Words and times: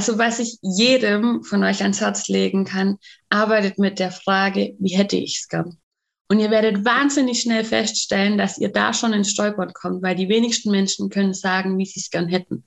Also 0.00 0.16
was 0.16 0.38
ich 0.38 0.56
jedem 0.62 1.42
von 1.42 1.62
euch 1.62 1.82
ans 1.82 2.00
Herz 2.00 2.28
legen 2.28 2.64
kann, 2.64 2.96
arbeitet 3.28 3.78
mit 3.78 3.98
der 3.98 4.10
Frage, 4.10 4.74
wie 4.78 4.96
hätte 4.96 5.18
ich 5.18 5.40
es 5.40 5.48
gern? 5.48 5.76
Und 6.30 6.40
ihr 6.40 6.50
werdet 6.50 6.86
wahnsinnig 6.86 7.42
schnell 7.42 7.64
feststellen, 7.64 8.38
dass 8.38 8.56
ihr 8.56 8.70
da 8.70 8.94
schon 8.94 9.12
ins 9.12 9.30
Stolpern 9.30 9.74
kommt, 9.74 10.02
weil 10.02 10.16
die 10.16 10.30
wenigsten 10.30 10.70
Menschen 10.70 11.10
können 11.10 11.34
sagen, 11.34 11.76
wie 11.76 11.84
sie 11.84 12.00
es 12.00 12.08
gern 12.08 12.28
hätten. 12.28 12.64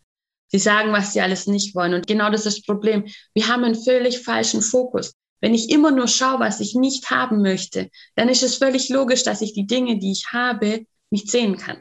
Sie 0.50 0.60
sagen, 0.60 0.92
was 0.92 1.14
sie 1.14 1.22
alles 1.22 1.48
nicht 1.48 1.74
wollen. 1.74 1.96
Und 1.96 2.06
genau 2.06 2.30
das 2.30 2.46
ist 2.46 2.58
das 2.60 2.66
Problem. 2.68 3.06
Wir 3.34 3.48
haben 3.48 3.64
einen 3.64 3.84
völlig 3.84 4.20
falschen 4.20 4.62
Fokus. 4.62 5.16
Wenn 5.42 5.56
ich 5.56 5.72
immer 5.72 5.90
nur 5.90 6.08
schaue, 6.08 6.40
was 6.40 6.60
ich 6.60 6.76
nicht 6.76 7.10
haben 7.10 7.42
möchte, 7.42 7.90
dann 8.16 8.30
ist 8.30 8.44
es 8.44 8.58
völlig 8.58 8.90
logisch, 8.90 9.24
dass 9.24 9.42
ich 9.42 9.54
die 9.54 9.66
Dinge, 9.66 9.98
die 9.98 10.12
ich 10.12 10.28
habe, 10.32 10.86
nicht 11.10 11.32
sehen 11.32 11.58
kann. 11.58 11.78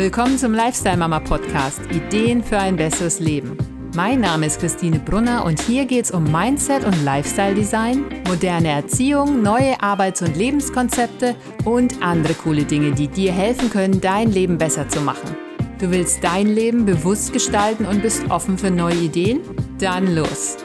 Willkommen 0.00 0.38
zum 0.38 0.54
Lifestyle 0.54 0.96
Mama 0.96 1.20
Podcast 1.20 1.82
Ideen 1.92 2.42
für 2.42 2.56
ein 2.56 2.76
besseres 2.76 3.20
Leben. 3.20 3.58
Mein 3.94 4.20
Name 4.20 4.46
ist 4.46 4.58
Christine 4.58 4.98
Brunner 4.98 5.44
und 5.44 5.60
hier 5.60 5.84
geht 5.84 6.06
es 6.06 6.10
um 6.10 6.24
Mindset 6.24 6.84
und 6.84 7.04
Lifestyle 7.04 7.54
Design, 7.54 8.06
moderne 8.26 8.68
Erziehung, 8.68 9.42
neue 9.42 9.78
Arbeits- 9.82 10.22
und 10.22 10.38
Lebenskonzepte 10.38 11.36
und 11.66 12.02
andere 12.02 12.32
coole 12.32 12.64
Dinge, 12.64 12.92
die 12.92 13.08
dir 13.08 13.30
helfen 13.30 13.68
können, 13.68 14.00
dein 14.00 14.32
Leben 14.32 14.56
besser 14.56 14.88
zu 14.88 15.02
machen. 15.02 15.36
Du 15.78 15.90
willst 15.90 16.24
dein 16.24 16.46
Leben 16.46 16.86
bewusst 16.86 17.34
gestalten 17.34 17.84
und 17.84 18.00
bist 18.00 18.22
offen 18.30 18.56
für 18.56 18.70
neue 18.70 18.96
Ideen? 18.96 19.40
Dann 19.78 20.14
los! 20.14 20.56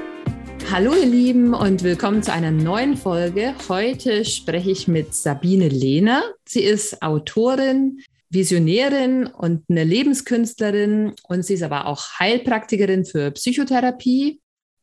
Hallo 0.71 0.93
ihr 0.93 1.07
Lieben 1.07 1.54
und 1.54 1.84
willkommen 1.84 2.23
zu 2.23 2.31
einer 2.31 2.52
neuen 2.52 2.95
Folge. 2.95 3.54
Heute 3.67 4.23
spreche 4.23 4.71
ich 4.71 4.88
mit 4.88 5.13
Sabine 5.13 5.67
Lehner. 5.67 6.23
Sie 6.45 6.62
ist 6.62 7.04
Autorin, 7.04 7.99
Visionärin 8.29 9.27
und 9.27 9.63
eine 9.70 9.84
Lebenskünstlerin 9.84 11.13
und 11.27 11.45
sie 11.45 11.55
ist 11.55 11.63
aber 11.63 11.88
auch 11.88 12.20
Heilpraktikerin 12.20 13.05
für 13.05 13.31
Psychotherapie. 13.31 14.41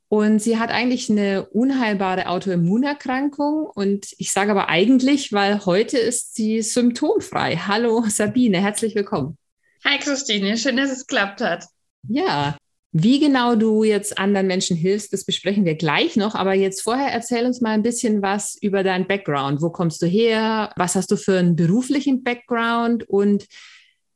Und 0.09 0.41
sie 0.41 0.59
hat 0.59 0.70
eigentlich 0.70 1.09
eine 1.09 1.46
unheilbare 1.46 2.26
Autoimmunerkrankung. 2.26 3.65
Und 3.65 4.09
ich 4.18 4.30
sage 4.30 4.51
aber 4.51 4.68
eigentlich, 4.68 5.32
weil 5.32 5.65
heute 5.65 5.96
ist 5.96 6.34
sie 6.34 6.60
symptomfrei. 6.60 7.57
Hallo 7.57 8.04
Sabine, 8.07 8.60
herzlich 8.60 8.95
willkommen. 8.95 9.38
Hi 9.87 9.99
Christine, 9.99 10.59
schön, 10.59 10.77
dass 10.77 10.93
es 10.93 11.06
geklappt 11.06 11.40
hat. 11.40 11.65
Ja, 12.09 12.59
wie 12.93 13.18
genau 13.18 13.54
du 13.54 13.85
jetzt 13.85 14.18
anderen 14.18 14.46
Menschen 14.46 14.76
hilfst, 14.76 15.15
das 15.15 15.24
besprechen 15.24 15.65
wir 15.65 15.76
gleich 15.76 16.16
noch. 16.16 16.35
Aber 16.35 16.52
jetzt 16.52 16.82
vorher 16.82 17.10
erzähl 17.10 17.46
uns 17.46 17.62
mal 17.62 17.71
ein 17.71 17.82
bisschen 17.82 18.21
was 18.21 18.54
über 18.60 18.82
deinen 18.82 19.07
Background. 19.07 19.62
Wo 19.62 19.71
kommst 19.71 20.02
du 20.02 20.07
her? 20.07 20.73
Was 20.76 20.95
hast 20.95 21.10
du 21.10 21.16
für 21.16 21.38
einen 21.38 21.57
beruflichen 21.57 22.23
Background? 22.23 23.09
Und 23.09 23.46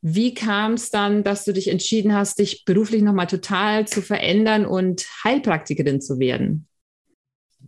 wie 0.02 0.34
kam 0.34 0.74
es 0.74 0.90
dann, 0.90 1.24
dass 1.24 1.44
du 1.44 1.54
dich 1.54 1.68
entschieden 1.68 2.14
hast, 2.14 2.38
dich 2.38 2.66
beruflich 2.66 3.00
nochmal 3.00 3.26
total 3.26 3.88
zu 3.88 4.02
verändern 4.02 4.66
und 4.66 5.06
Heilpraktikerin 5.24 6.02
zu 6.02 6.18
werden? 6.18 6.68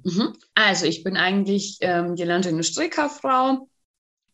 Mhm. 0.05 0.35
Also 0.55 0.85
ich 0.85 1.05
bin 1.05 1.17
eigentlich 1.17 1.79
ähm, 1.81 2.17
gelernte 2.17 2.51
Industriekauffrau, 2.51 3.67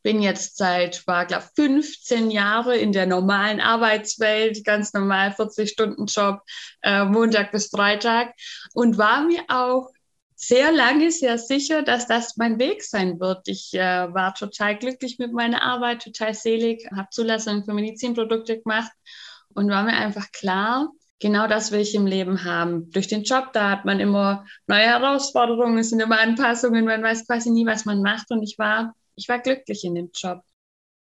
bin 0.05 0.21
jetzt 0.21 0.59
seit, 0.59 1.05
war 1.07 1.25
glaube 1.25 1.49
15 1.57 2.31
Jahre 2.31 2.77
in 2.77 2.93
der 2.93 3.07
normalen 3.07 3.61
Arbeitswelt, 3.61 4.63
ganz 4.63 4.93
normal 4.93 5.31
40-Stunden-Job, 5.31 6.41
äh, 6.83 7.05
Montag 7.07 7.51
bis 7.53 7.71
Freitag 7.71 8.35
und 8.75 8.99
war 8.99 9.23
mir 9.23 9.43
auch 9.49 9.91
sehr 10.37 10.73
lange 10.73 11.11
sehr 11.11 11.39
sicher, 11.39 11.83
dass 11.83 12.07
das 12.07 12.37
mein 12.37 12.59
Weg 12.59 12.85
sein 12.85 13.19
wird. 13.19 13.49
Ich 13.49 13.73
äh, 13.73 14.13
war 14.13 14.35
total 14.35 14.77
glücklich 14.77 15.19
mit 15.19 15.33
meiner 15.33 15.63
Arbeit, 15.63 16.03
total 16.03 16.35
selig, 16.35 16.87
habe 16.95 17.09
Zulassung 17.11 17.65
für 17.65 17.73
Medizinprodukte 17.73 18.61
gemacht 18.61 18.93
und 19.55 19.71
war 19.71 19.85
mir 19.85 19.97
einfach 19.97 20.31
klar, 20.33 20.91
genau 21.19 21.47
das 21.47 21.73
will 21.73 21.81
ich 21.81 21.95
im 21.95 22.07
Leben 22.07 22.45
haben. 22.45 22.91
Durch 22.91 23.09
den 23.09 23.23
Job, 23.23 23.55
da 23.55 23.71
hat 23.71 23.87
man 23.87 24.01
immer 24.01 24.45
neue 24.67 24.83
Herausforderungen, 24.83 25.79
es 25.79 25.89
sind 25.89 26.01
immer 26.01 26.21
Anpassungen, 26.21 26.85
man 26.85 27.03
weiß 27.03 27.27
quasi 27.27 27.51
nie, 27.51 27.65
was 27.65 27.87
man 27.87 28.03
macht 28.03 28.31
und 28.31 28.43
ich 28.43 28.59
war 28.59 28.95
ich 29.17 29.29
war 29.29 29.39
glücklich 29.39 29.85
in 29.85 29.95
dem 29.95 30.11
Job. 30.15 30.41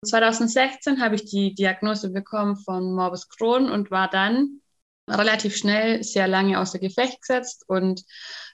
2016 0.04 1.00
habe 1.00 1.14
ich 1.14 1.24
die 1.24 1.54
Diagnose 1.54 2.10
bekommen 2.10 2.56
von 2.56 2.92
Morbus 2.92 3.28
Crohn 3.28 3.70
und 3.70 3.90
war 3.90 4.08
dann 4.10 4.60
relativ 5.08 5.56
schnell 5.56 6.02
sehr 6.02 6.28
lange 6.28 6.60
außer 6.60 6.78
Gefecht 6.78 7.20
gesetzt 7.20 7.64
und 7.68 8.02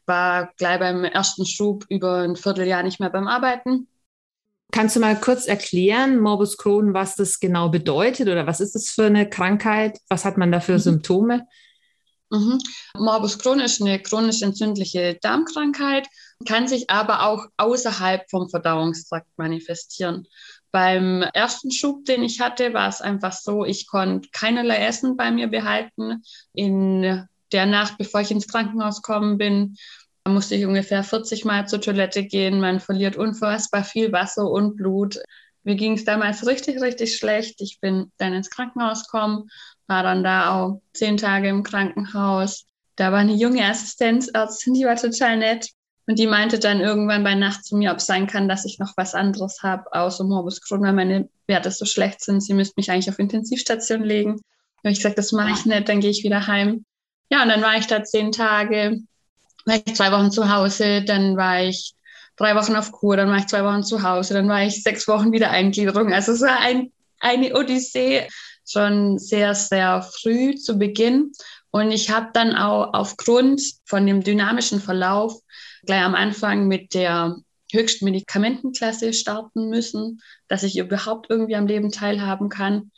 war 0.06 0.52
gleich 0.56 0.78
beim 0.78 1.04
ersten 1.04 1.46
Schub 1.46 1.84
über 1.88 2.22
ein 2.22 2.36
Vierteljahr 2.36 2.82
nicht 2.82 3.00
mehr 3.00 3.10
beim 3.10 3.28
Arbeiten. 3.28 3.88
Kannst 4.70 4.96
du 4.96 5.00
mal 5.00 5.18
kurz 5.18 5.46
erklären, 5.46 6.18
Morbus 6.18 6.58
Crohn, 6.58 6.92
was 6.92 7.16
das 7.16 7.40
genau 7.40 7.70
bedeutet 7.70 8.28
oder 8.28 8.46
was 8.46 8.60
ist 8.60 8.74
das 8.74 8.90
für 8.90 9.06
eine 9.06 9.28
Krankheit? 9.28 9.98
Was 10.08 10.26
hat 10.26 10.36
man 10.36 10.52
da 10.52 10.60
für 10.60 10.74
mhm. 10.74 10.80
Symptome? 10.80 11.46
Mhm. 12.30 12.58
Morbus 12.94 13.38
Crohn 13.38 13.60
ist 13.60 13.80
eine 13.80 13.98
chronisch 14.02 14.42
entzündliche 14.42 15.18
Darmkrankheit, 15.22 16.06
kann 16.46 16.68
sich 16.68 16.88
aber 16.90 17.24
auch 17.26 17.46
außerhalb 17.56 18.30
vom 18.30 18.48
Verdauungstrakt 18.48 19.28
manifestieren. 19.36 20.26
Beim 20.70 21.22
ersten 21.22 21.70
Schub, 21.70 22.04
den 22.04 22.22
ich 22.22 22.40
hatte, 22.40 22.74
war 22.74 22.88
es 22.88 23.00
einfach 23.00 23.32
so, 23.32 23.64
ich 23.64 23.86
konnte 23.86 24.28
keinerlei 24.32 24.76
Essen 24.86 25.16
bei 25.16 25.30
mir 25.30 25.48
behalten. 25.48 26.22
In 26.52 27.26
der 27.52 27.66
Nacht, 27.66 27.98
bevor 27.98 28.20
ich 28.20 28.30
ins 28.30 28.48
Krankenhaus 28.48 29.02
gekommen 29.02 29.38
bin, 29.38 29.76
musste 30.26 30.54
ich 30.54 30.66
ungefähr 30.66 31.02
40 31.02 31.44
Mal 31.44 31.66
zur 31.66 31.80
Toilette 31.80 32.22
gehen. 32.24 32.60
Man 32.60 32.80
verliert 32.80 33.16
unfassbar 33.16 33.82
viel 33.82 34.12
Wasser 34.12 34.48
und 34.48 34.76
Blut. 34.76 35.18
Mir 35.64 35.74
ging 35.74 35.94
es 35.94 36.04
damals 36.04 36.46
richtig, 36.46 36.80
richtig 36.80 37.16
schlecht. 37.16 37.60
Ich 37.60 37.80
bin 37.80 38.12
dann 38.18 38.34
ins 38.34 38.50
Krankenhaus 38.50 39.04
gekommen, 39.04 39.48
war 39.86 40.02
dann 40.02 40.22
da 40.22 40.54
auch 40.54 40.82
zehn 40.92 41.16
Tage 41.16 41.48
im 41.48 41.62
Krankenhaus. 41.62 42.66
Da 42.96 43.12
war 43.12 43.20
eine 43.20 43.34
junge 43.34 43.64
Assistenzärztin, 43.64 44.74
die 44.74 44.84
war 44.84 44.96
total 44.96 45.38
nett. 45.38 45.70
Und 46.08 46.18
die 46.18 46.26
meinte 46.26 46.58
dann 46.58 46.80
irgendwann 46.80 47.22
bei 47.22 47.34
Nacht 47.34 47.66
zu 47.66 47.76
mir, 47.76 47.92
ob 47.92 47.98
es 47.98 48.06
sein 48.06 48.26
kann, 48.26 48.48
dass 48.48 48.64
ich 48.64 48.78
noch 48.78 48.94
was 48.96 49.14
anderes 49.14 49.62
habe, 49.62 49.92
außer 49.92 50.24
Morbus 50.24 50.62
Crohn, 50.62 50.80
weil 50.80 50.94
meine 50.94 51.28
Werte 51.46 51.70
so 51.70 51.84
schlecht 51.84 52.22
sind. 52.22 52.40
Sie 52.40 52.54
müsste 52.54 52.72
mich 52.78 52.90
eigentlich 52.90 53.10
auf 53.10 53.18
Intensivstation 53.18 54.02
legen. 54.02 54.36
Da 54.36 54.88
habe 54.88 54.92
ich 54.92 55.00
gesagt, 55.00 55.18
das 55.18 55.32
mache 55.32 55.50
ich 55.50 55.66
nicht, 55.66 55.86
dann 55.86 56.00
gehe 56.00 56.08
ich 56.08 56.24
wieder 56.24 56.46
heim. 56.46 56.86
Ja, 57.28 57.42
und 57.42 57.50
dann 57.50 57.60
war 57.60 57.76
ich 57.76 57.88
da 57.88 58.02
zehn 58.02 58.32
Tage, 58.32 59.02
war 59.66 59.76
ich 59.84 59.94
zwei 59.94 60.10
Wochen 60.10 60.30
zu 60.30 60.50
Hause, 60.50 61.02
dann 61.04 61.36
war 61.36 61.62
ich 61.62 61.92
drei 62.36 62.54
Wochen 62.54 62.74
auf 62.74 62.90
Kur, 62.90 63.18
dann 63.18 63.28
war 63.28 63.36
ich 63.36 63.46
zwei 63.46 63.62
Wochen 63.62 63.84
zu 63.84 64.02
Hause, 64.02 64.32
dann 64.32 64.48
war 64.48 64.62
ich 64.62 64.82
sechs 64.82 65.06
Wochen 65.08 65.30
wieder 65.30 65.50
Eingliederung. 65.50 66.14
Also 66.14 66.32
es 66.32 66.40
war 66.40 66.58
ein, 66.60 66.90
eine 67.20 67.54
Odyssee 67.54 68.26
schon 68.66 69.18
sehr, 69.18 69.54
sehr 69.54 70.00
früh 70.00 70.54
zu 70.54 70.78
Beginn. 70.78 71.32
Und 71.70 71.90
ich 71.90 72.08
habe 72.08 72.30
dann 72.32 72.56
auch 72.56 72.94
aufgrund 72.94 73.60
von 73.84 74.06
dem 74.06 74.22
dynamischen 74.22 74.80
Verlauf 74.80 75.34
gleich 75.88 76.02
am 76.02 76.14
Anfang 76.14 76.68
mit 76.68 76.92
der 76.92 77.38
höchsten 77.72 78.04
Medikamentenklasse 78.04 79.14
starten 79.14 79.70
müssen, 79.70 80.20
dass 80.46 80.62
ich 80.62 80.76
überhaupt 80.76 81.30
irgendwie 81.30 81.56
am 81.56 81.66
Leben 81.66 81.90
teilhaben 81.90 82.50
kann. 82.50 82.92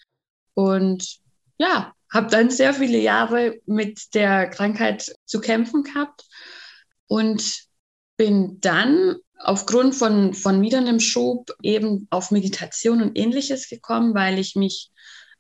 Und 0.55 1.19
ja, 1.57 1.95
habe 2.13 2.29
dann 2.31 2.51
sehr 2.51 2.75
viele 2.75 2.99
Jahre 2.99 3.61
mit 3.65 4.13
der 4.15 4.49
Krankheit 4.51 5.15
zu 5.25 5.41
kämpfen 5.41 5.85
gehabt 5.85 6.25
und 7.07 7.61
bin 8.17 8.61
dann 8.61 9.19
aufgrund 9.39 9.95
von, 9.95 10.35
von 10.35 10.61
wieder 10.61 10.79
einem 10.79 10.99
Schub 10.99 11.53
eben 11.63 12.09
auf 12.11 12.33
Meditation 12.33 13.03
und 13.03 13.17
ähnliches 13.17 13.69
gekommen, 13.69 14.15
weil 14.15 14.37
ich 14.41 14.57
mich 14.57 14.91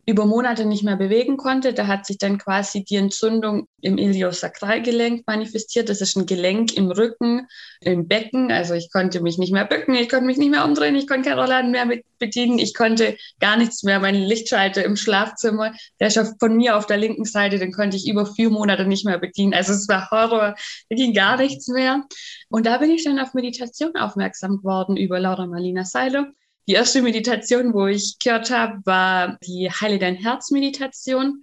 über 0.06 0.26
Monate 0.26 0.64
nicht 0.64 0.82
mehr 0.82 0.96
bewegen 0.96 1.36
konnte. 1.36 1.72
Da 1.72 1.86
hat 1.86 2.06
sich 2.06 2.18
dann 2.18 2.38
quasi 2.38 2.84
die 2.84 2.96
Entzündung 2.96 3.68
im 3.80 3.98
Iliosakralgelenk 3.98 5.26
manifestiert. 5.26 5.88
Das 5.88 6.00
ist 6.00 6.16
ein 6.16 6.26
Gelenk 6.26 6.76
im 6.76 6.90
Rücken, 6.90 7.46
im 7.80 8.08
Becken. 8.08 8.50
Also 8.50 8.74
ich 8.74 8.90
konnte 8.90 9.20
mich 9.20 9.38
nicht 9.38 9.52
mehr 9.52 9.64
bücken, 9.64 9.94
ich 9.94 10.08
konnte 10.08 10.26
mich 10.26 10.38
nicht 10.38 10.50
mehr 10.50 10.64
umdrehen, 10.64 10.96
ich 10.96 11.06
konnte 11.06 11.28
keinen 11.28 11.38
Rollladen 11.38 11.70
mehr 11.70 11.88
bedienen, 12.18 12.58
ich 12.58 12.74
konnte 12.74 13.16
gar 13.40 13.56
nichts 13.56 13.82
mehr. 13.82 14.00
Mein 14.00 14.14
Lichtschalter 14.14 14.84
im 14.84 14.96
Schlafzimmer, 14.96 15.72
der 16.00 16.08
ist 16.08 16.20
von 16.38 16.56
mir 16.56 16.76
auf 16.76 16.86
der 16.86 16.96
linken 16.96 17.24
Seite, 17.24 17.58
den 17.58 17.72
konnte 17.72 17.96
ich 17.96 18.08
über 18.08 18.26
vier 18.26 18.50
Monate 18.50 18.86
nicht 18.86 19.04
mehr 19.04 19.18
bedienen. 19.18 19.54
Also 19.54 19.72
es 19.72 19.88
war 19.88 20.10
Horror, 20.10 20.54
da 20.88 20.96
ging 20.96 21.14
gar 21.14 21.36
nichts 21.36 21.68
mehr. 21.68 22.04
Und 22.48 22.66
da 22.66 22.78
bin 22.78 22.90
ich 22.90 23.04
dann 23.04 23.18
auf 23.18 23.34
Meditation 23.34 23.96
aufmerksam 23.96 24.58
geworden 24.58 24.96
über 24.96 25.20
Laura 25.20 25.46
Marlina 25.46 25.84
Seiler 25.84 26.32
die 26.68 26.74
erste 26.74 27.02
Meditation, 27.02 27.74
wo 27.74 27.86
ich 27.86 28.18
gehört 28.22 28.50
habe, 28.50 28.80
war 28.84 29.38
die 29.46 29.70
Heile 29.70 29.98
dein 29.98 30.16
Herz 30.16 30.50
Meditation. 30.50 31.42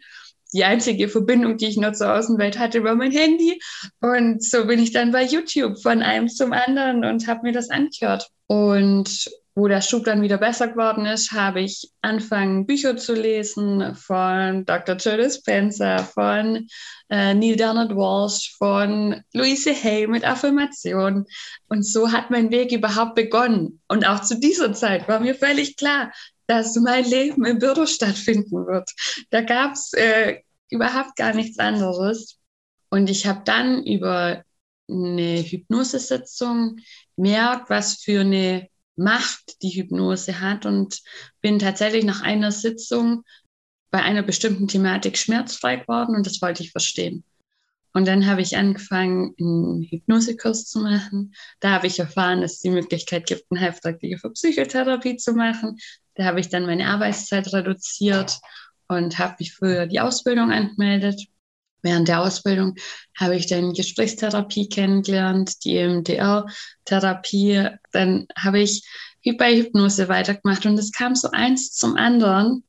Die 0.54 0.64
einzige 0.64 1.10
Verbindung, 1.10 1.58
die 1.58 1.68
ich 1.68 1.78
noch 1.78 1.92
zur 1.92 2.14
Außenwelt 2.14 2.58
hatte, 2.58 2.84
war 2.84 2.96
mein 2.96 3.12
Handy. 3.12 3.60
Und 4.00 4.42
so 4.44 4.66
bin 4.66 4.80
ich 4.80 4.92
dann 4.92 5.12
bei 5.12 5.24
YouTube 5.24 5.82
von 5.82 6.02
einem 6.02 6.30
zum 6.30 6.54
anderen 6.54 7.04
und 7.04 7.28
habe 7.28 7.42
mir 7.44 7.52
das 7.52 7.70
angehört. 7.70 8.30
Und 8.48 9.30
wo 9.58 9.68
der 9.68 9.82
Schub 9.82 10.06
dann 10.06 10.22
wieder 10.22 10.38
besser 10.38 10.68
geworden 10.68 11.08
ist, 11.08 11.32
habe 11.32 11.62
ich 11.62 11.92
angefangen, 12.04 12.68
Bücher 12.68 12.96
zu 12.96 13.16
lesen 13.16 13.96
von 13.96 14.66
Dr. 14.66 14.98
Joe 14.98 15.18
Dispenza, 15.18 15.98
von 16.04 16.68
äh, 17.10 17.34
Neil 17.34 17.56
Donald 17.56 17.90
Walsh, 17.90 18.56
von 18.60 19.24
Louise 19.34 19.74
Hay 19.74 20.06
mit 20.06 20.24
Affirmation. 20.24 21.26
Und 21.70 21.84
so 21.84 22.12
hat 22.12 22.30
mein 22.30 22.52
Weg 22.52 22.72
überhaupt 22.72 23.16
begonnen. 23.16 23.82
Und 23.88 24.08
auch 24.08 24.22
zu 24.22 24.40
dieser 24.40 24.74
Zeit 24.74 25.08
war 25.08 25.22
mir 25.22 25.34
völlig 25.34 25.76
klar, 25.76 26.12
dass 26.46 26.76
mein 26.76 27.06
Leben 27.06 27.44
im 27.44 27.58
Büro 27.58 27.88
stattfinden 27.88 28.68
wird. 28.68 28.92
Da 29.32 29.42
gab 29.42 29.74
es 29.74 29.92
äh, 29.94 30.38
überhaupt 30.70 31.16
gar 31.16 31.34
nichts 31.34 31.58
anderes. 31.58 32.38
Und 32.92 33.10
ich 33.10 33.26
habe 33.26 33.42
dann 33.44 33.84
über 33.84 34.44
eine 34.88 35.42
Hypnosesitzung 35.42 36.78
merkt, 37.16 37.72
was 37.72 37.96
für 37.96 38.20
eine 38.22 38.70
Macht 38.98 39.62
die 39.62 39.70
Hypnose 39.70 40.42
hat 40.42 40.66
und 40.66 41.02
bin 41.42 41.60
tatsächlich 41.60 42.04
nach 42.04 42.22
einer 42.22 42.52
Sitzung 42.52 43.24
bei 43.90 44.02
einer 44.02 44.24
bestimmten 44.24 44.68
Thematik 44.68 45.18
schmerzfrei 45.18 45.78
geworden 45.78 46.16
und 46.16 46.26
das 46.26 46.42
wollte 46.42 46.64
ich 46.64 46.72
verstehen. 46.72 47.24
Und 47.94 48.08
dann 48.08 48.28
habe 48.28 48.42
ich 48.42 48.58
angefangen, 48.58 49.34
einen 49.40 49.84
Hypnosekurs 49.84 50.66
zu 50.66 50.80
machen. 50.82 51.34
Da 51.60 51.72
habe 51.72 51.88
ich 51.88 51.98
erfahren, 51.98 52.42
dass 52.42 52.54
es 52.54 52.60
die 52.60 52.70
Möglichkeit 52.70 53.26
gibt, 53.26 53.46
einen 53.50 53.60
Heilpraktiker 53.62 54.20
für 54.20 54.30
Psychotherapie 54.32 55.18
zu 55.18 55.34
machen. 55.34 55.78
Da 56.14 56.26
habe 56.26 56.40
ich 56.40 56.50
dann 56.50 56.66
meine 56.66 56.88
Arbeitszeit 56.88 57.52
reduziert 57.54 58.40
und 58.88 59.18
habe 59.18 59.38
mich 59.40 59.54
für 59.54 59.88
die 59.88 60.00
Ausbildung 60.00 60.52
angemeldet. 60.52 61.28
Während 61.88 62.10
der 62.10 62.22
Ausbildung 62.22 62.76
habe 63.18 63.38
ich 63.38 63.48
dann 63.48 63.72
Gesprächstherapie 63.72 64.68
kennengelernt, 64.68 65.64
die 65.64 65.78
EMDR-Therapie. 65.78 67.70
Dann 67.94 68.28
habe 68.38 68.60
ich 68.60 68.86
wie 69.22 69.38
bei 69.38 69.56
Hypnose 69.56 70.10
weitergemacht 70.10 70.66
und 70.66 70.78
es 70.78 70.92
kam 70.92 71.16
so 71.16 71.30
eins 71.32 71.72
zum 71.72 71.96
anderen 71.96 72.66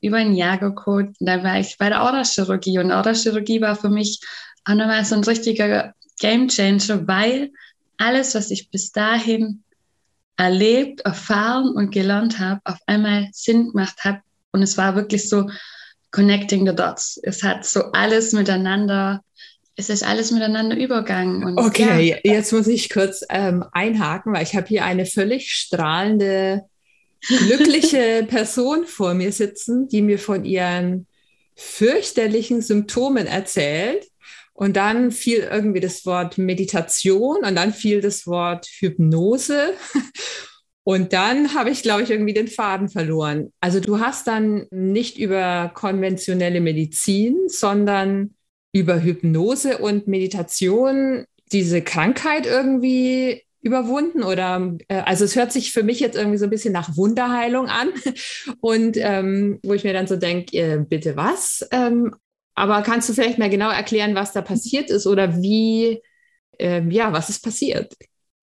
über 0.00 0.16
ein 0.16 0.32
Jahr 0.34 0.56
geguckt. 0.56 1.16
Dann 1.20 1.44
war 1.44 1.60
ich 1.60 1.76
bei 1.76 1.90
der 1.90 2.02
Aurachirurgie 2.02 2.78
und 2.78 2.92
Aurachirurgie 2.92 3.60
war 3.60 3.76
für 3.76 3.90
mich 3.90 4.20
auch 4.64 4.74
nochmal 4.74 5.04
so 5.04 5.16
ein 5.16 5.24
richtiger 5.24 5.92
Gamechanger, 6.18 7.06
weil 7.06 7.52
alles, 7.98 8.34
was 8.34 8.50
ich 8.50 8.70
bis 8.70 8.90
dahin 8.90 9.64
erlebt, 10.38 11.02
erfahren 11.02 11.68
und 11.74 11.90
gelernt 11.90 12.38
habe, 12.38 12.62
auf 12.64 12.78
einmal 12.86 13.28
Sinn 13.32 13.68
gemacht 13.68 14.02
hat. 14.02 14.20
Und 14.50 14.62
es 14.62 14.78
war 14.78 14.96
wirklich 14.96 15.28
so 15.28 15.50
connecting 16.12 16.66
the 16.66 16.74
dots. 16.74 17.18
Es 17.22 17.42
hat 17.42 17.64
so 17.64 17.84
alles 17.92 18.32
miteinander, 18.32 19.24
es 19.74 19.88
ist 19.88 20.04
alles 20.04 20.30
miteinander 20.30 20.76
übergangen. 20.76 21.42
Und 21.42 21.58
okay, 21.58 22.20
ja. 22.22 22.32
jetzt 22.34 22.52
muss 22.52 22.68
ich 22.68 22.90
kurz 22.90 23.24
ähm, 23.30 23.64
einhaken, 23.72 24.32
weil 24.32 24.44
ich 24.44 24.54
habe 24.54 24.68
hier 24.68 24.84
eine 24.84 25.06
völlig 25.06 25.52
strahlende, 25.52 26.62
glückliche 27.26 28.24
Person 28.28 28.86
vor 28.86 29.14
mir 29.14 29.32
sitzen, 29.32 29.88
die 29.88 30.02
mir 30.02 30.18
von 30.18 30.44
ihren 30.44 31.06
fürchterlichen 31.56 32.60
Symptomen 32.62 33.26
erzählt. 33.26 34.06
Und 34.54 34.76
dann 34.76 35.10
fiel 35.10 35.48
irgendwie 35.50 35.80
das 35.80 36.04
Wort 36.04 36.36
Meditation 36.36 37.38
und 37.42 37.56
dann 37.56 37.72
fiel 37.72 38.02
das 38.02 38.26
Wort 38.26 38.66
Hypnose. 38.66 39.72
Und 40.84 41.12
dann 41.12 41.54
habe 41.54 41.70
ich, 41.70 41.82
glaube 41.82 42.02
ich, 42.02 42.10
irgendwie 42.10 42.34
den 42.34 42.48
Faden 42.48 42.88
verloren. 42.88 43.52
Also 43.60 43.78
du 43.78 44.00
hast 44.00 44.26
dann 44.26 44.66
nicht 44.70 45.18
über 45.18 45.70
konventionelle 45.74 46.60
Medizin, 46.60 47.36
sondern 47.46 48.34
über 48.72 49.02
Hypnose 49.02 49.78
und 49.78 50.08
Meditation 50.08 51.24
diese 51.52 51.82
Krankheit 51.82 52.46
irgendwie 52.46 53.42
überwunden 53.60 54.24
oder 54.24 54.74
äh, 54.88 55.02
also 55.02 55.24
es 55.24 55.36
hört 55.36 55.52
sich 55.52 55.72
für 55.72 55.84
mich 55.84 56.00
jetzt 56.00 56.16
irgendwie 56.16 56.38
so 56.38 56.44
ein 56.44 56.50
bisschen 56.50 56.72
nach 56.72 56.96
Wunderheilung 56.96 57.68
an 57.68 57.90
und 58.60 58.96
ähm, 58.96 59.60
wo 59.62 59.72
ich 59.72 59.84
mir 59.84 59.92
dann 59.92 60.08
so 60.08 60.16
denke, 60.16 60.56
äh, 60.56 60.78
bitte 60.78 61.16
was? 61.16 61.66
Ähm, 61.70 62.12
aber 62.54 62.82
kannst 62.82 63.08
du 63.08 63.12
vielleicht 63.12 63.38
mal 63.38 63.50
genau 63.50 63.70
erklären, 63.70 64.14
was 64.14 64.32
da 64.32 64.42
passiert 64.42 64.90
ist 64.90 65.06
oder 65.06 65.40
wie, 65.40 66.02
äh, 66.58 66.82
ja, 66.88 67.12
was 67.12 67.28
ist 67.28 67.44
passiert? 67.44 67.94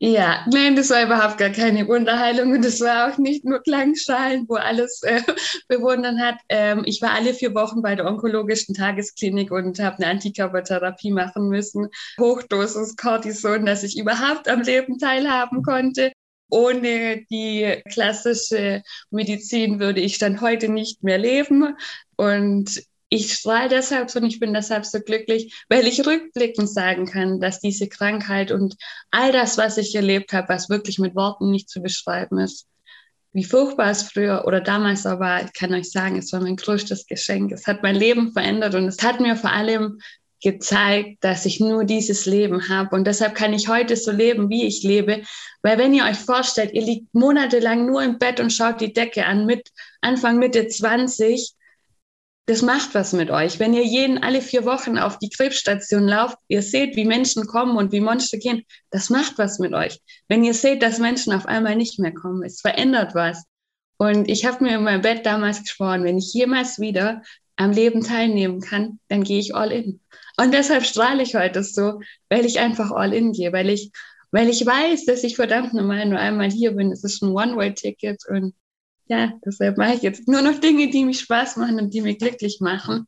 Ja, 0.01 0.46
nein, 0.50 0.78
das 0.78 0.90
war 0.92 1.04
überhaupt 1.04 1.38
gar 1.38 1.50
keine 1.50 1.86
Wunderheilung 1.86 2.54
und 2.54 2.63
das 2.63 2.80
war 2.80 3.12
auch 3.12 3.18
nicht 3.18 3.44
nur 3.44 3.62
Klangschalen, 3.62 4.46
wo 4.48 4.56
alles 4.56 5.01
äh, 5.04 5.22
bewundern 5.68 6.22
hat. 6.22 6.38
Ähm, 6.48 6.84
ich 6.86 7.01
war 7.01 7.12
alle 7.12 7.34
vier 7.34 7.54
Wochen 7.54 7.81
bei 7.81 7.96
der 7.96 8.06
onkologischen 8.06 8.74
Tagesklinik 8.74 9.51
und 9.51 9.78
habe 9.80 9.98
eine 9.98 10.07
Antikörpertherapie 10.07 11.12
machen 11.12 11.50
müssen. 11.50 11.90
Hochdosis 12.18 12.96
Cortison, 12.96 13.66
dass 13.66 13.84
ich 13.84 13.98
überhaupt 14.00 14.48
am 14.48 14.62
Leben 14.62 15.00
teilhaben 15.00 15.63
konnte. 15.63 16.13
Ohne 16.50 17.25
die 17.30 17.81
klassische 17.92 18.81
Medizin 19.12 19.81
würde 19.81 20.00
ich 20.00 20.18
dann 20.18 20.40
heute 20.40 20.69
nicht 20.69 21.04
mehr 21.04 21.18
leben. 21.18 21.75
Und 22.16 22.84
ich 23.10 23.34
strahle 23.34 23.70
deshalb 23.70 24.10
so 24.10 24.20
und 24.20 24.28
ich 24.28 24.40
bin 24.40 24.54
deshalb 24.54 24.86
so 24.86 25.00
glücklich, 25.00 25.64
weil 25.68 25.88
ich 25.88 26.06
rückblickend 26.06 26.70
sagen 26.70 27.08
kann, 27.08 27.40
dass 27.40 27.60
diese 27.60 27.88
Krankheit 27.88 28.52
und 28.52 28.76
all 29.10 29.32
das, 29.32 29.58
was 29.58 29.78
ich 29.78 29.96
erlebt 29.96 30.32
habe, 30.32 30.50
was 30.50 30.70
wirklich 30.70 31.00
mit 31.00 31.16
Worten 31.16 31.50
nicht 31.50 31.70
zu 31.70 31.82
beschreiben 31.82 32.38
ist, 32.38 32.68
wie 33.32 33.44
furchtbar 33.44 33.92
es 33.92 34.04
früher 34.04 34.44
oder 34.46 34.62
damals 34.62 35.06
auch 35.06 35.20
war, 35.20 35.44
ich 35.44 35.54
kann 35.54 35.74
euch 35.74 35.92
sagen, 35.92 36.18
es 36.18 36.34
war 36.34 36.42
mein 36.42 36.56
größtes 36.56 37.06
Geschenk. 37.06 37.52
Es 37.52 37.68
hat 37.68 37.84
mein 37.84 37.96
Leben 37.96 38.32
verändert 38.32 38.74
und 38.74 38.86
es 38.86 39.02
hat 39.04 39.20
mir 39.20 39.36
vor 39.36 39.52
allem 39.52 40.00
gezeigt, 40.42 41.24
dass 41.24 41.46
ich 41.46 41.60
nur 41.60 41.84
dieses 41.84 42.26
Leben 42.26 42.70
habe. 42.70 42.96
Und 42.96 43.06
deshalb 43.06 43.36
kann 43.36 43.54
ich 43.54 43.68
heute 43.68 43.96
so 43.96 44.12
leben, 44.12 44.50
wie 44.50 44.66
ich 44.66 44.84
lebe. 44.84 45.24
Weil 45.62 45.78
wenn 45.78 45.94
ihr 45.94 46.06
euch 46.06 46.18
vorstellt, 46.18 46.74
ihr 46.74 46.82
liegt 46.82 47.14
monatelang 47.14 47.86
nur 47.86 48.02
im 48.02 48.18
Bett 48.18 48.40
und 48.40 48.52
schaut 48.52 48.82
die 48.82 48.94
Decke 48.94 49.26
an 49.26 49.46
mit 49.46 49.70
Anfang, 50.02 50.40
Mitte 50.40 50.68
20, 50.68 51.56
das 52.50 52.63
macht 52.63 52.96
was 52.96 53.13
mit 53.13 53.30
euch. 53.30 53.60
Wenn 53.60 53.75
ihr 53.75 53.86
jeden 53.86 54.24
alle 54.24 54.42
vier 54.42 54.66
Wochen 54.66 54.98
auf 54.98 55.19
die 55.19 55.30
Krebsstation 55.30 56.07
lauft, 56.07 56.36
ihr 56.48 56.63
seht, 56.63 56.96
wie 56.96 57.06
Menschen 57.06 57.46
kommen 57.46 57.78
und 57.78 57.92
wie 57.92 58.00
Monster 58.00 58.40
gehen, 58.40 58.63
das 58.90 59.12
macht 59.12 59.38
was 59.38 59.60
mit 59.60 59.74
euch. 59.74 60.00
Wenn 60.28 60.44
ihr 60.44 60.56
seht, 60.56 60.81
dass 60.81 60.98
Menschen 60.98 61.31
auf 61.31 61.46
einmal 61.46 61.75
nicht 61.75 62.00
mehr 62.00 62.12
kommen, 62.12 62.44
es 62.44 62.62
verändert 62.62 63.13
was. 63.13 63.44
Und 63.98 64.28
ich 64.28 64.46
habe 64.46 64.63
mir 64.63 64.78
in 64.78 64.84
meinem 64.84 65.04
Bett 65.04 65.28
damals 65.28 65.62
geschworen, 65.62 66.04
wenn 66.04 66.18
ich 66.18 66.34
jemals 66.34 66.80
wieder 66.80 67.22
am 67.56 67.69
Leben 67.69 68.04
teilnehmen 68.04 68.62
kann, 68.62 69.00
dann 69.10 69.24
gehe 69.24 69.40
ich 69.40 69.54
all 69.54 69.72
in. 69.72 70.00
Und 70.38 70.51
deshalb 70.51 70.86
strahle 70.86 71.22
ich 71.22 71.36
heute 71.36 71.63
so, 71.63 72.00
weil 72.30 72.48
ich 72.48 72.60
einfach 72.60 72.90
all 72.90 73.13
in 73.13 73.31
gehe, 73.31 73.54
weil 73.54 73.69
ich, 73.69 73.92
weil 74.31 74.50
ich 74.50 74.66
weiß, 74.66 75.06
dass 75.06 75.24
ich 75.24 75.36
verdammt 75.36 75.75
normal 75.75 76.07
nur 76.07 76.18
einmal 76.18 76.50
hier 76.50 76.72
bin. 76.72 76.92
Es 76.92 77.04
ist 77.04 77.22
ein 77.22 77.30
One-Way-Ticket 77.30 78.24
und 78.28 78.56
ja, 79.10 79.34
deshalb 79.44 79.78
mache 79.78 79.96
ich 79.96 80.02
jetzt 80.04 80.28
nur 80.28 80.42
noch 80.42 80.60
Dinge, 80.60 80.90
die 80.90 81.04
mich 81.04 81.22
Spaß 81.22 81.58
machen 81.58 81.80
und 81.80 81.94
die 81.94 82.02
mich 82.02 82.20
glücklich 82.20 82.60
machen. 82.62 83.08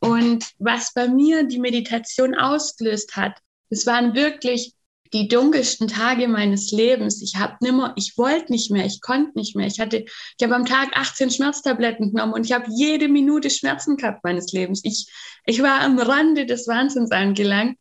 Und 0.00 0.44
was 0.58 0.92
bei 0.94 1.06
mir 1.06 1.44
die 1.44 1.58
Meditation 1.58 2.34
ausgelöst 2.34 3.14
hat, 3.14 3.38
das 3.70 3.86
waren 3.86 4.14
wirklich 4.14 4.74
die 5.12 5.28
dunkelsten 5.28 5.86
Tage 5.86 6.28
meines 6.28 6.72
Lebens. 6.72 7.22
Ich 7.22 7.36
habe 7.36 7.56
nimmer, 7.60 7.92
ich 7.96 8.16
wollte 8.16 8.50
nicht 8.50 8.70
mehr, 8.70 8.84
ich 8.86 9.00
konnte 9.00 9.38
nicht 9.38 9.54
mehr. 9.54 9.66
Ich 9.66 9.78
hatte, 9.78 9.98
ich 9.98 10.42
habe 10.42 10.56
am 10.56 10.64
Tag 10.64 10.96
18 10.96 11.30
Schmerztabletten 11.30 12.12
genommen 12.12 12.32
und 12.32 12.46
ich 12.46 12.52
habe 12.52 12.66
jede 12.74 13.08
Minute 13.08 13.50
Schmerzen 13.50 13.96
gehabt 13.96 14.24
meines 14.24 14.52
Lebens. 14.52 14.80
Ich, 14.82 15.06
ich 15.46 15.62
war 15.62 15.80
am 15.80 15.98
Rande 15.98 16.46
des 16.46 16.66
Wahnsinns 16.66 17.12
angelangt. 17.12 17.76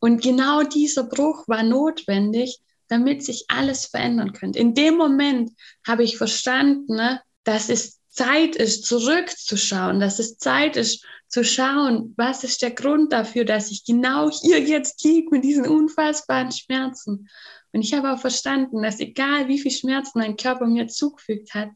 Und 0.00 0.22
genau 0.22 0.62
dieser 0.62 1.04
Bruch 1.04 1.48
war 1.48 1.64
notwendig, 1.64 2.60
damit 2.88 3.24
sich 3.24 3.44
alles 3.48 3.86
verändern 3.86 4.32
könnte. 4.32 4.58
In 4.58 4.74
dem 4.74 4.96
Moment 4.96 5.50
habe 5.86 6.04
ich 6.04 6.16
verstanden, 6.16 6.96
ne, 6.96 7.20
dass 7.44 7.68
es 7.68 7.98
Zeit 8.08 8.56
ist, 8.56 8.84
zurückzuschauen, 8.84 10.00
dass 10.00 10.18
es 10.18 10.38
Zeit 10.38 10.76
ist, 10.76 11.04
zu 11.28 11.44
schauen, 11.44 12.14
was 12.16 12.42
ist 12.42 12.62
der 12.62 12.70
Grund 12.70 13.12
dafür, 13.12 13.44
dass 13.44 13.70
ich 13.70 13.84
genau 13.84 14.30
hier 14.30 14.60
jetzt 14.60 15.04
liege 15.04 15.28
mit 15.30 15.44
diesen 15.44 15.66
unfassbaren 15.66 16.50
Schmerzen. 16.50 17.28
Und 17.72 17.82
ich 17.82 17.92
habe 17.92 18.12
auch 18.12 18.18
verstanden, 18.18 18.82
dass 18.82 18.98
egal 18.98 19.46
wie 19.48 19.58
viel 19.58 19.70
Schmerzen 19.70 20.18
mein 20.18 20.36
Körper 20.36 20.66
mir 20.66 20.88
zugefügt 20.88 21.54
hat, 21.54 21.68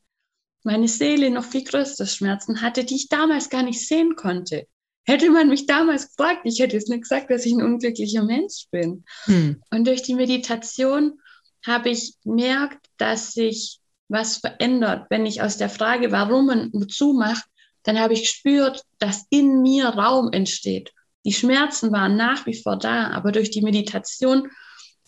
meine 0.65 0.89
Seele 0.89 1.31
noch 1.31 1.45
viel 1.45 1.65
größere 1.65 2.07
Schmerzen 2.07 2.63
hatte, 2.63 2.85
die 2.85 2.97
ich 2.97 3.09
damals 3.09 3.51
gar 3.51 3.63
nicht 3.63 3.87
sehen 3.87 4.17
konnte. 4.17 4.67
Hätte 5.05 5.31
man 5.31 5.49
mich 5.49 5.67
damals 5.67 6.09
gefragt, 6.09 6.43
ich 6.45 6.61
hätte 6.61 6.77
jetzt 6.77 6.89
nicht 6.89 7.03
gesagt, 7.03 7.31
dass 7.31 7.45
ich 7.45 7.53
ein 7.53 7.63
unglücklicher 7.63 8.23
Mensch 8.23 8.67
bin. 8.71 9.05
Hm. 9.25 9.61
Und 9.71 9.87
durch 9.87 10.03
die 10.03 10.15
Meditation 10.15 11.21
habe 11.67 11.91
ich 11.91 12.15
gemerkt, 12.23 12.87
dass 12.99 13.33
sich 13.33 13.81
was 14.09 14.39
verändert. 14.39 15.07
Wenn 15.11 15.27
ich 15.27 15.43
aus 15.43 15.57
der 15.57 15.71
Frage, 15.71 16.13
warum 16.13 16.49
und 16.49 16.73
wozu 16.75 17.15
mache, 17.15 17.43
dann 17.83 17.99
habe 17.99 18.15
ich 18.15 18.23
gespürt, 18.23 18.83
dass 18.99 19.27
in 19.31 19.63
mir 19.63 19.87
Raum 19.87 20.31
entsteht. 20.33 20.93
Die 21.25 21.33
Schmerzen 21.33 21.93
waren 21.93 22.17
nach 22.17 22.47
wie 22.47 22.61
vor 22.61 22.79
da, 22.79 23.11
aber 23.11 23.33
durch 23.33 23.51
die 23.51 23.63
Meditation 23.63 24.49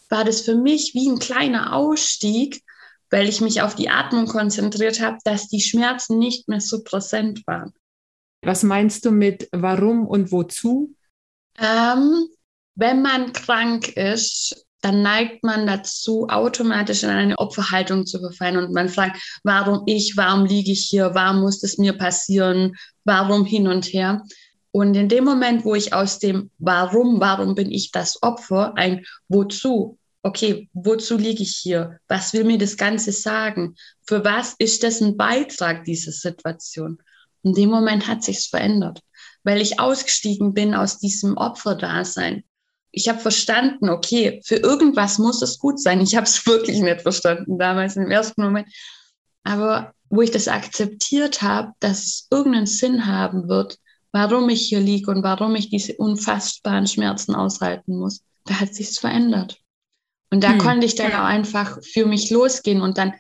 war 0.09 0.25
das 0.25 0.43
für 0.43 0.57
mich 0.57 0.95
wie 0.95 1.09
ein 1.09 1.19
kleiner 1.19 1.75
Ausstieg, 1.75 2.63
weil 3.11 3.29
ich 3.29 3.41
mich 3.41 3.63
auf 3.63 3.75
die 3.75 3.91
Atmung 3.91 4.27
konzentriert 4.27 5.01
habe, 5.01 5.19
dass 5.25 5.49
die 5.49 5.61
Schmerzen 5.61 6.19
nicht 6.19 6.49
mehr 6.49 6.61
so 6.61 6.83
präsent 6.83 7.47
waren. 7.47 7.73
Was 8.45 8.63
meinst 8.63 9.05
du 9.05 9.11
mit 9.11 9.49
warum 9.53 10.07
und 10.07 10.31
wozu? 10.31 10.95
Ähm, 11.59 12.27
wenn 12.75 13.03
man 13.03 13.33
krank 13.33 13.97
ist, 13.97 14.67
dann 14.83 15.01
neigt 15.01 15.43
man 15.43 15.67
dazu, 15.67 16.27
automatisch 16.29 17.05
in 17.05 17.09
eine 17.09 17.39
Opferhaltung 17.39 18.05
zu 18.05 18.21
verfallen 18.21 18.59
und 18.59 18.73
man 18.73 18.91
fragt, 18.91 19.41
warum 19.43 19.85
ich, 19.87 20.17
warum 20.17 20.45
liege 20.45 20.73
ich 20.73 20.87
hier, 20.91 21.15
warum 21.15 21.41
muss 21.41 21.63
es 21.63 21.79
mir 21.79 21.95
passieren, 21.95 22.75
warum 23.05 23.47
hin 23.47 23.67
und 23.67 23.87
her. 23.87 24.23
Und 24.73 24.95
in 24.95 25.09
dem 25.09 25.25
Moment, 25.25 25.65
wo 25.65 25.75
ich 25.75 25.95
aus 25.95 26.19
dem 26.19 26.51
Warum, 26.59 27.21
warum 27.21 27.55
bin 27.55 27.71
ich 27.71 27.93
das 27.93 28.23
Opfer, 28.23 28.77
ein 28.77 29.07
Wozu, 29.29 29.99
okay, 30.23 30.69
wozu 30.73 31.17
liege 31.17 31.45
ich 31.45 31.57
hier? 31.57 32.01
Was 32.09 32.33
will 32.35 32.45
mir 32.45 32.59
das 32.59 32.77
Ganze 32.77 33.13
sagen? 33.13 33.77
Für 34.07 34.25
was 34.25 34.55
ist 34.59 34.83
das 34.83 35.01
ein 35.01 35.17
Beitrag, 35.17 35.85
diese 35.85 36.11
Situation? 36.11 36.99
In 37.45 37.55
dem 37.55 37.71
Moment 37.71 38.09
hat 38.09 38.25
sich's 38.25 38.47
verändert. 38.47 39.01
weil 39.47 39.61
ich 39.61 39.79
ausgestiegen 39.79 40.55
bin 40.55 40.75
aus 40.75 40.99
diesem 40.99 41.37
Opferdasein. 41.37 42.45
Ich 42.91 43.11
habe 43.11 43.19
verstanden, 43.19 43.91
okay, 43.91 44.41
für 44.43 44.57
irgendwas 44.57 45.19
muss 45.19 45.43
es 45.43 45.59
gut 45.59 45.79
sein. 45.79 46.01
Ich 46.01 46.17
habe 46.17 46.25
es 46.25 46.47
wirklich 46.47 46.81
nicht 46.81 47.03
verstanden 47.03 47.59
damals 47.59 47.97
im 47.97 48.11
ersten 48.11 48.43
Moment. 48.43 48.69
Aber 49.43 49.93
wo 50.09 50.23
ich 50.23 50.31
das 50.31 50.49
akzeptiert 50.49 51.43
habe, 51.43 51.73
dass 51.81 51.99
es 51.99 52.29
irgendeinen 52.31 52.67
Sinn 52.67 53.07
haben 53.07 53.49
wird, 53.49 53.79
warum 54.13 54.49
ich 54.49 54.69
hier 54.69 54.81
liege 54.81 55.11
und 55.11 55.23
warum 55.23 55.55
ich 55.57 55.69
diese 55.69 55.95
unfassbaren 55.95 56.87
Schmerzen 56.87 57.35
aushalten 57.35 57.97
muss, 57.99 58.23
da 58.45 58.61
hat 58.61 58.75
sich's 58.75 58.99
verändert. 58.99 59.59
Und 60.31 60.43
da 60.43 60.53
hm. 60.53 60.59
konnte 60.59 60.87
ich 60.87 60.95
dann 60.95 61.13
auch 61.13 61.25
einfach 61.25 61.79
für 61.83 62.07
mich 62.07 62.31
losgehen 62.31 62.81
und 62.81 62.97
dann, 62.97 63.13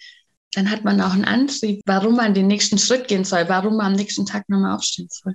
dann 0.54 0.70
hat 0.70 0.84
man 0.84 1.00
auch 1.00 1.12
einen 1.12 1.25
Antrieb, 1.25 1.80
warum 1.87 2.16
man 2.16 2.34
den 2.34 2.46
nächsten 2.46 2.78
Schritt 2.78 3.08
gehen 3.08 3.25
soll, 3.25 3.49
warum 3.49 3.76
man 3.76 3.87
am 3.87 3.92
nächsten 3.94 4.26
Tag 4.26 4.49
nochmal 4.49 4.75
aufstehen 4.75 5.08
soll. 5.11 5.34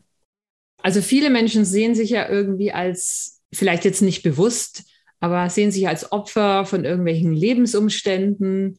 Also 0.81 1.01
viele 1.01 1.29
Menschen 1.29 1.65
sehen 1.65 1.95
sich 1.95 2.09
ja 2.09 2.29
irgendwie 2.29 2.71
als, 2.71 3.41
vielleicht 3.53 3.85
jetzt 3.85 4.01
nicht 4.01 4.23
bewusst, 4.23 4.83
aber 5.19 5.49
sehen 5.49 5.71
sich 5.71 5.87
als 5.87 6.11
Opfer 6.11 6.65
von 6.65 6.85
irgendwelchen 6.85 7.33
Lebensumständen 7.33 8.77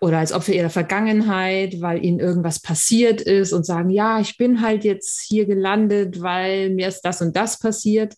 oder 0.00 0.18
als 0.18 0.32
Opfer 0.32 0.54
ihrer 0.54 0.70
Vergangenheit, 0.70 1.80
weil 1.80 2.04
ihnen 2.04 2.20
irgendwas 2.20 2.60
passiert 2.60 3.20
ist 3.20 3.52
und 3.52 3.64
sagen, 3.64 3.90
ja, 3.90 4.20
ich 4.20 4.36
bin 4.36 4.62
halt 4.62 4.84
jetzt 4.84 5.20
hier 5.20 5.46
gelandet, 5.46 6.20
weil 6.20 6.70
mir 6.70 6.88
ist 6.88 7.02
das 7.02 7.20
und 7.22 7.36
das 7.36 7.58
passiert. 7.58 8.14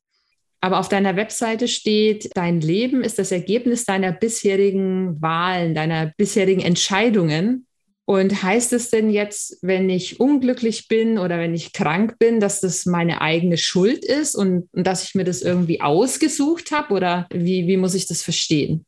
Aber 0.61 0.81
auf 0.81 0.89
deiner 0.89 1.17
Webseite 1.17 1.69
steht, 1.69 2.31
dein 2.35 2.61
Leben 2.61 3.05
ist 3.05 3.19
das 3.19 3.31
Ergebnis 3.31 3.85
deiner 3.85 4.13
bisherigen 4.13 5.21
Wahlen, 5.23 5.75
deiner 5.75 6.13
bisherigen 6.17 6.63
Entscheidungen. 6.63 7.67
Und 8.05 8.43
heißt 8.43 8.73
es 8.73 8.89
denn 8.89 9.11
jetzt, 9.11 9.59
wenn 9.61 9.91
ich 9.91 10.19
unglücklich 10.19 10.89
bin 10.89 11.19
oder 11.19 11.39
wenn 11.39 11.55
ich 11.55 11.75
krank 11.75 12.19
bin, 12.19 12.41
dass 12.41 12.61
das 12.61 12.87
meine 12.87 13.21
eigene 13.21 13.59
Schuld 13.59 14.03
ist 14.03 14.35
und, 14.35 14.67
und 14.73 14.87
dass 14.87 15.05
ich 15.05 15.15
mir 15.15 15.25
das 15.25 15.43
irgendwie 15.43 15.83
ausgesucht 15.83 16.71
habe? 16.71 16.95
Oder 16.95 17.29
wie, 17.31 17.67
wie 17.67 17.77
muss 17.77 17.95
ich 17.95 18.07
das 18.07 18.23
verstehen? 18.23 18.87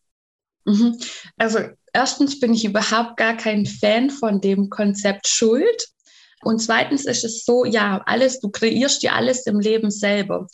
Mhm. 0.65 0.99
Also 1.37 1.59
erstens 1.93 2.41
bin 2.41 2.55
ich 2.55 2.65
überhaupt 2.65 3.19
gar 3.19 3.37
kein 3.37 3.67
Fan 3.67 4.09
von 4.09 4.41
dem 4.41 4.71
Konzept 4.71 5.29
Schuld. 5.29 5.89
Und 6.43 6.61
zweitens 6.61 7.05
ist 7.05 7.23
es 7.23 7.45
so, 7.45 7.67
ja, 7.67 8.03
alles, 8.07 8.41
du 8.41 8.49
kreierst 8.49 9.03
dir 9.03 9.15
alles 9.15 9.47
im 9.47 9.61
Leben 9.61 9.91
selber. 9.91 10.47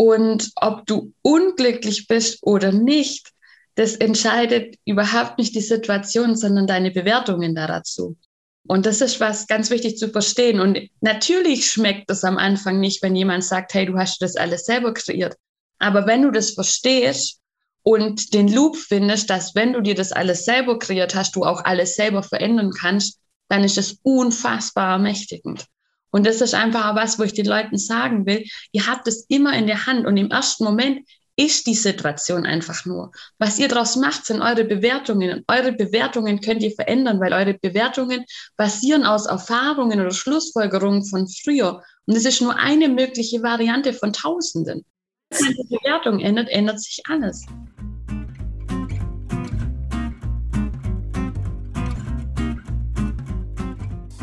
Und 0.00 0.52
ob 0.54 0.86
du 0.86 1.12
unglücklich 1.22 2.06
bist 2.06 2.38
oder 2.42 2.70
nicht, 2.70 3.32
das 3.74 3.96
entscheidet 3.96 4.76
überhaupt 4.84 5.38
nicht 5.38 5.56
die 5.56 5.60
Situation, 5.60 6.36
sondern 6.36 6.68
deine 6.68 6.92
Bewertungen 6.92 7.54
dazu. 7.56 8.16
Und 8.68 8.86
das 8.86 9.00
ist 9.00 9.18
was 9.18 9.48
ganz 9.48 9.70
wichtig 9.70 9.98
zu 9.98 10.08
verstehen. 10.08 10.60
Und 10.60 10.78
natürlich 11.00 11.68
schmeckt 11.68 12.10
es 12.12 12.22
am 12.22 12.38
Anfang 12.38 12.78
nicht, 12.78 13.02
wenn 13.02 13.16
jemand 13.16 13.42
sagt, 13.42 13.74
hey, 13.74 13.86
du 13.86 13.98
hast 13.98 14.22
das 14.22 14.36
alles 14.36 14.66
selber 14.66 14.94
kreiert. 14.94 15.36
Aber 15.80 16.06
wenn 16.06 16.22
du 16.22 16.30
das 16.30 16.52
verstehst 16.52 17.40
und 17.82 18.34
den 18.34 18.52
Loop 18.52 18.76
findest, 18.76 19.30
dass 19.30 19.56
wenn 19.56 19.72
du 19.72 19.80
dir 19.80 19.96
das 19.96 20.12
alles 20.12 20.44
selber 20.44 20.78
kreiert 20.78 21.16
hast, 21.16 21.34
du 21.34 21.44
auch 21.44 21.64
alles 21.64 21.96
selber 21.96 22.22
verändern 22.22 22.70
kannst, 22.70 23.18
dann 23.48 23.64
ist 23.64 23.78
es 23.78 23.98
unfassbar 24.02 24.92
ermächtigend. 24.92 25.66
Und 26.18 26.26
das 26.26 26.40
ist 26.40 26.52
einfach 26.52 26.90
auch 26.90 26.96
was, 26.96 27.20
wo 27.20 27.22
ich 27.22 27.32
den 27.32 27.46
Leuten 27.46 27.78
sagen 27.78 28.26
will, 28.26 28.44
ihr 28.72 28.88
habt 28.88 29.06
es 29.06 29.24
immer 29.28 29.56
in 29.56 29.68
der 29.68 29.86
Hand 29.86 30.04
und 30.04 30.16
im 30.16 30.32
ersten 30.32 30.64
Moment 30.64 31.08
ist 31.36 31.68
die 31.68 31.76
Situation 31.76 32.44
einfach 32.44 32.84
nur. 32.84 33.12
Was 33.38 33.60
ihr 33.60 33.68
daraus 33.68 33.94
macht, 33.94 34.26
sind 34.26 34.42
eure 34.42 34.64
Bewertungen. 34.64 35.30
Und 35.30 35.44
eure 35.46 35.70
Bewertungen 35.70 36.40
könnt 36.40 36.64
ihr 36.64 36.72
verändern, 36.72 37.20
weil 37.20 37.32
eure 37.32 37.54
Bewertungen 37.54 38.24
basieren 38.56 39.04
aus 39.04 39.26
Erfahrungen 39.26 40.00
oder 40.00 40.10
Schlussfolgerungen 40.10 41.04
von 41.04 41.28
früher. 41.28 41.84
Und 42.06 42.16
es 42.16 42.24
ist 42.24 42.42
nur 42.42 42.56
eine 42.56 42.88
mögliche 42.88 43.40
Variante 43.44 43.92
von 43.92 44.12
Tausenden. 44.12 44.84
Wenn 45.30 45.52
die 45.52 45.76
Bewertung 45.76 46.18
ändert, 46.18 46.48
ändert 46.48 46.82
sich 46.82 47.00
alles. 47.08 47.46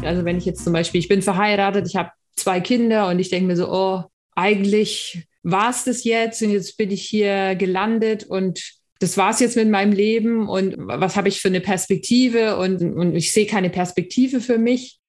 Also 0.06 0.26
wenn 0.26 0.38
ich 0.38 0.46
jetzt 0.46 0.64
zum 0.64 0.74
Beispiel, 0.74 1.00
ich 1.00 1.08
bin 1.08 1.22
verheiratet, 1.22 1.88
ich 1.88 1.96
habe 1.96 2.12
zwei 2.36 2.60
Kinder 2.60 3.10
und 3.10 3.20
ich 3.20 3.30
denke 3.30 3.48
mir 3.48 3.56
so, 3.56 3.72
oh, 3.72 4.04
eigentlich 4.36 5.28
war 5.44 5.70
es 5.70 5.84
das 5.84 6.04
jetzt 6.04 6.42
und 6.42 6.52
jetzt 6.52 6.78
bin 6.78 6.92
ich 6.92 7.04
hier 7.04 7.56
gelandet 7.56 8.24
und 8.24 8.62
das 9.00 9.18
war 9.18 9.32
es 9.32 9.40
jetzt 9.40 9.56
mit 9.56 9.70
meinem 9.70 9.92
Leben 9.92 10.48
und 10.50 10.76
was 10.78 11.16
habe 11.16 11.28
ich 11.28 11.42
für 11.42 11.50
eine 11.50 11.62
Perspektive 11.62 12.58
und, 12.58 12.82
und 12.82 13.16
ich 13.16 13.32
sehe 13.32 13.46
keine 13.46 13.70
Perspektive 13.70 14.40
für 14.40 14.58
mich, 14.58 15.00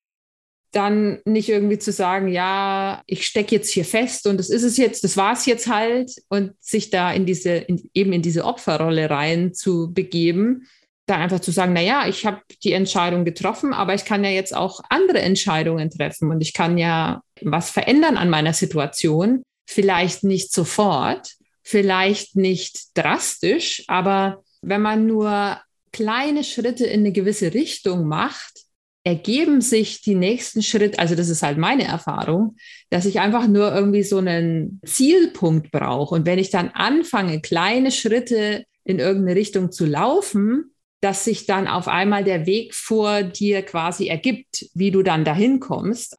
dann 0.73 1.21
nicht 1.25 1.49
irgendwie 1.49 1.79
zu 1.79 1.93
sagen, 1.93 2.29
ja, 2.29 3.03
ich 3.07 3.27
stecke 3.27 3.55
jetzt 3.55 3.71
hier 3.71 3.85
fest 3.85 4.27
und 4.27 4.37
das 4.39 4.51
ist 4.51 4.65
es 4.65 4.77
jetzt, 4.77 5.05
das 5.05 5.17
war 5.17 5.33
es 5.33 5.47
jetzt 5.47 5.69
halt 5.69 6.13
und 6.29 6.53
sich 6.61 6.91
da 6.91 7.13
in 7.13 7.25
diese, 7.25 7.53
in, 7.53 7.89
eben 7.95 8.13
in 8.13 8.23
diese 8.23 8.45
Opferrolle 8.45 9.09
rein 9.09 9.55
zu 9.55 9.93
begeben, 9.95 10.67
da 11.07 11.17
einfach 11.17 11.41
zu 11.41 11.53
sagen, 11.53 11.73
na 11.73 11.81
ja, 11.81 12.09
ich 12.09 12.27
habe 12.27 12.41
die 12.65 12.73
Entscheidung 12.73 13.25
getroffen, 13.25 13.73
aber 13.73 13.95
ich 13.95 14.05
kann 14.05 14.25
ja 14.25 14.31
jetzt 14.31 14.55
auch 14.55 14.81
andere 14.91 15.21
Entscheidungen 15.21 15.89
treffen 15.91 16.31
und 16.31 16.41
ich 16.41 16.53
kann 16.53 16.79
ja 16.79 17.23
was 17.41 17.71
verändern 17.71 18.17
an 18.17 18.29
meiner 18.29 18.53
Situation. 18.53 19.43
Vielleicht 19.69 20.25
nicht 20.25 20.53
sofort, 20.53 21.35
vielleicht 21.63 22.37
nicht 22.37 22.89
drastisch, 22.95 23.85
aber 23.87 24.43
wenn 24.63 24.83
man 24.83 25.07
nur 25.07 25.61
kleine 25.93 26.45
Schritte 26.45 26.85
in 26.87 27.01
eine 27.01 27.13
gewisse 27.13 27.55
Richtung 27.55 28.07
macht, 28.07 28.67
ergeben 29.05 29.61
sich 29.61 30.03
die 30.03 30.17
nächsten 30.17 30.63
Schritte, 30.63 30.99
also 30.99 31.15
das 31.15 31.29
ist 31.29 31.45
halt 31.45 31.59
meine 31.59 31.85
Erfahrung, 31.85 32.57
dass 32.91 33.07
ich 33.07 33.21
einfach 33.21 33.47
nur 33.47 33.73
irgendwie 33.73 34.03
so 34.03 34.19
einen 34.19 34.81
Zielpunkt 34.85 35.71
brauche. 35.71 36.17
Und 36.17 36.27
wenn 36.27 36.41
ich 36.41 36.51
dann 36.51 36.71
anfange, 36.71 37.41
kleine 37.41 37.93
Schritte 37.93 38.65
in 38.83 38.99
irgendeine 38.99 39.39
Richtung 39.39 39.71
zu 39.71 39.87
laufen, 39.87 40.73
dass 41.01 41.25
sich 41.25 41.47
dann 41.47 41.69
auf 41.69 41.89
einmal 41.89 42.25
der 42.25 42.47
Weg 42.47 42.75
vor 42.75 43.23
dir 43.23 43.63
quasi 43.63 44.09
ergibt, 44.09 44.67
wie 44.75 44.91
du 44.91 45.03
dann 45.03 45.25
dahin 45.25 45.61
kommst. 45.61 46.17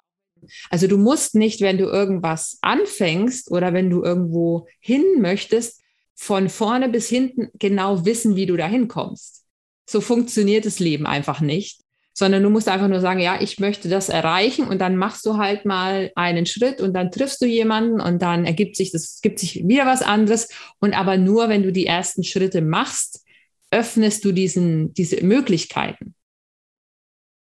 Also 0.70 0.88
du 0.88 0.98
musst 0.98 1.36
nicht, 1.36 1.62
wenn 1.62 1.78
du 1.78 1.86
irgendwas 1.86 2.58
anfängst 2.62 3.52
oder 3.52 3.74
wenn 3.74 3.90
du 3.90 4.04
irgendwo 4.04 4.68
hin 4.80 5.04
möchtest, 5.20 5.82
von 6.16 6.50
vorne 6.50 6.90
bis 6.90 7.08
hinten 7.08 7.50
genau 7.60 8.06
wissen, 8.06 8.36
wie 8.36 8.46
du 8.46 8.58
dahin 8.58 8.88
kommst. 8.88 9.46
So 9.88 10.02
funktioniert 10.02 10.66
das 10.66 10.80
Leben 10.80 11.06
einfach 11.06 11.42
nicht, 11.42 11.82
sondern 12.14 12.42
du 12.42 12.50
musst 12.50 12.68
einfach 12.68 12.88
nur 12.88 13.00
sagen, 13.00 13.20
ja, 13.20 13.40
ich 13.40 13.60
möchte 13.60 13.90
das 13.90 14.10
erreichen 14.10 14.68
und 14.68 14.80
dann 14.80 14.98
machst 14.98 15.26
du 15.26 15.38
halt 15.38 15.66
mal 15.66 16.12
einen 16.16 16.48
Schritt 16.48 16.82
und 16.82 16.94
dann 16.94 17.12
triffst 17.12 17.42
du 17.42 17.46
jemanden 17.46 18.02
und 18.02 18.22
dann 18.22 18.46
ergibt 18.46 18.76
sich 18.76 18.92
das, 18.92 19.22
gibt 19.22 19.40
sich 19.40 19.68
wieder 19.68 19.86
was 19.86 20.02
anderes 20.02 20.50
und 20.80 20.98
aber 20.98 21.18
nur, 21.18 21.50
wenn 21.50 21.64
du 21.64 21.72
die 21.72 21.86
ersten 21.86 22.24
Schritte 22.24 22.62
machst, 22.62 23.24
öffnest 23.72 24.24
du 24.26 24.32
diesen, 24.32 24.94
diese 24.94 25.24
Möglichkeiten. 25.24 26.16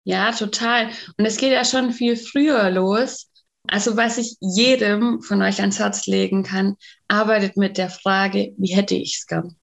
Ja, 0.03 0.31
total. 0.31 0.89
Und 1.17 1.25
es 1.25 1.37
geht 1.37 1.51
ja 1.51 1.65
schon 1.65 1.91
viel 1.91 2.15
früher 2.15 2.69
los. 2.71 3.29
Also 3.67 3.97
was 3.97 4.17
ich 4.17 4.37
jedem 4.39 5.21
von 5.21 5.41
euch 5.41 5.59
ans 5.59 5.79
Herz 5.79 6.05
legen 6.05 6.43
kann, 6.43 6.77
arbeitet 7.09 7.57
mit 7.57 7.77
der 7.77 7.89
Frage, 7.89 8.53
wie 8.57 8.73
hätte 8.73 8.95
ich 8.95 9.17
es 9.17 9.25
gern? 9.25 9.57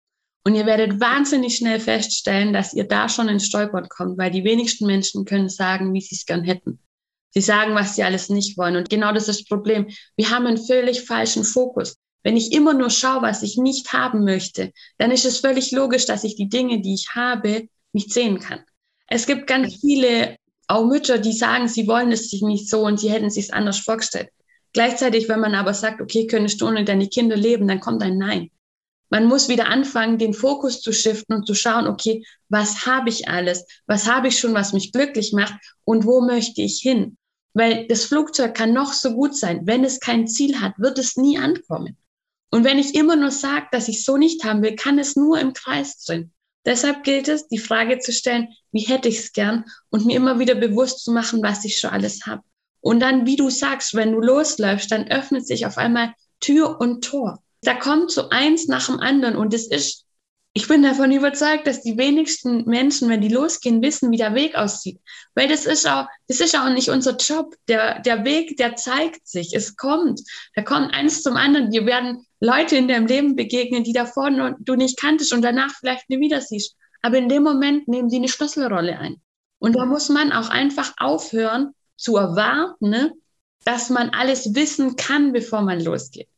Und 0.47 0.54
ihr 0.54 0.66
werdet 0.66 1.00
wahnsinnig 1.00 1.56
schnell 1.56 1.80
feststellen, 1.80 2.52
dass 2.52 2.75
ihr 2.75 2.85
da 2.87 3.09
schon 3.09 3.28
ins 3.28 3.47
Stolpern 3.47 3.88
kommt, 3.88 4.18
weil 4.18 4.30
die 4.30 4.44
wenigsten 4.44 4.87
Menschen 4.87 5.25
können 5.25 5.49
sagen, 5.49 5.94
wie 5.94 6.02
sie 6.02 6.14
es 6.14 6.26
gern 6.26 6.44
hätten. 6.44 6.78
Sie 7.30 7.40
sagen, 7.40 7.75
was 7.75 7.97
sie 7.97 8.04
alles 8.04 8.28
nicht 8.28 8.59
wollen. 8.59 8.76
Und 8.76 8.90
genau 8.90 9.12
das 9.12 9.28
ist 9.28 9.40
das 9.40 9.49
Problem. 9.49 9.88
Wir 10.16 10.30
haben 10.30 10.47
einen 10.47 10.62
völlig 10.62 11.02
falschen 11.02 11.44
Fokus. 11.44 11.97
Wenn 12.25 12.37
ich 12.37 12.52
immer 12.52 12.75
nur 12.75 12.90
schaue, 12.90 13.23
was 13.23 13.43
ich 13.43 13.59
nicht 13.59 13.93
haben 13.93 14.25
möchte, 14.25 14.73
dann 14.99 15.11
ist 15.11 15.26
es 15.26 15.38
völlig 15.38 15.71
logisch, 15.71 16.07
dass 16.07 16.25
ich 16.25 16.35
die 16.35 16.49
Dinge, 16.49 16.81
die 16.81 16.95
ich 16.95 17.11
habe, 17.14 17.69
nicht 17.93 18.12
sehen 18.12 18.40
kann. 18.40 18.61
Es 19.07 19.26
gibt 19.26 19.47
ganz 19.47 19.76
viele 19.76 20.37
auch 20.66 20.87
Mütter, 20.87 21.19
die 21.19 21.33
sagen, 21.33 21.69
sie 21.69 21.87
wollen 21.87 22.11
es 22.11 22.31
sich 22.31 22.43
nicht 22.43 22.69
so 22.69 22.81
und 22.81 22.99
sie 22.99 23.11
hätten 23.11 23.26
es 23.26 23.35
sich 23.35 23.52
anders 23.52 23.78
vorgestellt. 23.78 24.31
Gleichzeitig, 24.73 25.28
wenn 25.28 25.40
man 25.40 25.54
aber 25.54 25.75
sagt, 25.75 26.00
okay, 26.00 26.26
könntest 26.26 26.61
du 26.61 26.66
ohne 26.66 26.85
deine 26.85 27.09
Kinder 27.09 27.37
leben, 27.37 27.69
dann 27.69 27.81
kommt 27.81 28.02
ein 28.02 28.19
Nein. 28.19 28.50
Man 29.11 29.26
muss 29.26 29.49
wieder 29.49 29.69
anfangen, 29.69 30.19
den 30.19 30.33
Fokus 30.35 30.81
zu 30.81 30.93
shiften 30.93 31.37
und 31.37 31.47
zu 31.47 31.54
schauen, 31.54 31.87
okay, 31.87 32.25
was 32.49 32.87
habe 32.87 33.11
ich 33.11 33.28
alles? 33.28 33.64
Was 33.87 34.11
habe 34.11 34.28
ich 34.28 34.38
schon, 34.38 34.54
was 34.54 34.73
mich 34.73 34.90
glücklich 34.93 35.33
macht? 35.33 35.54
Und 35.85 36.07
wo 36.07 36.23
möchte 36.23 36.62
ich 36.62 36.81
hin? 36.81 37.19
Weil 37.52 37.87
das 37.87 38.07
Flugzeug 38.07 38.54
kann 38.54 38.73
noch 38.73 38.93
so 38.95 39.14
gut 39.14 39.37
sein. 39.37 39.66
Wenn 39.66 39.85
es 39.85 40.00
kein 40.00 40.26
Ziel 40.26 40.61
hat, 40.61 40.73
wird 40.78 40.99
es 40.99 41.16
nie 41.16 41.38
ankommen. 41.38 41.97
Und 42.50 42.64
wenn 42.64 42.78
ich 42.78 42.94
immer 42.94 43.16
nur 43.16 43.30
sage, 43.30 43.66
dass 43.72 43.88
ich 43.88 44.04
so 44.04 44.16
nicht 44.16 44.44
haben 44.44 44.62
will, 44.62 44.76
kann 44.76 44.98
es 44.98 45.16
nur 45.16 45.38
im 45.40 45.52
Kreis 45.52 46.04
drin. 46.04 46.32
Deshalb 46.64 47.04
gilt 47.04 47.28
es, 47.28 47.48
die 47.48 47.58
Frage 47.58 47.98
zu 47.98 48.12
stellen, 48.12 48.48
wie 48.72 48.80
hätte 48.80 49.08
ich 49.08 49.18
es 49.18 49.32
gern 49.32 49.64
und 49.90 50.06
mir 50.06 50.16
immer 50.16 50.38
wieder 50.38 50.54
bewusst 50.54 51.04
zu 51.04 51.12
machen, 51.12 51.42
was 51.42 51.64
ich 51.64 51.78
schon 51.78 51.90
alles 51.90 52.26
habe. 52.26 52.42
Und 52.80 53.00
dann, 53.00 53.26
wie 53.26 53.36
du 53.36 53.50
sagst, 53.50 53.94
wenn 53.94 54.12
du 54.12 54.20
losläufst, 54.20 54.90
dann 54.90 55.08
öffnet 55.08 55.46
sich 55.46 55.66
auf 55.66 55.78
einmal 55.78 56.14
Tür 56.40 56.80
und 56.80 57.04
Tor. 57.04 57.42
Da 57.62 57.74
kommt 57.74 58.10
so 58.10 58.28
eins 58.30 58.68
nach 58.68 58.86
dem 58.86 59.00
anderen 59.00 59.36
und 59.36 59.52
es 59.52 59.66
ist 59.66 60.04
ich 60.56 60.68
bin 60.68 60.84
davon 60.84 61.10
überzeugt, 61.10 61.66
dass 61.66 61.82
die 61.82 61.98
wenigsten 61.98 62.64
Menschen, 62.66 63.08
wenn 63.08 63.20
die 63.20 63.28
losgehen, 63.28 63.82
wissen, 63.82 64.12
wie 64.12 64.16
der 64.16 64.36
Weg 64.36 64.54
aussieht. 64.54 65.00
Weil 65.34 65.48
das 65.48 65.66
ist 65.66 65.84
auch, 65.84 66.06
das 66.28 66.38
ist 66.38 66.56
auch 66.56 66.70
nicht 66.70 66.90
unser 66.90 67.16
Job. 67.16 67.56
Der, 67.66 67.98
der 67.98 68.24
Weg, 68.24 68.56
der 68.56 68.76
zeigt 68.76 69.26
sich. 69.26 69.52
Es 69.52 69.74
kommt. 69.76 70.20
Da 70.54 70.62
kommt 70.62 70.94
eins 70.94 71.22
zum 71.22 71.36
anderen. 71.36 71.72
Wir 71.72 71.86
werden 71.86 72.24
Leute 72.44 72.76
in 72.76 72.88
deinem 72.88 73.06
Leben 73.06 73.36
begegnen, 73.36 73.84
die 73.84 73.94
davor 73.94 74.30
du 74.58 74.74
nicht 74.74 75.00
kanntest 75.00 75.32
und 75.32 75.42
danach 75.42 75.74
vielleicht 75.80 76.10
nie 76.10 76.20
wieder 76.20 76.42
siehst. 76.42 76.76
Aber 77.00 77.16
in 77.16 77.28
dem 77.28 77.42
Moment 77.42 77.88
nehmen 77.88 78.10
sie 78.10 78.16
eine 78.16 78.28
Schlüsselrolle 78.28 78.98
ein. 78.98 79.20
Und 79.58 79.76
da 79.76 79.86
muss 79.86 80.10
man 80.10 80.30
auch 80.30 80.50
einfach 80.50 80.92
aufhören 80.98 81.74
zu 81.96 82.16
erwarten, 82.16 82.90
ne, 82.90 83.12
dass 83.64 83.88
man 83.88 84.10
alles 84.10 84.54
wissen 84.54 84.96
kann, 84.96 85.32
bevor 85.32 85.62
man 85.62 85.80
losgeht. 85.80 86.28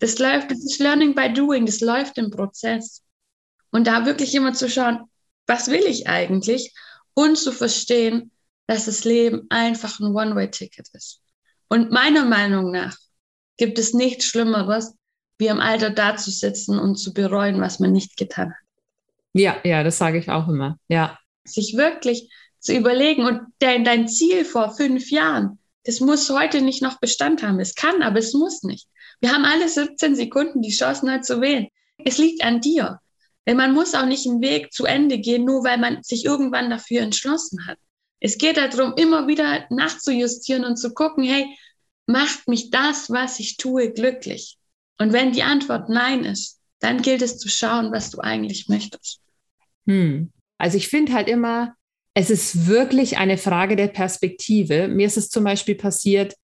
Das 0.00 0.18
läuft, 0.18 0.50
das 0.50 0.58
ist 0.58 0.80
Learning 0.80 1.14
by 1.14 1.32
Doing, 1.32 1.64
das 1.64 1.80
läuft 1.80 2.18
im 2.18 2.30
Prozess. 2.30 3.02
Und 3.70 3.86
da 3.86 4.04
wirklich 4.04 4.34
immer 4.34 4.52
zu 4.52 4.68
schauen, 4.68 5.08
was 5.46 5.68
will 5.68 5.84
ich 5.86 6.08
eigentlich? 6.08 6.74
Und 7.14 7.36
zu 7.38 7.52
verstehen, 7.52 8.32
dass 8.66 8.84
das 8.84 9.04
Leben 9.04 9.46
einfach 9.48 9.98
ein 9.98 10.14
One-Way-Ticket 10.14 10.88
ist. 10.92 11.22
Und 11.68 11.90
meiner 11.90 12.26
Meinung 12.26 12.70
nach 12.70 12.96
gibt 13.56 13.78
es 13.78 13.94
nichts 13.94 14.26
Schlimmeres, 14.26 14.94
wie 15.38 15.48
im 15.48 15.60
Alter 15.60 15.90
dazusitzen 15.90 16.78
und 16.78 16.96
zu 16.96 17.12
bereuen, 17.12 17.60
was 17.60 17.80
man 17.80 17.92
nicht 17.92 18.16
getan 18.16 18.50
hat. 18.50 18.64
Ja, 19.32 19.56
ja, 19.64 19.82
das 19.82 19.98
sage 19.98 20.18
ich 20.18 20.30
auch 20.30 20.48
immer. 20.48 20.78
Ja. 20.88 21.18
Sich 21.44 21.76
wirklich 21.76 22.30
zu 22.60 22.72
überlegen 22.72 23.26
und 23.26 23.40
dein, 23.58 23.84
dein 23.84 24.08
Ziel 24.08 24.44
vor 24.44 24.74
fünf 24.74 25.10
Jahren, 25.10 25.58
das 25.84 26.00
muss 26.00 26.30
heute 26.30 26.62
nicht 26.62 26.82
noch 26.82 26.98
Bestand 27.00 27.42
haben. 27.42 27.60
Es 27.60 27.74
kann, 27.74 28.02
aber 28.02 28.18
es 28.18 28.32
muss 28.32 28.62
nicht. 28.62 28.88
Wir 29.20 29.32
haben 29.32 29.44
alle 29.44 29.68
17 29.68 30.16
Sekunden 30.16 30.62
die 30.62 30.70
Chance, 30.70 31.04
neu 31.04 31.18
zu 31.18 31.40
wählen. 31.40 31.68
Es 31.98 32.18
liegt 32.18 32.42
an 32.42 32.60
dir. 32.60 33.00
Denn 33.46 33.56
man 33.56 33.74
muss 33.74 33.94
auch 33.94 34.06
nicht 34.06 34.26
einen 34.26 34.40
Weg 34.40 34.72
zu 34.72 34.86
Ende 34.86 35.18
gehen, 35.18 35.44
nur 35.44 35.64
weil 35.64 35.78
man 35.78 36.02
sich 36.02 36.24
irgendwann 36.24 36.70
dafür 36.70 37.02
entschlossen 37.02 37.66
hat. 37.66 37.78
Es 38.20 38.38
geht 38.38 38.56
darum, 38.56 38.94
immer 38.96 39.26
wieder 39.26 39.66
nachzujustieren 39.68 40.64
und 40.64 40.76
zu 40.76 40.94
gucken, 40.94 41.24
hey, 41.24 41.46
macht 42.06 42.48
mich 42.48 42.70
das, 42.70 43.10
was 43.10 43.38
ich 43.38 43.58
tue, 43.58 43.92
glücklich? 43.92 44.56
Und 44.98 45.12
wenn 45.12 45.32
die 45.32 45.42
Antwort 45.42 45.88
Nein 45.88 46.24
ist, 46.24 46.60
dann 46.80 47.02
gilt 47.02 47.22
es 47.22 47.38
zu 47.38 47.48
schauen, 47.48 47.92
was 47.92 48.10
du 48.10 48.20
eigentlich 48.20 48.68
möchtest. 48.68 49.20
Hm. 49.86 50.30
Also 50.58 50.76
ich 50.76 50.88
finde 50.88 51.12
halt 51.12 51.28
immer, 51.28 51.74
es 52.14 52.30
ist 52.30 52.66
wirklich 52.66 53.18
eine 53.18 53.38
Frage 53.38 53.76
der 53.76 53.88
Perspektive. 53.88 54.88
Mir 54.88 55.06
ist 55.06 55.16
es 55.16 55.30
zum 55.30 55.44
Beispiel 55.44 55.74
passiert, 55.74 56.34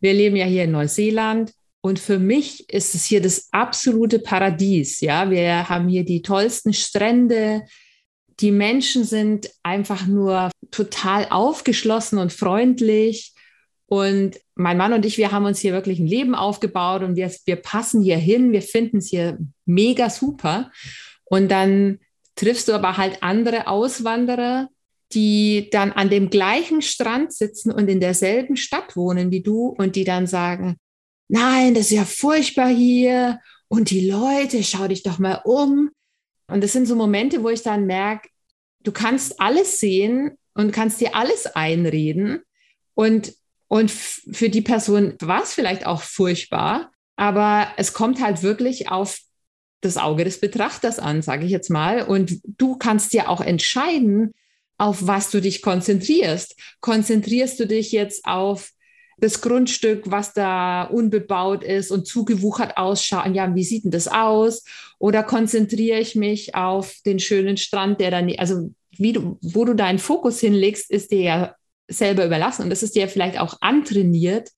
wir 0.00 0.14
leben 0.14 0.36
ja 0.36 0.46
hier 0.46 0.64
in 0.64 0.72
Neuseeland 0.72 1.52
und 1.82 1.98
für 1.98 2.18
mich 2.18 2.68
ist 2.68 2.94
es 2.94 3.04
hier 3.04 3.22
das 3.22 3.48
absolute 3.52 4.18
Paradies. 4.18 5.00
Ja, 5.00 5.30
wir 5.30 5.68
haben 5.68 5.88
hier 5.88 6.04
die 6.04 6.22
tollsten 6.22 6.72
Strände. 6.72 7.62
Die 8.40 8.50
Menschen 8.50 9.04
sind 9.04 9.50
einfach 9.62 10.06
nur 10.06 10.50
total 10.70 11.28
aufgeschlossen 11.30 12.18
und 12.18 12.32
freundlich. 12.32 13.34
Und 13.90 14.38
mein 14.54 14.76
Mann 14.76 14.92
und 14.92 15.04
ich, 15.04 15.18
wir 15.18 15.32
haben 15.32 15.46
uns 15.46 15.58
hier 15.58 15.72
wirklich 15.72 15.98
ein 15.98 16.06
Leben 16.06 16.36
aufgebaut 16.36 17.02
und 17.02 17.16
wir, 17.16 17.28
wir 17.44 17.56
passen 17.56 18.00
hier 18.00 18.18
hin. 18.18 18.52
Wir 18.52 18.62
finden 18.62 18.98
es 18.98 19.08
hier 19.08 19.36
mega 19.66 20.08
super. 20.08 20.70
Und 21.24 21.50
dann 21.50 21.98
triffst 22.36 22.68
du 22.68 22.72
aber 22.72 22.98
halt 22.98 23.24
andere 23.24 23.66
Auswanderer, 23.66 24.68
die 25.12 25.70
dann 25.72 25.90
an 25.90 26.08
dem 26.08 26.30
gleichen 26.30 26.82
Strand 26.82 27.32
sitzen 27.32 27.72
und 27.72 27.88
in 27.88 27.98
derselben 27.98 28.56
Stadt 28.56 28.94
wohnen 28.94 29.32
wie 29.32 29.42
du 29.42 29.74
und 29.76 29.96
die 29.96 30.04
dann 30.04 30.28
sagen, 30.28 30.76
nein, 31.26 31.74
das 31.74 31.86
ist 31.86 31.96
ja 31.96 32.04
furchtbar 32.04 32.68
hier 32.68 33.40
und 33.66 33.90
die 33.90 34.08
Leute, 34.08 34.62
schau 34.62 34.86
dich 34.86 35.02
doch 35.02 35.18
mal 35.18 35.40
um. 35.44 35.90
Und 36.46 36.62
das 36.62 36.72
sind 36.72 36.86
so 36.86 36.94
Momente, 36.94 37.42
wo 37.42 37.48
ich 37.48 37.64
dann 37.64 37.86
merke, 37.86 38.28
du 38.84 38.92
kannst 38.92 39.40
alles 39.40 39.80
sehen 39.80 40.38
und 40.54 40.70
kannst 40.70 41.00
dir 41.00 41.16
alles 41.16 41.46
einreden. 41.46 42.42
Und, 42.94 43.34
und 43.70 43.92
für 43.92 44.48
die 44.48 44.62
Person 44.62 45.14
war 45.20 45.44
es 45.44 45.54
vielleicht 45.54 45.86
auch 45.86 46.02
furchtbar, 46.02 46.90
aber 47.14 47.68
es 47.76 47.92
kommt 47.92 48.20
halt 48.20 48.42
wirklich 48.42 48.90
auf 48.90 49.20
das 49.80 49.96
Auge 49.96 50.24
des 50.24 50.40
Betrachters 50.40 50.98
an, 50.98 51.22
sage 51.22 51.46
ich 51.46 51.52
jetzt 51.52 51.70
mal. 51.70 52.02
Und 52.02 52.40
du 52.44 52.76
kannst 52.76 53.14
ja 53.14 53.28
auch 53.28 53.40
entscheiden, 53.40 54.32
auf 54.76 55.06
was 55.06 55.30
du 55.30 55.40
dich 55.40 55.62
konzentrierst. 55.62 56.56
Konzentrierst 56.80 57.60
du 57.60 57.66
dich 57.68 57.92
jetzt 57.92 58.24
auf 58.24 58.70
das 59.18 59.40
Grundstück, 59.40 60.10
was 60.10 60.32
da 60.32 60.82
unbebaut 60.82 61.62
ist 61.62 61.92
und 61.92 62.08
zugewuchert 62.08 62.76
ausschaut, 62.76 63.36
ja, 63.36 63.54
wie 63.54 63.64
sieht 63.64 63.84
denn 63.84 63.92
das 63.92 64.08
aus? 64.08 64.64
Oder 64.98 65.22
konzentriere 65.22 66.00
ich 66.00 66.16
mich 66.16 66.56
auf 66.56 66.96
den 67.06 67.20
schönen 67.20 67.56
Strand, 67.56 68.00
der 68.00 68.10
dann, 68.10 68.34
also 68.36 68.72
wie 68.96 69.12
du, 69.12 69.38
wo 69.42 69.64
du 69.64 69.74
deinen 69.74 70.00
Fokus 70.00 70.40
hinlegst, 70.40 70.90
ist 70.90 71.12
dir 71.12 71.20
ja 71.20 71.54
selber 71.90 72.24
überlassen 72.24 72.62
und 72.62 72.70
das 72.70 72.82
ist 72.82 72.94
dir 72.94 73.08
vielleicht 73.08 73.38
auch 73.38 73.58
antrainiert, 73.60 74.50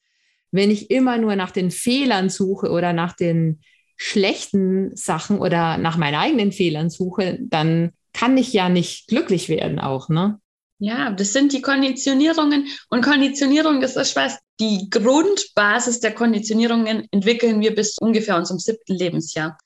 wenn 0.53 0.71
ich 0.71 0.90
immer 0.90 1.18
nur 1.18 1.35
nach 1.35 1.51
den 1.51 1.71
Fehlern 1.71 2.29
suche 2.29 2.71
oder 2.71 2.92
nach 2.92 3.14
den 3.14 3.62
schlechten 3.97 4.95
Sachen 4.95 5.38
oder 5.38 5.79
nach 5.79 5.97
meinen 5.97 6.16
eigenen 6.16 6.53
Fehlern 6.53 6.90
suche, 6.90 7.38
dann 7.40 7.92
kann 8.12 8.37
ich 8.37 8.53
ja 8.53 8.68
nicht 8.68 9.09
glücklich 9.09 9.49
werden 9.49 9.79
auch, 9.79 10.09
ne? 10.09 10.38
Ja, 10.79 11.12
das 11.12 11.33
sind 11.33 11.53
die 11.53 11.62
Konditionierungen. 11.62 12.66
Und 12.90 13.05
Konditionierung, 13.05 13.81
das 13.81 13.95
ist 13.95 14.16
was, 14.16 14.38
die 14.59 14.90
Grundbasis 14.90 16.01
der 16.01 16.12
Konditionierungen 16.12 17.07
entwickeln 17.12 17.61
wir 17.61 17.73
bis 17.73 17.97
ungefähr 17.99 18.37
unserem 18.37 18.59
siebten 18.59 18.95
Lebensjahr. 18.95 19.57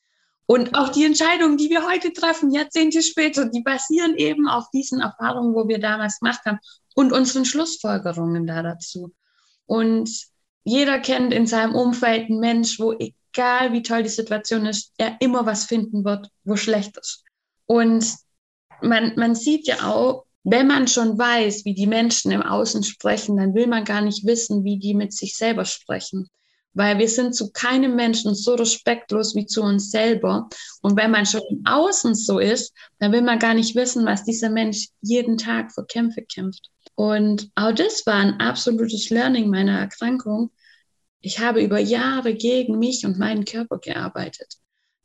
Und 0.45 0.75
auch 0.77 0.91
die 0.91 1.07
Entscheidungen, 1.07 1.57
die 1.57 1.71
wir 1.71 1.89
heute 1.89 2.13
treffen, 2.13 2.53
Jahrzehnte 2.53 3.03
später, 3.03 3.47
die 3.47 3.63
basieren 3.63 4.17
eben 4.17 4.47
auf 4.47 4.67
diesen 4.75 5.01
Erfahrungen, 5.01 5.55
wo 5.55 5.67
wir 5.67 5.81
damals 5.81 6.21
gemacht 6.21 6.41
haben 6.45 6.59
und 6.97 7.13
unseren 7.13 7.45
Schlussfolgerungen 7.45 8.47
da 8.47 8.63
dazu. 8.63 9.13
Und 9.67 10.11
jeder 10.65 10.99
kennt 10.99 11.33
in 11.33 11.47
seinem 11.47 11.75
Umfeld 11.75 12.31
einen 12.31 12.41
Mensch, 12.41 12.81
wo 12.81 12.93
egal 12.93 13.73
wie 13.73 13.83
toll 13.83 14.03
die 14.03 14.09
Situation 14.09 14.65
ist, 14.65 14.93
er 14.97 15.17
immer 15.21 15.45
was 15.45 15.67
finden 15.67 16.05
wird, 16.05 16.31
wo 16.45 16.57
schlecht 16.57 16.97
ist. 16.97 17.23
Und 17.67 18.15
man, 18.81 19.13
man 19.17 19.35
sieht 19.35 19.67
ja 19.67 19.87
auch, 19.87 20.25
wenn 20.43 20.67
man 20.67 20.89
schon 20.89 21.19
weiß, 21.19 21.67
wie 21.67 21.75
die 21.75 21.87
Menschen 21.87 22.33
im 22.33 22.43
Außen 22.43 22.83
sprechen, 22.83 23.37
dann 23.37 23.55
will 23.55 23.67
man 23.67 23.85
gar 23.85 24.01
nicht 24.01 24.25
wissen, 24.25 24.65
wie 24.65 24.79
die 24.79 24.95
mit 24.95 25.13
sich 25.13 25.37
selber 25.37 25.67
sprechen. 25.67 26.29
Weil 26.73 26.99
wir 26.99 27.09
sind 27.09 27.35
zu 27.35 27.51
keinem 27.53 27.95
Menschen 27.95 28.35
so 28.35 28.55
respektlos 28.55 29.35
wie 29.35 29.47
zu 29.47 29.63
uns 29.63 29.91
selber. 29.91 30.49
Und 30.81 30.97
wenn 30.97 31.11
man 31.11 31.27
schon 31.27 31.43
im 31.51 31.63
Außen 31.67 32.15
so 32.15 32.39
ist, 32.39 32.73
dann 33.01 33.13
will 33.13 33.23
man 33.23 33.39
gar 33.39 33.55
nicht 33.55 33.75
wissen, 33.75 34.07
was 34.07 34.25
dieser 34.25 34.51
Mensch 34.51 34.89
jeden 35.03 35.37
Tag 35.37 35.73
für 35.73 35.85
Kämpfe 35.85 36.23
kämpft. 36.23 36.71
Und 36.97 37.51
auch 37.55 37.73
das 37.73 38.05
war 38.07 38.17
ein 38.17 38.41
absolutes 38.41 39.11
Learning 39.11 39.49
meiner 39.49 39.79
Erkrankung. 39.79 40.51
Ich 41.21 41.39
habe 41.39 41.63
über 41.63 41.79
Jahre 41.79 42.35
gegen 42.35 42.79
mich 42.79 43.05
und 43.05 43.19
meinen 43.19 43.45
Körper 43.45 43.79
gearbeitet. 43.79 44.55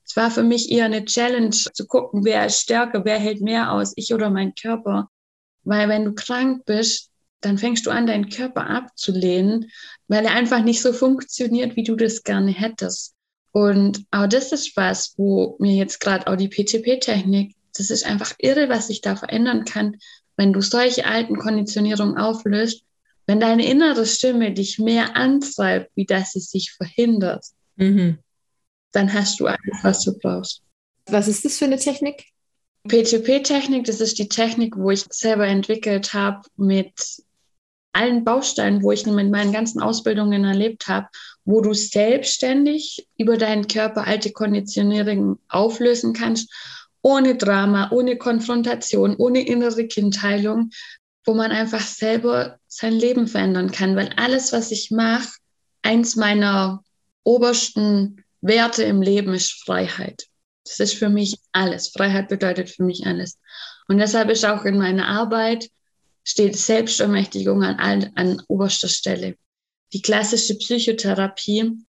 Es 0.06 0.16
war 0.16 0.32
für 0.32 0.44
mich 0.44 0.72
eher 0.72 0.86
eine 0.86 1.06
Challenge 1.06 1.52
zu 1.52 1.86
gucken, 1.88 2.26
wer 2.26 2.46
ist 2.46 2.62
stärker, 2.62 3.06
wer 3.06 3.20
hält 3.20 3.42
mehr 3.42 3.72
aus, 3.72 3.94
ich 3.96 4.14
oder 4.14 4.30
mein 4.30 4.56
Körper. 4.56 5.10
Weil 5.64 5.90
wenn 5.90 6.06
du 6.06 6.14
krank 6.14 6.66
bist, 6.66 7.10
dann 7.42 7.58
fängst 7.58 7.86
du 7.86 7.92
an, 7.92 8.08
deinen 8.08 8.30
Körper 8.30 8.70
abzulehnen, 8.70 9.70
weil 10.08 10.26
er 10.26 10.34
einfach 10.34 10.64
nicht 10.64 10.82
so 10.82 10.94
funktioniert, 10.94 11.76
wie 11.76 11.84
du 11.84 11.96
das 11.96 12.24
gerne 12.24 12.52
hättest. 12.52 13.16
Und 13.52 14.06
auch 14.12 14.28
das 14.28 14.54
ist 14.54 14.78
was, 14.78 15.14
wo 15.18 15.58
mir 15.60 15.76
jetzt 15.76 16.00
gerade 16.00 16.28
auch 16.28 16.38
die 16.38 16.48
PTP-Technik, 16.48 17.56
das 17.76 17.90
ist 17.90 18.06
einfach 18.06 18.34
irre, 18.38 18.70
was 18.70 18.88
sich 18.88 19.02
da 19.02 19.16
verändern 19.16 19.66
kann, 19.66 19.98
wenn 20.38 20.54
du 20.54 20.62
solche 20.62 21.06
alten 21.06 21.38
Konditionierungen 21.38 22.18
auflöst, 22.18 22.84
wenn 23.28 23.40
deine 23.40 23.66
innere 23.66 24.06
Stimme 24.06 24.52
dich 24.54 24.80
mehr 24.80 25.16
antreibt, 25.16 25.92
wie 25.96 26.06
dass 26.06 26.34
sie 26.34 26.40
sich 26.40 26.72
verhindert, 26.72 27.46
mhm. 27.76 28.18
dann 28.92 29.14
hast 29.14 29.40
du 29.40 29.48
alles, 29.48 29.78
was 29.84 30.04
du 30.04 30.18
brauchst. 30.18 30.62
Was 31.08 31.28
ist 31.28 31.46
das 31.46 31.58
für 31.58 31.66
eine 31.66 31.78
Technik? 31.78 32.26
PTP-Technik, 32.88 33.86
das 33.86 34.02
ist 34.02 34.18
die 34.18 34.28
Technik, 34.28 34.76
wo 34.76 34.90
ich 34.90 35.06
selber 35.10 35.46
entwickelt 35.46 36.14
habe 36.14 36.42
mit 36.58 36.94
allen 37.94 38.24
Bausteinen, 38.24 38.82
wo 38.82 38.92
ich 38.92 39.06
mit 39.06 39.30
meinen 39.30 39.52
ganzen 39.52 39.82
Ausbildungen 39.82 40.46
erlebt 40.46 40.88
habe, 40.88 41.08
wo 41.46 41.62
du 41.62 41.74
selbstständig 41.74 43.08
über 43.18 43.38
deinen 43.38 43.68
Körper 43.68 44.08
alte 44.08 44.32
Konditionierungen 44.32 45.40
auflösen 45.50 46.14
kannst, 46.14 46.52
ohne 47.02 47.36
Drama, 47.36 47.90
ohne 47.92 48.18
Konfrontation, 48.18 49.16
ohne 49.16 49.46
innere 49.46 49.88
Kindheilung, 49.88 50.70
wo 51.26 51.34
man 51.34 51.52
einfach 51.52 51.82
selber 51.82 52.60
sein 52.68 52.94
Leben 52.94 53.28
verändern 53.28 53.72
kann. 53.72 53.96
Weil 53.96 54.14
alles, 54.18 54.54
was 54.54 54.72
ich 54.72 54.92
mache, 54.92 55.30
eins 55.82 56.16
meiner 56.16 56.84
obersten 57.24 58.24
Werte 58.42 58.84
im 58.84 59.02
Leben 59.02 59.34
ist 59.34 59.64
Freiheit. 59.64 60.28
Das 60.64 60.80
ist 60.80 60.94
für 60.94 61.10
mich 61.10 61.38
alles. 61.52 61.90
Freiheit 61.90 62.30
bedeutet 62.30 62.70
für 62.70 62.84
mich 62.84 63.06
alles. 63.06 63.40
Und 63.88 63.98
deshalb 63.98 64.30
ist 64.30 64.46
auch 64.46 64.66
in 64.66 64.78
meiner 64.78 65.08
Arbeit 65.08 65.70
steht 66.24 66.56
Selbstermächtigung 66.56 67.64
an, 67.64 68.12
an 68.16 68.42
oberster 68.48 68.88
Stelle. 68.88 69.36
Die 69.94 70.02
klassische 70.02 70.56
Psychotherapie 70.56 71.84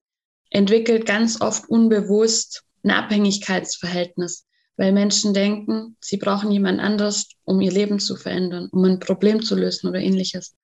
entwickelt 0.51 1.07
ganz 1.07 1.41
oft 1.41 1.69
unbewusst 1.69 2.65
ein 2.83 2.91
Abhängigkeitsverhältnis. 2.91 4.47
Weil 4.77 4.93
Menschen 4.93 5.35
denken, 5.35 5.97
sie 6.01 6.17
brauchen 6.17 6.51
jemand 6.51 6.81
anders, 6.81 7.29
um 7.45 7.61
ihr 7.61 7.73
Leben 7.73 7.99
zu 7.99 8.17
verändern, 8.17 8.69
um 8.73 8.85
ein 8.85 9.01
Problem 9.01 9.43
zu 9.43 9.55
lösen 9.55 9.89
oder 9.89 10.01
ähnliches. 10.01 10.55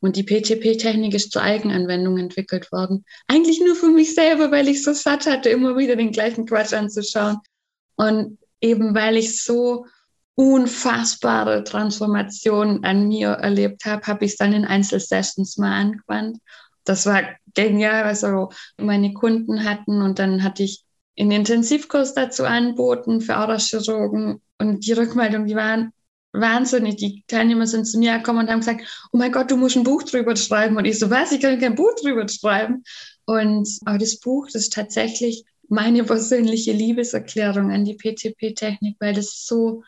Und 0.00 0.16
die 0.16 0.24
PTP-Technik 0.24 1.14
ist 1.14 1.30
zur 1.30 1.42
Eigenanwendung 1.42 2.18
entwickelt 2.18 2.72
worden. 2.72 3.04
Eigentlich 3.28 3.60
nur 3.60 3.76
für 3.76 3.90
mich 3.90 4.14
selber, 4.14 4.50
weil 4.50 4.66
ich 4.66 4.82
so 4.82 4.92
satt 4.92 5.26
hatte, 5.26 5.48
immer 5.48 5.76
wieder 5.76 5.94
den 5.94 6.10
gleichen 6.10 6.44
Quatsch 6.44 6.72
anzuschauen. 6.72 7.38
Und 7.96 8.38
eben 8.60 8.94
weil 8.96 9.16
ich 9.16 9.42
so 9.42 9.86
unfassbare 10.34 11.62
Transformationen 11.62 12.84
an 12.84 13.06
mir 13.06 13.28
erlebt 13.28 13.84
habe, 13.84 14.06
habe 14.06 14.24
ich 14.24 14.32
es 14.32 14.38
dann 14.38 14.52
in 14.52 14.64
Einzelsessions 14.64 15.56
mal 15.58 15.72
angewandt. 15.72 16.38
Das 16.84 17.06
war 17.06 17.22
genial, 17.54 18.04
also 18.04 18.50
meine 18.76 19.12
Kunden 19.12 19.64
hatten 19.64 20.02
und 20.02 20.18
dann 20.18 20.42
hatte 20.42 20.64
ich 20.64 20.84
einen 21.18 21.30
Intensivkurs 21.30 22.14
dazu 22.14 22.44
anboten 22.44 23.20
für 23.20 23.36
Aurachirurgen 23.36 24.40
und 24.58 24.86
die 24.86 24.92
Rückmeldung, 24.92 25.46
die 25.46 25.56
waren 25.56 25.92
wahnsinnig. 26.32 26.96
Die 26.96 27.24
Teilnehmer 27.26 27.66
sind 27.66 27.84
zu 27.84 27.98
mir 27.98 28.16
gekommen 28.16 28.40
und 28.40 28.50
haben 28.50 28.60
gesagt, 28.60 29.08
oh 29.12 29.18
mein 29.18 29.32
Gott, 29.32 29.50
du 29.50 29.56
musst 29.56 29.76
ein 29.76 29.84
Buch 29.84 30.02
drüber 30.02 30.34
schreiben. 30.36 30.76
Und 30.76 30.84
ich 30.84 30.98
so, 30.98 31.10
was, 31.10 31.32
ich 31.32 31.40
kann 31.40 31.60
kein 31.60 31.74
Buch 31.74 31.94
drüber 32.00 32.26
schreiben. 32.28 32.82
Und 33.24 33.68
aber 33.84 33.98
das 33.98 34.18
Buch, 34.18 34.46
das 34.46 34.62
ist 34.62 34.72
tatsächlich 34.72 35.44
meine 35.68 36.04
persönliche 36.04 36.72
Liebeserklärung 36.72 37.70
an 37.70 37.84
die 37.84 37.96
PTP-Technik, 37.96 38.96
weil 39.00 39.14
das 39.14 39.46
so 39.46 39.82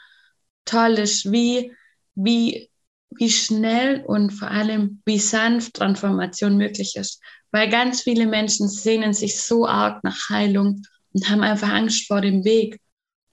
toll 0.65 0.93
ist, 0.93 1.31
wie, 1.31 1.73
wie, 2.15 2.71
wie 3.11 3.31
schnell 3.31 4.05
und 4.07 4.31
vor 4.31 4.51
allem 4.51 5.03
wie 5.05 5.19
sanft 5.19 5.75
Transformation 5.75 6.57
möglich 6.57 6.97
ist. 6.97 7.21
Weil 7.51 7.69
ganz 7.69 8.03
viele 8.03 8.27
Menschen 8.27 8.69
sehnen 8.69 9.13
sich 9.13 9.41
so 9.41 9.67
arg 9.67 10.03
nach 10.05 10.31
Heilung 10.31 10.83
und 11.15 11.31
haben 11.31 11.43
einfach 11.43 11.71
Angst 11.71 12.07
vor 12.07 12.21
dem 12.21 12.45
Weg, 12.45 12.79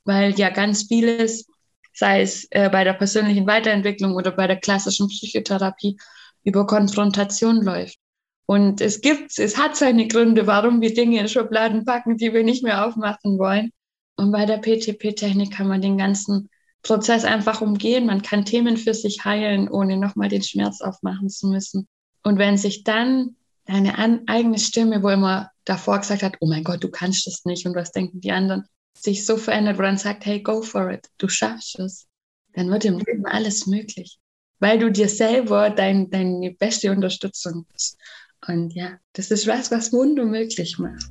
weil 0.06 0.38
ja 0.40 0.50
ganz 0.50 0.84
vieles, 0.84 1.48
sei 1.94 2.22
es 2.22 2.48
äh, 2.52 2.70
bei 2.70 2.84
der 2.84 2.94
persönlichen 2.94 3.48
Weiterentwicklung 3.48 4.16
oder 4.16 4.32
bei 4.32 4.48
der 4.48 4.60
klassischen 4.60 5.08
Psychotherapie, 5.08 5.98
über 6.44 6.66
Konfrontation 6.66 7.62
läuft. 7.62 7.98
Und 8.46 8.82
es 8.82 9.02
gibt, 9.02 9.38
es 9.38 9.58
hat 9.58 9.76
seine 9.76 10.08
Gründe, 10.08 10.48
warum 10.48 10.82
wir 10.82 10.94
Dinge 10.94 11.20
in 11.20 11.28
Schubladen 11.28 11.86
packen, 11.86 12.18
die 12.18 12.34
wir 12.34 12.44
nicht 12.44 12.64
mehr 12.64 12.86
aufmachen 12.86 13.38
wollen. 13.38 13.72
Und 14.18 14.32
bei 14.32 14.46
der 14.46 14.58
PTP-Technik 14.58 15.52
kann 15.52 15.68
man 15.68 15.82
den 15.82 15.98
ganzen 15.98 16.50
Prozess 16.84 17.24
einfach 17.24 17.62
umgehen. 17.62 18.06
Man 18.06 18.22
kann 18.22 18.46
Themen 18.46 18.78
für 18.78 18.94
sich 18.94 19.24
heilen, 19.24 19.70
ohne 19.70 19.98
nochmal 19.98 20.30
den 20.30 20.44
Schmerz 20.44 20.82
aufmachen 20.82 21.30
zu 21.30 21.48
müssen. 21.48 21.88
Und 22.24 22.38
wenn 22.40 22.58
sich 22.58 22.84
dann 22.84 23.36
deine 23.66 23.98
eigene 24.28 24.60
Stimme, 24.60 25.02
wo 25.04 25.10
immer 25.10 25.51
davor 25.72 26.00
gesagt 26.00 26.22
hat, 26.22 26.36
oh 26.42 26.48
mein 26.48 26.66
Gott, 26.66 26.84
du 26.84 26.90
kannst 26.90 27.26
das 27.26 27.46
nicht. 27.46 27.66
Und 27.66 27.76
was 27.76 27.94
denken 27.94 28.20
die 28.20 28.34
anderen, 28.34 28.66
sich 28.94 29.26
so 29.26 29.38
verändert, 29.38 29.78
wo 29.78 29.84
dann 29.84 29.98
sagt, 29.98 30.26
hey, 30.26 30.42
go 30.42 30.62
for 30.62 30.92
it, 30.92 31.08
du 31.18 31.30
schaffst 31.30 31.80
es, 31.80 32.08
dann 32.54 32.70
wird 32.70 32.84
im 32.84 33.00
Leben 33.00 33.26
alles 33.26 33.68
möglich, 33.68 34.20
weil 34.60 34.80
du 34.80 34.92
dir 34.92 35.08
selber 35.08 35.70
dein, 35.70 36.10
deine 36.10 36.52
beste 36.52 36.92
Unterstützung 36.92 37.66
bist. 37.72 37.98
Und 38.46 38.74
ja, 38.74 38.98
das 39.14 39.32
ist 39.32 39.48
was, 39.48 39.72
was 39.72 39.94
Wunder 39.94 40.26
möglich 40.26 40.78
macht. 40.78 41.10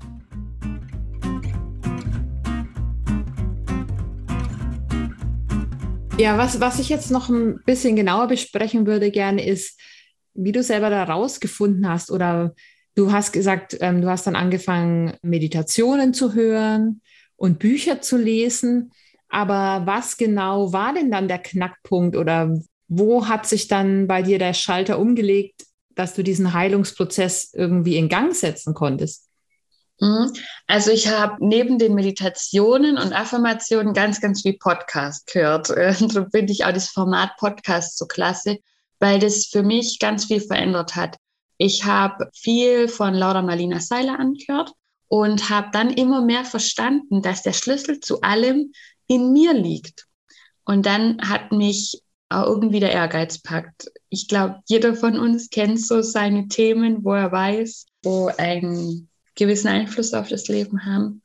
Ja, 6.18 6.36
was, 6.36 6.60
was 6.60 6.78
ich 6.78 6.90
jetzt 6.90 7.10
noch 7.10 7.30
ein 7.30 7.62
bisschen 7.64 7.96
genauer 7.96 8.28
besprechen 8.28 8.86
würde 8.86 9.10
gerne 9.10 9.46
ist, 9.46 9.80
wie 10.34 10.52
du 10.52 10.62
selber 10.62 10.90
da 10.90 11.04
rausgefunden 11.04 11.88
hast 11.88 12.10
oder 12.10 12.54
du 12.94 13.12
hast 13.12 13.32
gesagt, 13.32 13.76
ähm, 13.80 14.02
du 14.02 14.08
hast 14.08 14.26
dann 14.26 14.36
angefangen, 14.36 15.14
Meditationen 15.22 16.14
zu 16.14 16.34
hören 16.34 17.00
und 17.36 17.58
Bücher 17.58 18.00
zu 18.00 18.16
lesen. 18.16 18.92
Aber 19.28 19.86
was 19.86 20.16
genau 20.16 20.72
war 20.72 20.92
denn 20.92 21.10
dann 21.10 21.28
der 21.28 21.38
Knackpunkt 21.38 22.16
oder 22.16 22.58
wo 22.88 23.28
hat 23.28 23.46
sich 23.46 23.68
dann 23.68 24.08
bei 24.08 24.22
dir 24.22 24.38
der 24.38 24.52
Schalter 24.52 24.98
umgelegt, 24.98 25.64
dass 25.94 26.14
du 26.14 26.24
diesen 26.24 26.52
Heilungsprozess 26.52 27.52
irgendwie 27.54 27.96
in 27.96 28.08
Gang 28.08 28.34
setzen 28.34 28.74
konntest? 28.74 29.30
Mhm. 30.00 30.32
Also 30.66 30.90
ich 30.90 31.08
habe 31.08 31.36
neben 31.38 31.78
den 31.78 31.94
Meditationen 31.94 32.98
und 32.98 33.12
Affirmationen 33.12 33.94
ganz, 33.94 34.20
ganz 34.20 34.42
viel 34.42 34.56
Podcast 34.58 35.26
gehört. 35.32 35.68
Darum 35.70 36.30
finde 36.30 36.52
ich 36.52 36.64
auch 36.64 36.72
das 36.72 36.88
Format 36.88 37.36
Podcast 37.38 37.98
so 37.98 38.06
klasse, 38.06 38.58
weil 38.98 39.20
das 39.20 39.46
für 39.46 39.62
mich 39.62 39.98
ganz 40.00 40.24
viel 40.24 40.40
verändert 40.40 40.96
hat. 40.96 41.16
Ich 41.62 41.84
habe 41.84 42.30
viel 42.32 42.88
von 42.88 43.12
Laura 43.12 43.42
Marlina 43.42 43.80
Seiler 43.80 44.18
angehört 44.18 44.72
und 45.08 45.50
habe 45.50 45.68
dann 45.72 45.90
immer 45.90 46.24
mehr 46.24 46.46
verstanden, 46.46 47.20
dass 47.20 47.42
der 47.42 47.52
Schlüssel 47.52 48.00
zu 48.00 48.22
allem 48.22 48.72
in 49.08 49.34
mir 49.34 49.52
liegt. 49.52 50.06
Und 50.64 50.86
dann 50.86 51.20
hat 51.20 51.52
mich 51.52 52.00
irgendwie 52.30 52.80
der 52.80 52.92
Ehrgeiz 52.92 53.42
packt. 53.42 53.92
Ich 54.08 54.26
glaube, 54.26 54.60
jeder 54.68 54.94
von 54.94 55.18
uns 55.18 55.50
kennt 55.50 55.84
so 55.84 56.00
seine 56.00 56.48
Themen, 56.48 57.04
wo 57.04 57.12
er 57.12 57.30
weiß, 57.30 57.84
wo 58.04 58.30
ein 58.38 59.10
gewissen 59.34 59.68
Einfluss 59.68 60.14
auf 60.14 60.28
das 60.28 60.48
Leben 60.48 60.86
haben. 60.86 61.20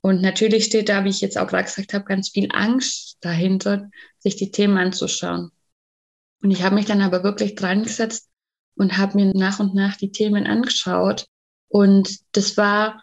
Und 0.00 0.22
natürlich 0.22 0.64
steht 0.64 0.88
da, 0.88 1.04
wie 1.04 1.10
ich 1.10 1.20
jetzt 1.20 1.38
auch 1.38 1.46
gerade 1.46 1.64
gesagt 1.64 1.94
habe, 1.94 2.04
ganz 2.04 2.30
viel 2.30 2.48
Angst 2.52 3.18
dahinter, 3.20 3.88
sich 4.18 4.34
die 4.34 4.50
Themen 4.50 4.76
anzuschauen. 4.76 5.52
Und 6.42 6.50
ich 6.50 6.64
habe 6.64 6.74
mich 6.74 6.86
dann 6.86 7.00
aber 7.00 7.22
wirklich 7.22 7.54
dran 7.54 7.84
gesetzt 7.84 8.27
und 8.78 8.96
habe 8.96 9.16
mir 9.16 9.32
nach 9.34 9.60
und 9.60 9.74
nach 9.74 9.96
die 9.96 10.12
Themen 10.12 10.46
angeschaut. 10.46 11.26
Und 11.68 12.18
das 12.32 12.56
war 12.56 13.02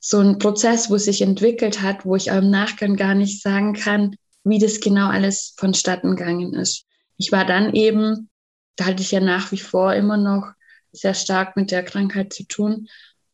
so 0.00 0.18
ein 0.18 0.38
Prozess, 0.38 0.90
wo 0.90 0.96
sich 0.96 1.22
entwickelt 1.22 1.82
hat, 1.82 2.04
wo 2.04 2.16
ich 2.16 2.28
im 2.28 2.50
Nachgang 2.50 2.96
gar 2.96 3.14
nicht 3.14 3.42
sagen 3.42 3.74
kann, 3.74 4.16
wie 4.44 4.58
das 4.58 4.80
genau 4.80 5.08
alles 5.08 5.54
vonstatten 5.56 6.16
gegangen 6.16 6.54
ist. 6.54 6.86
Ich 7.18 7.30
war 7.32 7.44
dann 7.44 7.74
eben, 7.74 8.30
da 8.76 8.86
hatte 8.86 9.02
ich 9.02 9.10
ja 9.10 9.20
nach 9.20 9.52
wie 9.52 9.58
vor 9.58 9.94
immer 9.94 10.16
noch 10.16 10.52
sehr 10.92 11.14
stark 11.14 11.56
mit 11.56 11.70
der 11.70 11.84
Krankheit 11.84 12.32
zu 12.32 12.44
tun 12.44 12.88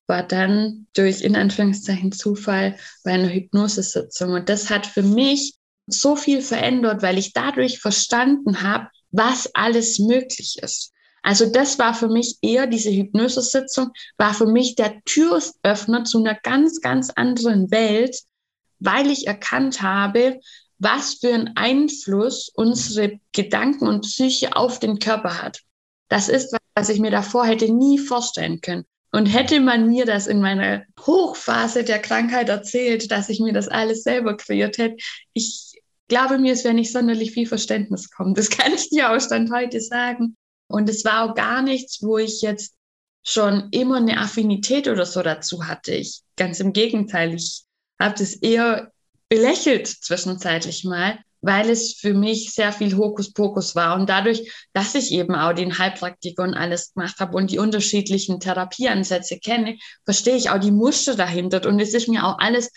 war 0.07 0.22
dann 0.22 0.87
durch 0.94 1.22
in 1.22 1.37
Anführungszeichen 1.37 2.12
Zufall 2.12 2.77
bei 3.05 3.12
einer 3.12 3.33
Hypnosesitzung. 3.33 4.33
Und 4.33 4.49
das 4.49 4.70
hat 4.70 4.87
für 4.87 5.03
mich 5.03 5.55
so 5.87 6.16
viel 6.16 6.42
verändert, 6.42 7.03
weil 7.03 7.18
ich 7.18 7.33
dadurch 7.33 7.79
verstanden 7.79 8.62
habe, 8.62 8.88
was 9.11 9.55
alles 9.55 9.99
möglich 9.99 10.59
ist. 10.62 10.92
Also 11.26 11.44
das 11.46 11.76
war 11.80 11.92
für 11.92 12.06
mich 12.06 12.38
eher 12.40 12.68
diese 12.68 12.92
Hypnosesitzung, 12.92 13.90
war 14.16 14.32
für 14.32 14.46
mich 14.46 14.76
der 14.76 15.02
Türöffner 15.04 16.04
zu 16.04 16.20
einer 16.20 16.36
ganz, 16.36 16.80
ganz 16.80 17.10
anderen 17.10 17.72
Welt, 17.72 18.16
weil 18.78 19.10
ich 19.10 19.26
erkannt 19.26 19.82
habe, 19.82 20.38
was 20.78 21.14
für 21.14 21.34
einen 21.34 21.56
Einfluss 21.56 22.48
unsere 22.54 23.18
Gedanken 23.32 23.88
und 23.88 24.02
Psyche 24.02 24.54
auf 24.54 24.78
den 24.78 25.00
Körper 25.00 25.42
hat. 25.42 25.62
Das 26.08 26.28
ist, 26.28 26.56
was 26.76 26.90
ich 26.90 27.00
mir 27.00 27.10
davor 27.10 27.44
hätte 27.44 27.74
nie 27.74 27.98
vorstellen 27.98 28.60
können. 28.60 28.84
Und 29.10 29.26
hätte 29.26 29.58
man 29.58 29.88
mir 29.88 30.06
das 30.06 30.28
in 30.28 30.40
meiner 30.40 30.84
Hochphase 31.00 31.82
der 31.82 31.98
Krankheit 31.98 32.50
erzählt, 32.50 33.10
dass 33.10 33.30
ich 33.30 33.40
mir 33.40 33.52
das 33.52 33.66
alles 33.66 34.04
selber 34.04 34.36
kreiert 34.36 34.78
hätte, 34.78 34.94
ich 35.32 35.72
glaube 36.06 36.38
mir, 36.38 36.52
es 36.52 36.62
wäre 36.62 36.74
nicht 36.74 36.92
sonderlich 36.92 37.32
viel 37.32 37.48
Verständnis 37.48 38.12
kommen. 38.12 38.34
Das 38.34 38.48
kann 38.48 38.72
ich 38.72 38.90
dir 38.90 39.10
auch 39.10 39.18
Stand 39.18 39.50
heute 39.50 39.80
sagen. 39.80 40.36
Und 40.68 40.88
es 40.88 41.05
war 41.05 41.22
auch 41.24 41.35
gar 41.35 41.62
nichts, 41.62 42.02
wo 42.02 42.18
ich 42.18 42.42
jetzt 42.42 42.74
schon 43.22 43.68
immer 43.70 43.96
eine 43.96 44.18
Affinität 44.18 44.88
oder 44.88 45.07
so 45.07 45.22
dazu 45.22 45.66
hatte. 45.66 45.94
Ich, 45.94 46.22
ganz 46.37 46.61
im 46.61 46.72
Gegenteil, 46.72 47.35
ich 47.35 47.62
habe 48.00 48.14
das 48.18 48.35
eher 48.35 48.92
belächelt 49.29 49.87
zwischenzeitlich 49.87 50.85
mal 50.85 51.18
weil 51.46 51.70
es 51.70 51.94
für 51.94 52.12
mich 52.12 52.52
sehr 52.52 52.72
viel 52.72 52.96
Hokuspokus 52.96 53.76
war. 53.76 53.94
Und 53.94 54.09
dadurch, 54.09 54.50
dass 54.72 54.96
ich 54.96 55.12
eben 55.12 55.35
auch 55.35 55.52
den 55.52 55.79
Heilpraktiker 55.79 56.42
und 56.42 56.55
alles 56.55 56.92
gemacht 56.92 57.20
habe 57.20 57.37
und 57.37 57.52
die 57.52 57.59
unterschiedlichen 57.59 58.40
Therapieansätze 58.40 59.38
kenne, 59.38 59.79
verstehe 60.05 60.37
ich 60.37 60.50
auch 60.50 60.59
die 60.59 60.72
Muster 60.72 61.14
dahinter. 61.14 61.66
Und 61.68 61.79
es 61.79 61.94
ist 61.94 62.09
mir 62.09 62.24
auch 62.24 62.38
alles 62.38 62.72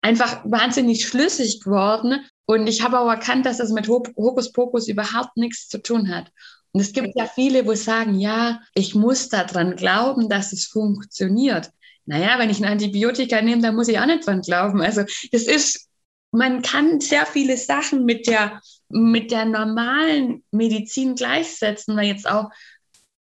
einfach 0.00 0.42
wahnsinnig 0.44 1.06
schlüssig 1.06 1.60
geworden. 1.60 2.24
Und 2.46 2.66
ich 2.66 2.82
habe 2.82 2.98
auch 2.98 3.10
erkannt, 3.10 3.44
dass 3.44 3.58
das 3.58 3.70
mit 3.70 3.88
Hokuspokus 3.88 4.88
überhaupt 4.88 5.36
nichts 5.36 5.68
zu 5.68 5.82
tun 5.82 6.08
hat. 6.08 6.30
Und 6.76 6.80
es 6.80 6.92
gibt 6.92 7.16
ja 7.16 7.24
viele, 7.24 7.64
wo 7.64 7.74
sagen, 7.74 8.20
ja, 8.20 8.60
ich 8.74 8.94
muss 8.94 9.30
daran 9.30 9.76
glauben, 9.76 10.28
dass 10.28 10.52
es 10.52 10.66
funktioniert. 10.66 11.70
Naja, 12.04 12.38
wenn 12.38 12.50
ich 12.50 12.58
ein 12.58 12.70
Antibiotika 12.70 13.40
nehme, 13.40 13.62
dann 13.62 13.74
muss 13.74 13.88
ich 13.88 13.98
auch 13.98 14.04
nicht 14.04 14.26
dran 14.26 14.42
glauben. 14.42 14.82
Also 14.82 15.02
das 15.32 15.44
ist 15.44 15.88
man 16.36 16.60
kann 16.60 17.00
sehr 17.00 17.24
viele 17.24 17.56
Sachen 17.56 18.04
mit 18.04 18.26
der, 18.26 18.60
mit 18.90 19.30
der 19.30 19.46
normalen 19.46 20.44
Medizin 20.50 21.14
gleichsetzen, 21.14 21.96
weil 21.96 22.08
jetzt 22.08 22.28
auch, 22.28 22.50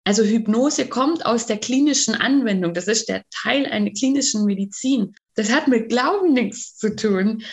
also 0.03 0.25
Hypnose 0.25 0.89
kommt 0.89 1.25
aus 1.25 1.47
der 1.47 1.59
klinischen 1.59 2.17
Anwendung. 2.17 2.75
Das 2.75 2.89
ist 2.89 3.09
der 3.09 3.23
Teil 3.31 3.67
einer 3.67 3.91
klinischen 3.91 4.45
Medizin. 4.45 5.15
Das 5.37 5.53
hat 5.53 5.69
mit 5.69 5.89
Glauben 5.89 6.33
nichts 6.33 6.77
zu 6.77 6.97
tun. 6.97 7.45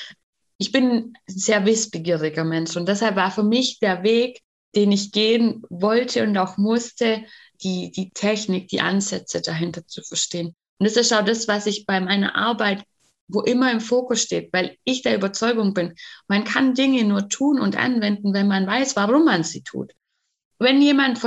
Ich 0.57 0.71
bin 0.71 0.89
ein 0.89 1.13
sehr 1.27 1.65
wissbegieriger 1.67 2.45
Mensch 2.45 2.75
und 2.75 2.87
deshalb 2.87 3.15
war 3.15 3.29
für 3.29 3.43
mich 3.43 3.77
der 3.77 4.01
Weg, 4.01 4.39
den 4.75 4.91
ich 4.91 5.11
gehen 5.11 5.63
wollte 5.69 6.23
und 6.23 6.37
auch 6.37 6.57
musste, 6.57 7.23
die, 7.61 7.91
die 7.91 8.11
Technik, 8.11 8.67
die 8.67 8.81
Ansätze 8.81 9.41
dahinter 9.41 9.85
zu 9.87 10.01
verstehen. 10.01 10.55
Und 10.79 10.87
das 10.87 10.97
ist 10.97 11.13
auch 11.13 11.23
das, 11.23 11.47
was 11.47 11.65
ich 11.65 11.85
bei 11.85 11.99
meiner 11.99 12.35
Arbeit 12.35 12.83
wo 13.27 13.41
immer 13.41 13.71
im 13.71 13.81
Fokus 13.81 14.21
steht, 14.21 14.51
weil 14.53 14.77
ich 14.83 15.01
der 15.01 15.15
Überzeugung 15.15 15.73
bin, 15.73 15.95
man 16.27 16.43
kann 16.43 16.75
Dinge 16.75 17.03
nur 17.03 17.29
tun 17.29 17.59
und 17.59 17.75
anwenden, 17.75 18.33
wenn 18.33 18.47
man 18.47 18.67
weiß, 18.67 18.95
warum 18.95 19.25
man 19.25 19.43
sie 19.43 19.63
tut. 19.63 19.93
Wenn 20.59 20.81
jemand 20.81 21.19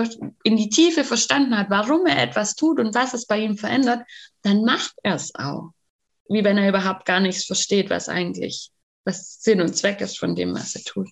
in 0.44 0.56
die 0.56 0.68
Tiefe 0.68 1.04
verstanden 1.04 1.56
hat, 1.56 1.68
warum 1.68 2.06
er 2.06 2.22
etwas 2.22 2.54
tut 2.54 2.78
und 2.78 2.94
was 2.94 3.12
es 3.12 3.26
bei 3.26 3.40
ihm 3.40 3.58
verändert, 3.58 4.06
dann 4.42 4.62
macht 4.64 4.94
er 5.02 5.16
es 5.16 5.34
auch. 5.34 5.70
Wie 6.28 6.44
wenn 6.44 6.58
er 6.58 6.68
überhaupt 6.68 7.04
gar 7.04 7.20
nichts 7.20 7.44
versteht, 7.44 7.90
was 7.90 8.08
eigentlich, 8.08 8.70
was 9.04 9.42
Sinn 9.42 9.60
und 9.60 9.76
Zweck 9.76 10.00
ist 10.00 10.18
von 10.18 10.34
dem, 10.34 10.54
was 10.54 10.74
er 10.74 10.82
tut. 10.82 11.08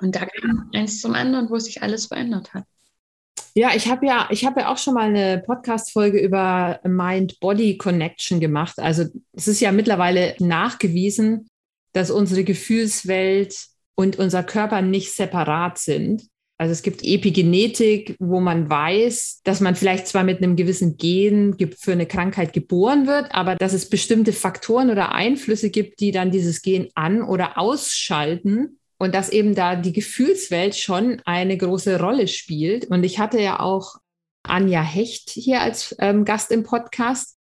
Und 0.00 0.14
da 0.14 0.26
kam 0.26 0.70
eins 0.74 1.00
zum 1.00 1.14
anderen, 1.14 1.50
wo 1.50 1.58
sich 1.58 1.82
alles 1.82 2.06
verändert 2.06 2.54
hat. 2.54 2.64
Ja, 3.54 3.70
ich 3.74 3.88
habe 3.88 4.06
ja, 4.06 4.28
ich 4.30 4.44
habe 4.44 4.60
ja 4.60 4.72
auch 4.72 4.78
schon 4.78 4.94
mal 4.94 5.08
eine 5.08 5.42
Podcast-Folge 5.44 6.20
über 6.20 6.80
Mind-Body-Connection 6.84 8.40
gemacht. 8.40 8.78
Also 8.78 9.06
es 9.32 9.48
ist 9.48 9.60
ja 9.60 9.72
mittlerweile 9.72 10.36
nachgewiesen, 10.38 11.48
dass 11.92 12.10
unsere 12.10 12.44
Gefühlswelt 12.44 13.56
und 13.96 14.16
unser 14.16 14.44
Körper 14.44 14.82
nicht 14.82 15.12
separat 15.12 15.78
sind. 15.78 16.22
Also 16.56 16.72
es 16.72 16.82
gibt 16.82 17.04
Epigenetik, 17.04 18.16
wo 18.18 18.40
man 18.40 18.68
weiß, 18.68 19.40
dass 19.44 19.60
man 19.60 19.76
vielleicht 19.76 20.08
zwar 20.08 20.24
mit 20.24 20.38
einem 20.38 20.56
gewissen 20.56 20.96
Gen 20.96 21.56
für 21.78 21.92
eine 21.92 22.06
Krankheit 22.06 22.52
geboren 22.52 23.06
wird, 23.06 23.32
aber 23.32 23.54
dass 23.54 23.72
es 23.72 23.88
bestimmte 23.88 24.32
Faktoren 24.32 24.90
oder 24.90 25.12
Einflüsse 25.12 25.70
gibt, 25.70 26.00
die 26.00 26.10
dann 26.10 26.30
dieses 26.30 26.62
Gen 26.62 26.88
an- 26.94 27.22
oder 27.22 27.58
ausschalten 27.58 28.77
und 28.98 29.14
dass 29.14 29.28
eben 29.30 29.54
da 29.54 29.76
die 29.76 29.92
Gefühlswelt 29.92 30.76
schon 30.76 31.22
eine 31.24 31.56
große 31.56 32.00
Rolle 32.00 32.28
spielt. 32.28 32.86
Und 32.86 33.04
ich 33.04 33.18
hatte 33.18 33.40
ja 33.40 33.60
auch 33.60 33.96
Anja 34.42 34.82
Hecht 34.82 35.30
hier 35.30 35.60
als 35.60 35.94
ähm, 35.98 36.24
Gast 36.24 36.50
im 36.50 36.64
Podcast. 36.64 37.36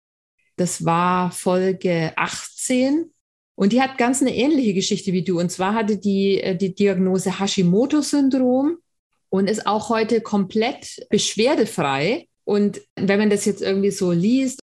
Das 0.57 0.85
war 0.85 1.31
Folge 1.31 2.13
18. 2.17 3.11
Und 3.57 3.73
die 3.73 3.81
hat 3.81 3.99
ganz 3.99 4.21
eine 4.21 4.35
ähnliche 4.35 4.75
Geschichte 4.75 5.13
wie 5.13 5.23
du. 5.23 5.39
Und 5.39 5.51
zwar 5.51 5.75
hatte 5.75 5.97
die 5.97 6.41
äh, 6.41 6.57
die 6.57 6.75
Diagnose 6.75 7.39
Hashimoto-Syndrom 7.39 8.79
und 9.29 9.49
ist 9.49 9.67
auch 9.67 9.89
heute 9.91 10.21
komplett 10.21 11.07
beschwerdefrei. 11.09 12.29
Und 12.45 12.81
wenn 12.97 13.19
man 13.19 13.31
das 13.31 13.45
jetzt 13.45 13.63
irgendwie 13.63 13.91
so 13.91 14.11
liest, 14.13 14.61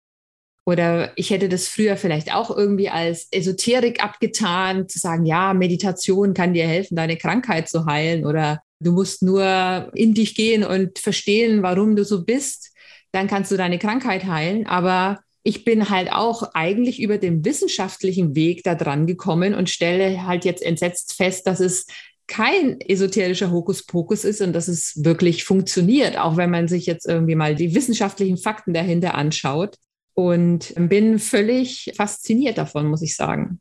oder 0.67 1.13
ich 1.17 1.31
hätte 1.31 1.49
das 1.49 1.69
früher 1.69 1.97
vielleicht 1.97 2.35
auch 2.35 2.55
irgendwie 2.55 2.89
als 2.89 3.29
Esoterik 3.31 4.03
abgetan, 4.03 4.89
zu 4.89 4.99
sagen, 4.99 5.25
ja, 5.25 5.55
Meditation 5.55 6.35
kann 6.35 6.55
dir 6.55 6.67
helfen, 6.67 6.97
deine 6.97 7.17
Krankheit 7.17 7.69
zu 7.69 7.87
heilen 7.87 8.27
oder 8.27 8.61
du 8.81 8.91
musst 8.91 9.23
nur 9.23 9.91
in 9.95 10.13
dich 10.13 10.35
gehen 10.35 10.65
und 10.65 10.99
verstehen, 10.99 11.63
warum 11.63 11.95
du 11.95 12.05
so 12.05 12.25
bist, 12.25 12.75
dann 13.13 13.29
kannst 13.29 13.53
du 13.53 13.57
deine 13.57 13.79
Krankheit 13.79 14.25
heilen. 14.25 14.67
Aber 14.67 15.21
ich 15.45 15.65
bin 15.65 15.89
halt 15.89 16.11
auch 16.11 16.51
eigentlich 16.55 17.01
über 17.01 17.19
den 17.19 17.45
wissenschaftlichen 17.45 18.35
Weg 18.35 18.65
da 18.65 18.75
dran 18.75 19.07
gekommen 19.07 19.55
und 19.55 19.71
stelle 19.71 20.27
halt 20.27 20.45
jetzt 20.45 20.65
entsetzt 20.65 21.15
fest, 21.15 21.47
dass 21.47 21.61
es 21.61 21.87
kein 22.27 22.81
esoterischer 22.81 23.53
Hokuspokus 23.53 24.25
ist 24.25 24.41
und 24.41 24.53
dass 24.53 24.67
es 24.67 25.05
wirklich 25.05 25.45
funktioniert, 25.45 26.19
auch 26.19 26.37
wenn 26.37 26.51
man 26.51 26.67
sich 26.67 26.87
jetzt 26.87 27.07
irgendwie 27.07 27.37
mal 27.37 27.55
die 27.55 27.73
wissenschaftlichen 27.77 28.37
Fakten 28.37 28.75
dahinter 28.75 29.15
anschaut. 29.15 29.77
Und 30.19 30.73
bin 30.77 31.19
völlig 31.19 31.93
fasziniert 31.95 32.57
davon, 32.57 32.89
muss 32.89 33.03
ich 33.03 33.15
sagen. 33.15 33.61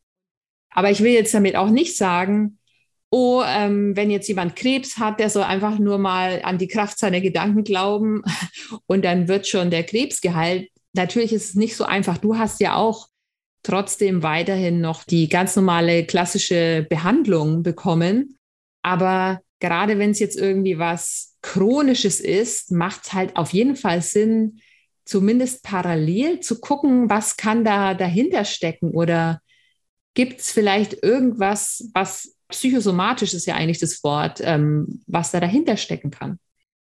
Aber 0.70 0.89
ich 0.89 1.02
will 1.02 1.12
jetzt 1.12 1.34
damit 1.34 1.58
auch 1.58 1.70
nicht 1.70 1.98
sagen, 1.98 2.60
oh, 3.10 3.44
ähm, 3.46 3.96
wenn 3.96 4.10
jetzt 4.10 4.28
jemand 4.28 4.56
Krebs 4.56 4.98
hat, 4.98 5.20
der 5.20 5.30
soll 5.30 5.44
einfach 5.44 5.80
nur 5.80 5.98
mal 5.98 6.41
an 6.44 6.58
die 6.58 6.68
Kraft 6.68 6.98
seiner 6.98 7.20
Gedanken 7.20 7.63
glauben 7.63 8.24
und 8.88 9.04
dann 9.04 9.28
wird 9.28 9.48
schon 9.48 9.70
der 9.70 9.84
Krebs 9.84 10.22
geheilt. 10.22 10.70
Natürlich 10.94 11.34
ist 11.34 11.50
es 11.50 11.56
nicht 11.56 11.76
so 11.76 11.84
einfach. 11.84 12.18
Du 12.18 12.38
hast 12.38 12.62
ja 12.62 12.76
auch 12.76 13.08
trotzdem 13.63 14.24
weiterhin 14.24 14.80
noch 14.80 15.04
die 15.04 15.28
ganz 15.28 15.56
normale 15.56 16.06
klassische 16.06 16.86
Behandlung 16.89 17.63
bekommen. 17.63 18.38
Aber 18.82 19.41
gerade 19.60 19.98
wenn 19.98 20.12
es 20.12 20.20
jetzt 20.20 20.38
irgendwie 20.38 20.78
was 20.78 21.36
Chronisches 21.41 22.20
ist, 22.20 22.72
macht 22.72 23.06
es 23.06 23.13
halt 23.13 23.36
auf 23.36 23.52
jeden 23.52 23.76
Fall 23.76 24.02
Sinn, 24.02 24.60
zumindest 25.06 25.63
parallel 25.63 26.39
zu 26.39 26.60
gucken, 26.60 27.10
was 27.10 27.38
kann 27.38 27.63
da 27.63 27.94
dahinter 27.94 28.44
stecken 28.44 28.91
oder 28.91 29.39
gibt 30.15 30.41
es 30.41 30.52
vielleicht 30.52 31.04
irgendwas, 31.04 31.89
was 31.94 32.36
psychosomatisch 32.50 33.34
ist 33.34 33.46
ja 33.46 33.56
eigentlich 33.56 33.80
das 33.80 34.04
Wort, 34.04 34.39
ähm, 34.41 35.04
was 35.08 35.32
da 35.32 35.39
dahinter 35.39 35.78
stecken 35.78 36.12
kann. 36.12 36.39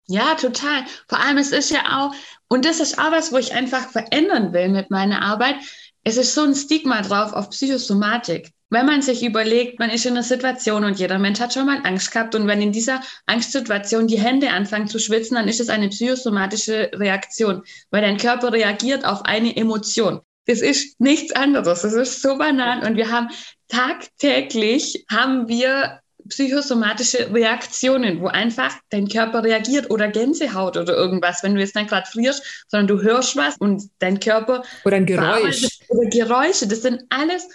Ja, 0.07 0.35
total. 0.37 0.85
Vor 1.07 1.21
allem, 1.21 1.37
es 1.37 1.53
ist 1.53 1.71
ja 1.71 1.99
auch, 1.99 2.15
und 2.49 2.65
das 2.65 2.81
ist 2.81 2.99
auch 2.99 3.13
was, 3.13 3.31
wo 3.31 3.37
ich 3.37 3.53
einfach 3.53 3.91
verändern 3.91 4.55
will 4.55 4.71
mit 4.71 4.91
meiner 4.91 5.21
Arbeit. 5.21 5.57
Es 6.05 6.17
ist 6.17 6.35
so 6.35 6.43
ein 6.43 6.55
Stigma 6.55 7.03
drauf 7.03 7.33
auf 7.33 7.51
Psychosomatik 7.51 8.53
wenn 8.71 8.87
man 8.87 9.03
sich 9.03 9.25
überlegt, 9.25 9.79
man 9.79 9.91
ist 9.91 10.05
in 10.05 10.13
einer 10.13 10.23
Situation 10.23 10.85
und 10.85 10.99
jeder 10.99 11.19
Mensch 11.19 11.41
hat 11.41 11.55
schon 11.55 11.67
mal 11.67 11.81
Angst 11.85 12.13
gehabt 12.13 12.35
und 12.35 12.47
wenn 12.47 12.61
in 12.61 12.73
dieser 12.73 13.01
Angstsituation 13.27 14.07
die 14.07 14.21
Hände 14.21 14.51
anfangen 14.51 14.89
zu 14.89 14.99
schwitzen, 14.99 15.37
dann 15.37 15.49
ist 15.49 15.61
es 15.61 15.71
eine 15.71 15.89
psychosomatische 15.89 16.91
Reaktion, 16.95 17.63
weil 17.91 18.03
dein 18.03 18.19
Körper 18.19 18.53
reagiert 18.53 19.05
auf 19.05 19.25
eine 19.25 19.57
Emotion. 19.57 20.21
Das 20.47 20.61
ist 20.61 21.01
nichts 21.01 21.33
anderes. 21.33 21.83
Das 21.83 21.93
ist 21.95 22.23
so 22.23 22.37
banal 22.39 22.87
und 22.87 22.97
wir 22.97 23.11
haben 23.11 23.29
tagtäglich 23.69 25.05
haben 25.11 25.49
wir 25.49 26.01
psychosomatische 26.29 27.33
Reaktionen, 27.33 28.21
wo 28.21 28.29
einfach 28.29 28.75
dein 28.91 29.09
Körper 29.09 29.43
reagiert 29.43 29.91
oder 29.91 30.09
Gänsehaut 30.09 30.77
oder 30.77 30.95
irgendwas, 30.95 31.43
wenn 31.43 31.55
du 31.55 31.61
jetzt 31.61 31.77
dann 31.77 31.87
gerade 31.87 32.09
frierst, 32.09 32.65
sondern 32.69 32.87
du 32.87 33.03
hörst 33.03 33.37
was 33.37 33.57
und 33.59 33.85
dein 33.99 34.21
Körper 34.21 34.63
oder 34.85 34.97
ein 34.97 35.07
Geräusch 35.07 35.81
oder 35.89 36.09
Geräusche, 36.09 36.67
das 36.67 36.83
sind 36.83 37.05
alles 37.11 37.49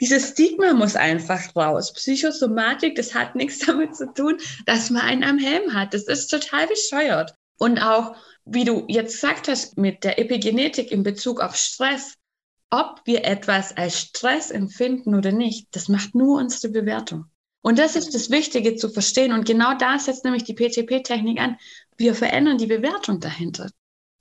dieses 0.00 0.30
Stigma 0.30 0.72
muss 0.72 0.96
einfach 0.96 1.54
raus. 1.54 1.92
Psychosomatik, 1.92 2.96
das 2.96 3.14
hat 3.14 3.34
nichts 3.34 3.58
damit 3.66 3.94
zu 3.94 4.12
tun, 4.12 4.38
dass 4.66 4.90
man 4.90 5.02
einen 5.02 5.24
am 5.24 5.38
Helm 5.38 5.74
hat. 5.74 5.94
Das 5.94 6.04
ist 6.04 6.28
total 6.28 6.66
bescheuert. 6.66 7.34
Und 7.58 7.78
auch, 7.78 8.16
wie 8.46 8.64
du 8.64 8.84
jetzt 8.88 9.12
gesagt 9.12 9.48
hast, 9.48 9.76
mit 9.76 10.02
der 10.02 10.18
Epigenetik 10.18 10.90
in 10.90 11.02
Bezug 11.02 11.40
auf 11.40 11.54
Stress, 11.54 12.14
ob 12.70 13.02
wir 13.04 13.24
etwas 13.24 13.76
als 13.76 14.00
Stress 14.00 14.50
empfinden 14.50 15.14
oder 15.14 15.32
nicht, 15.32 15.68
das 15.72 15.88
macht 15.88 16.14
nur 16.14 16.38
unsere 16.38 16.72
Bewertung. 16.72 17.29
Und 17.62 17.78
das 17.78 17.96
ist 17.96 18.14
das 18.14 18.30
Wichtige 18.30 18.76
zu 18.76 18.88
verstehen. 18.88 19.32
Und 19.32 19.44
genau 19.44 19.76
da 19.76 19.98
setzt 19.98 20.24
nämlich 20.24 20.44
die 20.44 20.54
PTP-Technik 20.54 21.40
an. 21.40 21.58
Wir 21.96 22.14
verändern 22.14 22.58
die 22.58 22.66
Bewertung 22.66 23.20
dahinter. 23.20 23.70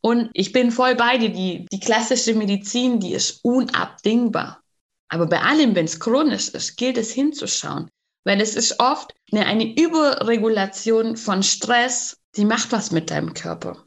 Und 0.01 0.29
ich 0.33 0.51
bin 0.51 0.71
voll 0.71 0.95
bei 0.95 1.17
dir. 1.17 1.29
Die, 1.29 1.65
die 1.71 1.79
klassische 1.79 2.33
Medizin, 2.33 2.99
die 2.99 3.13
ist 3.13 3.39
unabdingbar. 3.43 4.61
Aber 5.09 5.25
bei 5.25 5.41
allem, 5.41 5.75
wenn 5.75 5.85
es 5.85 5.99
chronisch 5.99 6.49
ist, 6.49 6.77
gilt 6.77 6.97
es 6.97 7.11
hinzuschauen. 7.11 7.89
Weil 8.25 8.41
es 8.41 8.55
ist 8.55 8.79
oft 8.79 9.13
eine, 9.31 9.45
eine 9.45 9.79
Überregulation 9.79 11.17
von 11.17 11.41
Stress, 11.41 12.17
die 12.35 12.45
macht 12.45 12.71
was 12.71 12.91
mit 12.91 13.09
deinem 13.09 13.33
Körper. 13.33 13.85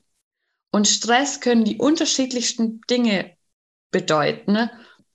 Und 0.70 0.88
Stress 0.88 1.40
können 1.40 1.64
die 1.64 1.76
unterschiedlichsten 1.76 2.80
Dinge 2.88 3.36
bedeuten. 3.90 4.52
Ne? 4.52 4.70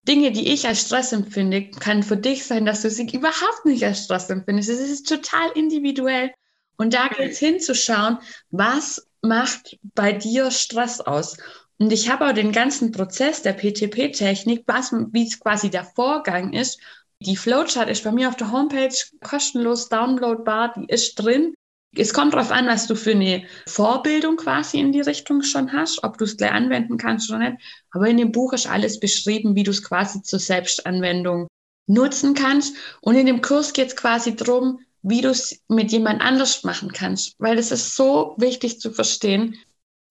Dinge, 0.07 0.31
die 0.31 0.53
ich 0.53 0.67
als 0.67 0.81
Stress 0.81 1.11
empfinde, 1.11 1.69
kann 1.69 2.01
für 2.01 2.17
dich 2.17 2.45
sein, 2.45 2.65
dass 2.65 2.81
du 2.81 2.89
sie 2.89 3.09
überhaupt 3.11 3.65
nicht 3.65 3.83
als 3.83 4.05
Stress 4.05 4.29
empfindest. 4.29 4.69
Es 4.69 4.79
ist 4.79 5.07
total 5.07 5.51
individuell. 5.55 6.31
Und 6.77 6.93
da 6.93 7.07
gilt 7.07 7.31
es 7.31 7.39
hinzuschauen, 7.39 8.19
was 8.49 9.07
macht 9.21 9.77
bei 9.95 10.13
dir 10.13 10.51
Stress 10.51 11.01
aus? 11.01 11.37
Und 11.79 11.91
ich 11.91 12.09
habe 12.09 12.27
auch 12.27 12.33
den 12.33 12.51
ganzen 12.51 12.91
Prozess 12.91 13.41
der 13.41 13.53
PTP-Technik, 13.53 14.65
wie 14.67 15.27
es 15.27 15.39
quasi 15.39 15.69
der 15.69 15.83
Vorgang 15.83 16.53
ist. 16.53 16.79
Die 17.19 17.35
Flowchart 17.35 17.89
ist 17.89 18.03
bei 18.03 18.11
mir 18.11 18.29
auf 18.29 18.35
der 18.35 18.51
Homepage 18.51 18.95
kostenlos 19.21 19.89
downloadbar, 19.89 20.73
die 20.75 20.85
ist 20.91 21.15
drin. 21.15 21.53
Es 21.99 22.13
kommt 22.13 22.33
darauf 22.33 22.51
an, 22.51 22.67
was 22.67 22.87
du 22.87 22.95
für 22.95 23.11
eine 23.11 23.43
Vorbildung 23.65 24.37
quasi 24.37 24.79
in 24.79 24.91
die 24.91 25.01
Richtung 25.01 25.41
schon 25.41 25.73
hast, 25.73 26.03
ob 26.03 26.17
du 26.17 26.25
es 26.25 26.37
gleich 26.37 26.51
anwenden 26.51 26.97
kannst 26.97 27.29
oder 27.29 27.39
nicht. 27.39 27.57
Aber 27.91 28.07
in 28.07 28.17
dem 28.17 28.31
Buch 28.31 28.53
ist 28.53 28.67
alles 28.67 28.99
beschrieben, 28.99 29.55
wie 29.55 29.63
du 29.63 29.71
es 29.71 29.83
quasi 29.83 30.21
zur 30.21 30.39
Selbstanwendung 30.39 31.47
nutzen 31.87 32.33
kannst. 32.33 32.75
Und 33.01 33.15
in 33.15 33.25
dem 33.25 33.41
Kurs 33.41 33.73
geht 33.73 33.87
es 33.87 33.95
quasi 33.95 34.35
darum, 34.35 34.79
wie 35.01 35.21
du 35.21 35.29
es 35.29 35.59
mit 35.67 35.91
jemand 35.91 36.21
anders 36.21 36.63
machen 36.63 36.91
kannst. 36.91 37.35
Weil 37.39 37.57
es 37.57 37.71
ist 37.71 37.95
so 37.95 38.35
wichtig 38.37 38.79
zu 38.79 38.91
verstehen, 38.91 39.55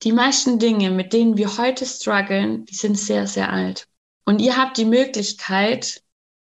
die 0.02 0.12
meisten 0.12 0.58
Dinge, 0.58 0.90
mit 0.90 1.12
denen 1.12 1.36
wir 1.36 1.56
heute 1.56 1.86
strugglen, 1.86 2.64
die 2.66 2.74
sind 2.74 2.98
sehr, 2.98 3.26
sehr 3.26 3.52
alt. 3.52 3.88
Und 4.24 4.40
ihr 4.40 4.56
habt 4.56 4.76
die 4.76 4.84
Möglichkeit, 4.84 6.02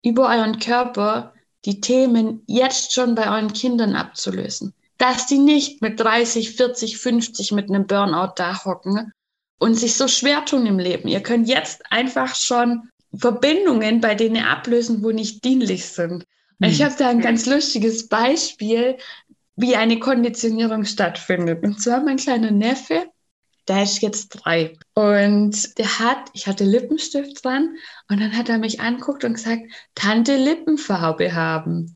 über 0.04 0.30
euren 0.30 0.60
Körper 0.60 1.34
die 1.66 1.82
Themen 1.82 2.44
jetzt 2.48 2.94
schon 2.94 3.16
bei 3.16 3.28
euren 3.28 3.54
Kindern 3.54 3.96
abzulösen. 3.96 4.74
Dass 4.98 5.28
die 5.28 5.38
nicht 5.38 5.82
mit 5.82 6.00
30, 6.00 6.56
40, 6.56 6.98
50 6.98 7.52
mit 7.52 7.70
einem 7.70 7.88
Burnout 7.88 8.34
da 8.36 8.64
hocken 8.64 9.12
und 9.60 9.76
sich 9.76 9.96
so 9.96 10.08
schwer 10.08 10.46
tun 10.46 10.66
im 10.66 10.80
Leben. 10.80 11.08
Ihr 11.08 11.22
könnt 11.22 11.48
jetzt 11.48 11.84
einfach 11.92 12.36
schon 12.36 12.90
Verbindungen 13.16 14.02
bei 14.02 14.16
denen 14.16 14.44
ablösen, 14.44 15.04
wo 15.04 15.12
nicht 15.12 15.44
dienlich 15.44 15.86
sind. 15.86 16.26
Mhm. 16.60 16.68
Ich 16.68 16.82
habe 16.82 16.96
da 16.98 17.10
ein 17.10 17.22
ganz 17.22 17.46
lustiges 17.46 18.08
Beispiel, 18.08 18.98
wie 19.56 19.76
eine 19.76 20.00
Konditionierung 20.00 20.86
stattfindet. 20.86 21.64
Und 21.64 21.82
zwar 21.82 22.04
mein 22.04 22.18
kleiner 22.18 22.52
Neffe, 22.52 23.08
der 23.68 23.84
ist 23.84 24.02
jetzt 24.02 24.30
drei. 24.30 24.78
Und 24.94 25.78
der 25.78 26.00
hat, 26.00 26.30
ich 26.34 26.48
hatte 26.48 26.64
Lippenstift 26.64 27.44
dran 27.44 27.76
und 28.10 28.22
dann 28.22 28.38
hat 28.38 28.50
er 28.50 28.60
mich 28.60 28.80
anguckt 28.80 29.24
und 29.24 29.34
gesagt, 29.34 29.64
Tante 29.96 30.38
Lippenfarbe 30.38 31.34
haben. 31.34 31.96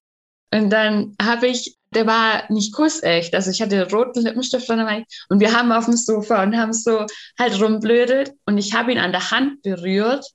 Und 0.53 0.69
dann 0.69 1.15
habe 1.21 1.47
ich, 1.47 1.77
der 1.93 2.07
war 2.07 2.43
nicht 2.49 2.73
kussecht, 2.73 3.35
also 3.35 3.51
ich 3.51 3.61
hatte 3.61 3.89
roten 3.91 4.21
Lippenstift 4.21 4.67
dran 4.69 5.05
und 5.29 5.39
wir 5.39 5.53
haben 5.53 5.71
auf 5.71 5.85
dem 5.85 5.95
Sofa 5.95 6.41
und 6.43 6.57
haben 6.57 6.73
so 6.73 7.05
halt 7.37 7.61
rumblödelt 7.61 8.33
und 8.45 8.57
ich 8.57 8.73
habe 8.73 8.91
ihn 8.91 8.97
an 8.97 9.11
der 9.11 9.31
Hand 9.31 9.61
berührt 9.61 10.25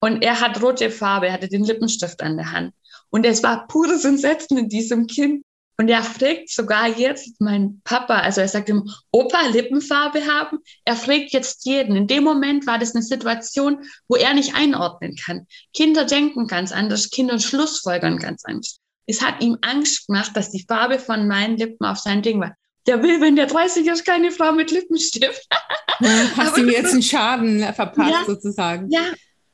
und 0.00 0.22
er 0.22 0.40
hat 0.40 0.60
rote 0.60 0.90
Farbe, 0.90 1.28
er 1.28 1.32
hatte 1.32 1.48
den 1.48 1.64
Lippenstift 1.64 2.22
an 2.22 2.36
der 2.36 2.52
Hand. 2.52 2.74
Und 3.10 3.24
es 3.24 3.42
war 3.42 3.66
pures 3.68 4.04
Entsetzen 4.04 4.58
in 4.58 4.68
diesem 4.68 5.06
Kind. 5.06 5.44
Und 5.76 5.88
er 5.88 6.02
fragt 6.02 6.50
sogar 6.50 6.88
jetzt 6.88 7.40
mein 7.40 7.80
Papa, 7.84 8.18
also 8.18 8.40
er 8.40 8.48
sagt 8.48 8.68
ihm, 8.68 8.88
Opa, 9.10 9.46
Lippenfarbe 9.52 10.26
haben. 10.26 10.58
Er 10.84 10.94
fragt 10.94 11.30
jetzt 11.32 11.64
jeden. 11.64 11.96
In 11.96 12.06
dem 12.06 12.22
Moment 12.22 12.66
war 12.66 12.78
das 12.78 12.94
eine 12.94 13.02
Situation, 13.02 13.84
wo 14.06 14.16
er 14.16 14.34
nicht 14.34 14.54
einordnen 14.54 15.16
kann. 15.16 15.46
Kinder 15.72 16.04
denken 16.04 16.48
ganz 16.48 16.70
anders, 16.70 17.10
Kinder 17.10 17.38
schlussfolgern 17.38 18.18
ganz 18.18 18.44
anders. 18.44 18.80
Es 19.06 19.22
hat 19.22 19.40
ihm 19.42 19.58
Angst 19.60 20.06
gemacht, 20.06 20.32
dass 20.34 20.50
die 20.50 20.64
Farbe 20.66 20.98
von 20.98 21.28
meinen 21.28 21.56
Lippen 21.56 21.84
auf 21.84 21.98
sein 21.98 22.22
Ding 22.22 22.40
war. 22.40 22.54
Der 22.86 23.02
will, 23.02 23.20
wenn 23.20 23.36
der 23.36 23.46
30 23.46 23.86
ist, 23.86 24.04
keine 24.04 24.30
Frau 24.30 24.52
mit 24.52 24.70
Lippenstift. 24.70 25.46
Hast 26.36 26.56
du 26.56 26.62
ihm 26.62 26.70
jetzt 26.70 26.92
einen 26.92 27.02
Schaden 27.02 27.60
verpasst, 27.72 28.10
ja, 28.10 28.24
sozusagen? 28.26 28.90
Ja, 28.90 29.04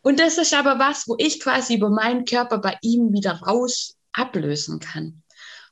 und 0.02 0.18
das 0.18 0.38
ist 0.38 0.54
aber 0.54 0.78
was, 0.78 1.06
wo 1.06 1.16
ich 1.18 1.40
quasi 1.40 1.74
über 1.74 1.90
meinen 1.90 2.24
Körper 2.24 2.58
bei 2.58 2.76
ihm 2.82 3.12
wieder 3.12 3.40
raus 3.42 3.96
ablösen 4.12 4.80
kann. 4.80 5.22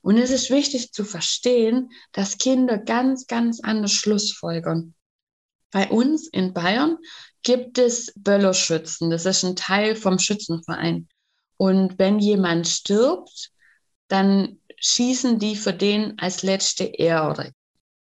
Und 0.03 0.17
es 0.19 0.31
ist 0.31 0.51
wichtig 0.51 0.93
zu 0.93 1.05
verstehen, 1.05 1.91
dass 2.13 2.39
Kinder 2.39 2.79
ganz, 2.79 3.27
ganz 3.27 3.61
anders 3.61 3.93
Schlussfolgern. 3.93 4.95
Bei 5.71 5.89
uns 5.89 6.29
in 6.29 6.55
Bayern 6.55 6.99
gibt 7.43 7.79
es 7.79 8.13
Böllerschützen. 8.17 9.11
Das 9.11 9.27
ist 9.27 9.45
ein 9.45 9.57
Teil 9.57 9.97
vom 9.97 10.19
Schützenverein. 10.19 11.09
Und 11.57 11.99
wenn 11.99 12.19
jemand 12.21 12.69
stirbt, 12.69 13.51
dann 14.09 14.59
schießen 14.81 15.39
die 15.39 15.57
für 15.57 15.73
den 15.73 16.19
als 16.19 16.43
letzte 16.43 16.85
Ehre. 16.85 17.53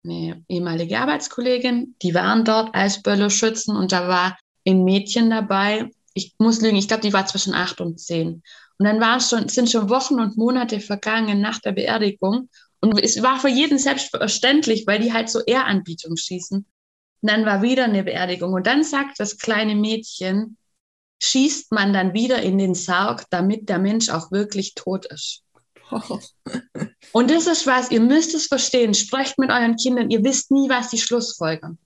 Eine 0.04 0.44
ehemalige 0.48 0.98
Arbeitskollegin, 0.98 1.96
die 2.00 2.14
waren 2.14 2.44
dort 2.44 2.74
als 2.74 3.02
Böllerschützen 3.02 3.76
und 3.76 3.92
da 3.92 4.08
war 4.08 4.38
ein 4.66 4.84
Mädchen 4.84 5.30
dabei. 5.30 5.90
Ich 6.14 6.34
muss 6.38 6.60
lügen, 6.60 6.76
ich 6.76 6.88
glaube, 6.88 7.02
die 7.02 7.12
war 7.12 7.26
zwischen 7.26 7.54
acht 7.54 7.80
und 7.80 8.00
zehn. 8.00 8.42
Und 8.78 8.86
dann 8.86 9.00
war 9.00 9.20
schon, 9.20 9.48
sind 9.48 9.70
schon 9.70 9.90
Wochen 9.90 10.20
und 10.20 10.36
Monate 10.36 10.80
vergangen 10.80 11.40
nach 11.40 11.58
der 11.60 11.72
Beerdigung. 11.72 12.48
Und 12.80 13.02
es 13.02 13.22
war 13.22 13.40
für 13.40 13.48
jeden 13.48 13.78
selbstverständlich, 13.78 14.86
weil 14.86 15.00
die 15.00 15.12
halt 15.12 15.28
so 15.28 15.40
Ehranbietung 15.40 16.16
schießen. 16.16 16.58
Und 16.58 17.30
dann 17.30 17.46
war 17.46 17.62
wieder 17.62 17.84
eine 17.84 18.04
Beerdigung. 18.04 18.52
Und 18.52 18.66
dann 18.66 18.84
sagt 18.84 19.18
das 19.18 19.38
kleine 19.38 19.74
Mädchen, 19.74 20.56
schießt 21.22 21.72
man 21.72 21.92
dann 21.92 22.12
wieder 22.12 22.42
in 22.42 22.58
den 22.58 22.74
Sarg, 22.74 23.24
damit 23.30 23.68
der 23.68 23.78
Mensch 23.78 24.10
auch 24.10 24.30
wirklich 24.30 24.74
tot 24.74 25.06
ist. 25.06 25.45
Und 27.12 27.30
das 27.30 27.46
ist 27.46 27.66
was, 27.66 27.90
ihr 27.90 28.00
müsst 28.00 28.34
es 28.34 28.46
verstehen. 28.46 28.94
Sprecht 28.94 29.38
mit 29.38 29.50
euren 29.50 29.76
Kindern. 29.76 30.10
Ihr 30.10 30.22
wisst 30.24 30.50
nie, 30.50 30.68
was 30.68 30.90
die 30.90 30.98
Schlussfolgern. 30.98 31.78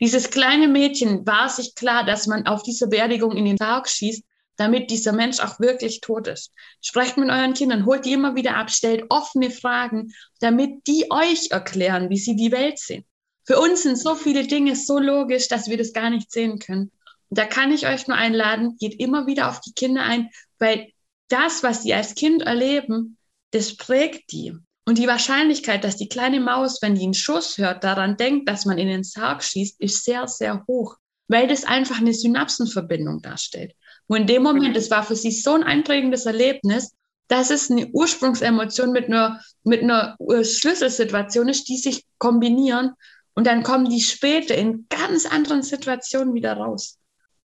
Dieses 0.00 0.30
kleine 0.30 0.68
Mädchen 0.68 1.26
war 1.26 1.48
sich 1.48 1.74
klar, 1.74 2.04
dass 2.04 2.26
man 2.26 2.46
auf 2.46 2.62
diese 2.62 2.88
Beerdigung 2.88 3.36
in 3.36 3.44
den 3.44 3.56
Sarg 3.56 3.88
schießt, 3.88 4.24
damit 4.56 4.90
dieser 4.90 5.12
Mensch 5.12 5.40
auch 5.40 5.60
wirklich 5.60 6.00
tot 6.00 6.26
ist. 6.26 6.52
Sprecht 6.80 7.16
mit 7.16 7.30
euren 7.30 7.54
Kindern, 7.54 7.86
holt 7.86 8.04
die 8.04 8.12
immer 8.12 8.34
wieder 8.34 8.56
ab, 8.56 8.70
stellt 8.70 9.04
offene 9.08 9.50
Fragen, 9.50 10.12
damit 10.40 10.86
die 10.86 11.06
euch 11.10 11.50
erklären, 11.50 12.10
wie 12.10 12.18
sie 12.18 12.36
die 12.36 12.52
Welt 12.52 12.78
sehen. 12.78 13.04
Für 13.44 13.58
uns 13.60 13.82
sind 13.82 13.98
so 13.98 14.14
viele 14.14 14.46
Dinge 14.46 14.74
so 14.74 14.98
logisch, 14.98 15.48
dass 15.48 15.68
wir 15.68 15.76
das 15.76 15.92
gar 15.92 16.10
nicht 16.10 16.32
sehen 16.32 16.58
können. 16.58 16.90
Und 17.30 17.38
da 17.38 17.44
kann 17.44 17.72
ich 17.72 17.86
euch 17.86 18.06
nur 18.06 18.16
einladen, 18.16 18.76
geht 18.78 18.98
immer 19.00 19.26
wieder 19.26 19.48
auf 19.48 19.60
die 19.60 19.72
Kinder 19.72 20.02
ein, 20.02 20.30
weil 20.58 20.92
das, 21.28 21.62
was 21.62 21.82
sie 21.82 21.94
als 21.94 22.14
Kind 22.14 22.42
erleben, 22.42 23.18
das 23.54 23.76
prägt 23.76 24.32
die. 24.32 24.52
Und 24.86 24.98
die 24.98 25.06
Wahrscheinlichkeit, 25.06 25.84
dass 25.84 25.96
die 25.96 26.08
kleine 26.08 26.40
Maus, 26.40 26.82
wenn 26.82 26.94
die 26.94 27.04
einen 27.04 27.14
Schuss 27.14 27.56
hört, 27.56 27.84
daran 27.84 28.16
denkt, 28.16 28.48
dass 28.48 28.66
man 28.66 28.76
in 28.76 28.88
den 28.88 29.04
Sarg 29.04 29.42
schießt, 29.42 29.80
ist 29.80 30.04
sehr, 30.04 30.28
sehr 30.28 30.64
hoch, 30.66 30.96
weil 31.28 31.48
das 31.48 31.64
einfach 31.64 31.98
eine 31.98 32.12
Synapsenverbindung 32.12 33.22
darstellt. 33.22 33.74
Und 34.06 34.18
in 34.18 34.26
dem 34.26 34.42
Moment, 34.42 34.76
es 34.76 34.90
war 34.90 35.04
für 35.04 35.16
sie 35.16 35.30
so 35.30 35.54
ein 35.54 35.62
einprägendes 35.62 36.26
Erlebnis, 36.26 36.92
dass 37.28 37.50
es 37.50 37.70
eine 37.70 37.86
Ursprungsemotion 37.86 38.92
mit 38.92 39.06
einer, 39.06 39.40
mit 39.62 39.82
einer 39.82 40.18
Schlüsselsituation 40.42 41.48
ist, 41.48 41.68
die 41.68 41.78
sich 41.78 42.04
kombinieren 42.18 42.92
und 43.34 43.46
dann 43.46 43.62
kommen 43.62 43.88
die 43.88 44.00
später 44.00 44.54
in 44.54 44.86
ganz 44.88 45.26
anderen 45.26 45.62
Situationen 45.62 46.34
wieder 46.34 46.54
raus. 46.54 46.98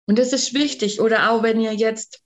Und 0.07 0.19
das 0.19 0.33
ist 0.33 0.55
wichtig. 0.55 1.01
Oder 1.01 1.31
auch 1.31 1.42
wenn 1.42 1.61
ihr 1.61 1.75
jetzt, 1.75 2.23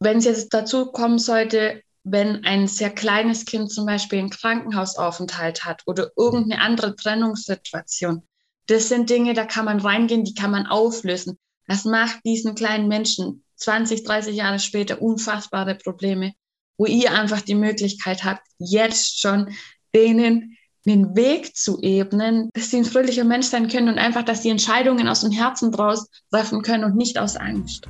wenn 0.00 0.18
es 0.18 0.24
jetzt 0.24 0.52
dazu 0.52 0.92
kommen 0.92 1.18
sollte, 1.18 1.82
wenn 2.10 2.44
ein 2.44 2.68
sehr 2.68 2.90
kleines 2.90 3.44
Kind 3.44 3.72
zum 3.72 3.86
Beispiel 3.86 4.18
einen 4.18 4.30
Krankenhausaufenthalt 4.30 5.64
hat 5.64 5.82
oder 5.86 6.10
irgendeine 6.16 6.62
andere 6.62 6.96
Trennungssituation. 6.96 8.22
Das 8.66 8.88
sind 8.88 9.10
Dinge, 9.10 9.34
da 9.34 9.44
kann 9.44 9.64
man 9.64 9.80
reingehen, 9.80 10.24
die 10.24 10.34
kann 10.34 10.50
man 10.50 10.66
auflösen. 10.66 11.38
Das 11.66 11.84
macht 11.84 12.20
diesen 12.24 12.54
kleinen 12.54 12.88
Menschen 12.88 13.44
20, 13.56 14.04
30 14.04 14.36
Jahre 14.36 14.58
später 14.58 15.02
unfassbare 15.02 15.74
Probleme, 15.74 16.32
wo 16.76 16.86
ihr 16.86 17.12
einfach 17.12 17.40
die 17.40 17.54
Möglichkeit 17.54 18.24
habt, 18.24 18.42
jetzt 18.58 19.20
schon 19.20 19.54
denen 19.94 20.56
den 20.86 21.14
Weg 21.16 21.54
zu 21.54 21.80
ebnen, 21.82 22.50
dass 22.54 22.70
sie 22.70 22.78
ein 22.78 22.84
fröhlicher 22.84 23.24
Mensch 23.24 23.46
sein 23.46 23.68
können 23.68 23.88
und 23.88 23.98
einfach, 23.98 24.24
dass 24.24 24.42
sie 24.42 24.48
Entscheidungen 24.48 25.08
aus 25.08 25.20
dem 25.20 25.32
Herzen 25.32 25.70
draus 25.70 26.08
treffen 26.30 26.62
können 26.62 26.84
und 26.84 26.96
nicht 26.96 27.18
aus 27.18 27.36
Angst. 27.36 27.88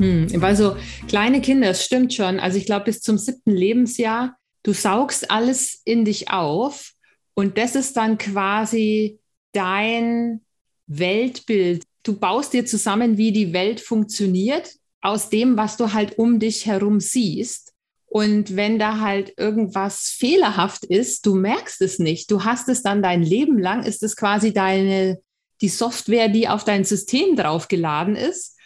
Hm, 0.00 0.42
also 0.42 0.76
kleine 1.08 1.42
Kinder, 1.42 1.68
es 1.68 1.84
stimmt 1.84 2.14
schon. 2.14 2.40
Also 2.40 2.56
ich 2.56 2.64
glaube, 2.64 2.86
bis 2.86 3.02
zum 3.02 3.18
siebten 3.18 3.52
Lebensjahr, 3.52 4.36
du 4.62 4.72
saugst 4.72 5.30
alles 5.30 5.82
in 5.84 6.06
dich 6.06 6.30
auf 6.30 6.92
und 7.34 7.58
das 7.58 7.74
ist 7.74 7.96
dann 7.98 8.16
quasi 8.16 9.20
dein 9.52 10.40
Weltbild. 10.86 11.84
Du 12.02 12.18
baust 12.18 12.54
dir 12.54 12.64
zusammen, 12.64 13.18
wie 13.18 13.30
die 13.30 13.52
Welt 13.52 13.80
funktioniert, 13.80 14.72
aus 15.02 15.28
dem, 15.28 15.58
was 15.58 15.76
du 15.76 15.92
halt 15.92 16.18
um 16.18 16.38
dich 16.38 16.64
herum 16.64 17.00
siehst. 17.00 17.74
Und 18.06 18.56
wenn 18.56 18.78
da 18.78 19.00
halt 19.00 19.34
irgendwas 19.36 20.08
fehlerhaft 20.08 20.84
ist, 20.84 21.26
du 21.26 21.34
merkst 21.34 21.80
es 21.82 21.98
nicht. 21.98 22.30
Du 22.30 22.44
hast 22.44 22.68
es 22.68 22.82
dann 22.82 23.02
dein 23.02 23.22
Leben 23.22 23.58
lang, 23.58 23.84
ist 23.84 24.02
es 24.02 24.16
quasi 24.16 24.52
deine, 24.52 25.20
die 25.60 25.68
Software, 25.68 26.28
die 26.28 26.48
auf 26.48 26.64
dein 26.64 26.84
System 26.84 27.36
draufgeladen 27.36 28.16
ist. 28.16 28.56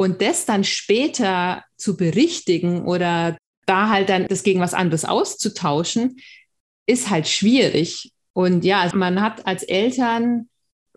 Und 0.00 0.22
das 0.22 0.46
dann 0.46 0.64
später 0.64 1.62
zu 1.76 1.94
berichtigen 1.94 2.86
oder 2.86 3.36
da 3.66 3.90
halt 3.90 4.08
dann 4.08 4.26
das 4.28 4.44
gegen 4.44 4.58
was 4.58 4.72
anderes 4.72 5.04
auszutauschen, 5.04 6.16
ist 6.86 7.10
halt 7.10 7.28
schwierig. 7.28 8.10
Und 8.32 8.64
ja, 8.64 8.80
also 8.80 8.96
man 8.96 9.20
hat 9.20 9.46
als 9.46 9.62
Eltern 9.62 10.48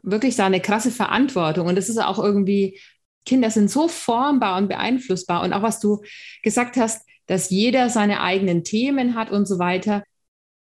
wirklich 0.04 0.38
da 0.38 0.46
eine 0.46 0.62
krasse 0.62 0.90
Verantwortung. 0.90 1.68
Und 1.68 1.76
das 1.76 1.90
ist 1.90 1.98
auch 1.98 2.18
irgendwie, 2.18 2.80
Kinder 3.26 3.52
sind 3.52 3.70
so 3.70 3.90
formbar 3.90 4.58
und 4.58 4.70
beeinflussbar. 4.70 5.44
Und 5.44 5.52
auch 5.52 5.64
was 5.64 5.82
du 5.82 6.02
gesagt 6.42 6.78
hast, 6.78 7.06
dass 7.26 7.50
jeder 7.50 7.90
seine 7.90 8.22
eigenen 8.22 8.64
Themen 8.64 9.16
hat 9.16 9.32
und 9.32 9.50
so 9.50 9.60
weiter. 9.60 10.06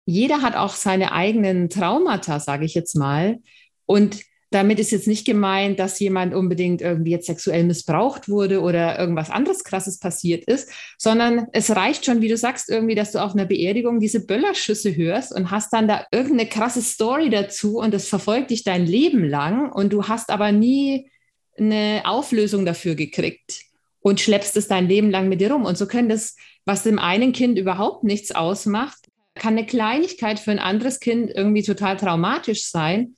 Jeder 0.05 0.43
hat 0.43 0.55
auch 0.55 0.75
seine 0.75 1.11
eigenen 1.11 1.71
Traumata, 1.71 2.39
sage 2.39 2.65
ich 2.65 2.75
jetzt 2.75 2.93
mal. 2.93 3.39
Und 3.87 4.21
damit 4.49 4.79
ist 4.79 4.91
jetzt 4.91 5.07
nicht 5.07 5.25
gemeint, 5.25 5.79
dass 5.79 5.99
jemand 5.99 6.33
unbedingt 6.33 6.81
irgendwie 6.81 7.11
jetzt 7.11 7.27
sexuell 7.27 7.63
missbraucht 7.65 8.29
wurde 8.29 8.61
oder 8.61 8.97
irgendwas 8.97 9.29
anderes 9.29 9.63
Krasses 9.63 9.99
passiert 9.99 10.45
ist, 10.45 10.69
sondern 10.97 11.47
es 11.51 11.75
reicht 11.75 12.05
schon, 12.05 12.21
wie 12.21 12.29
du 12.29 12.37
sagst, 12.37 12.69
irgendwie, 12.69 12.95
dass 12.95 13.11
du 13.11 13.19
auf 13.19 13.33
einer 13.33 13.45
Beerdigung 13.45 13.99
diese 13.99 14.25
Böllerschüsse 14.25 14.95
hörst 14.95 15.33
und 15.33 15.51
hast 15.51 15.73
dann 15.73 15.87
da 15.87 16.05
irgendeine 16.11 16.47
krasse 16.47 16.81
Story 16.81 17.29
dazu 17.29 17.79
und 17.79 17.93
das 17.93 18.07
verfolgt 18.07 18.51
dich 18.51 18.63
dein 18.63 18.85
Leben 18.85 19.27
lang 19.27 19.71
und 19.71 19.91
du 19.91 20.07
hast 20.07 20.29
aber 20.29 20.51
nie 20.51 21.09
eine 21.57 22.03
Auflösung 22.05 22.65
dafür 22.65 22.95
gekriegt 22.95 23.61
und 23.99 24.21
schleppst 24.21 24.55
es 24.55 24.67
dein 24.67 24.87
Leben 24.87 25.09
lang 25.09 25.27
mit 25.27 25.41
dir 25.41 25.51
rum. 25.51 25.65
Und 25.65 25.77
so 25.77 25.87
können 25.87 26.07
das, 26.07 26.35
was 26.65 26.83
dem 26.83 26.99
einen 26.99 27.33
Kind 27.33 27.57
überhaupt 27.57 28.03
nichts 28.03 28.31
ausmacht, 28.31 28.97
kann 29.35 29.57
eine 29.57 29.65
Kleinigkeit 29.65 30.39
für 30.39 30.51
ein 30.51 30.59
anderes 30.59 30.99
Kind 30.99 31.31
irgendwie 31.33 31.63
total 31.63 31.97
traumatisch 31.97 32.65
sein. 32.65 33.15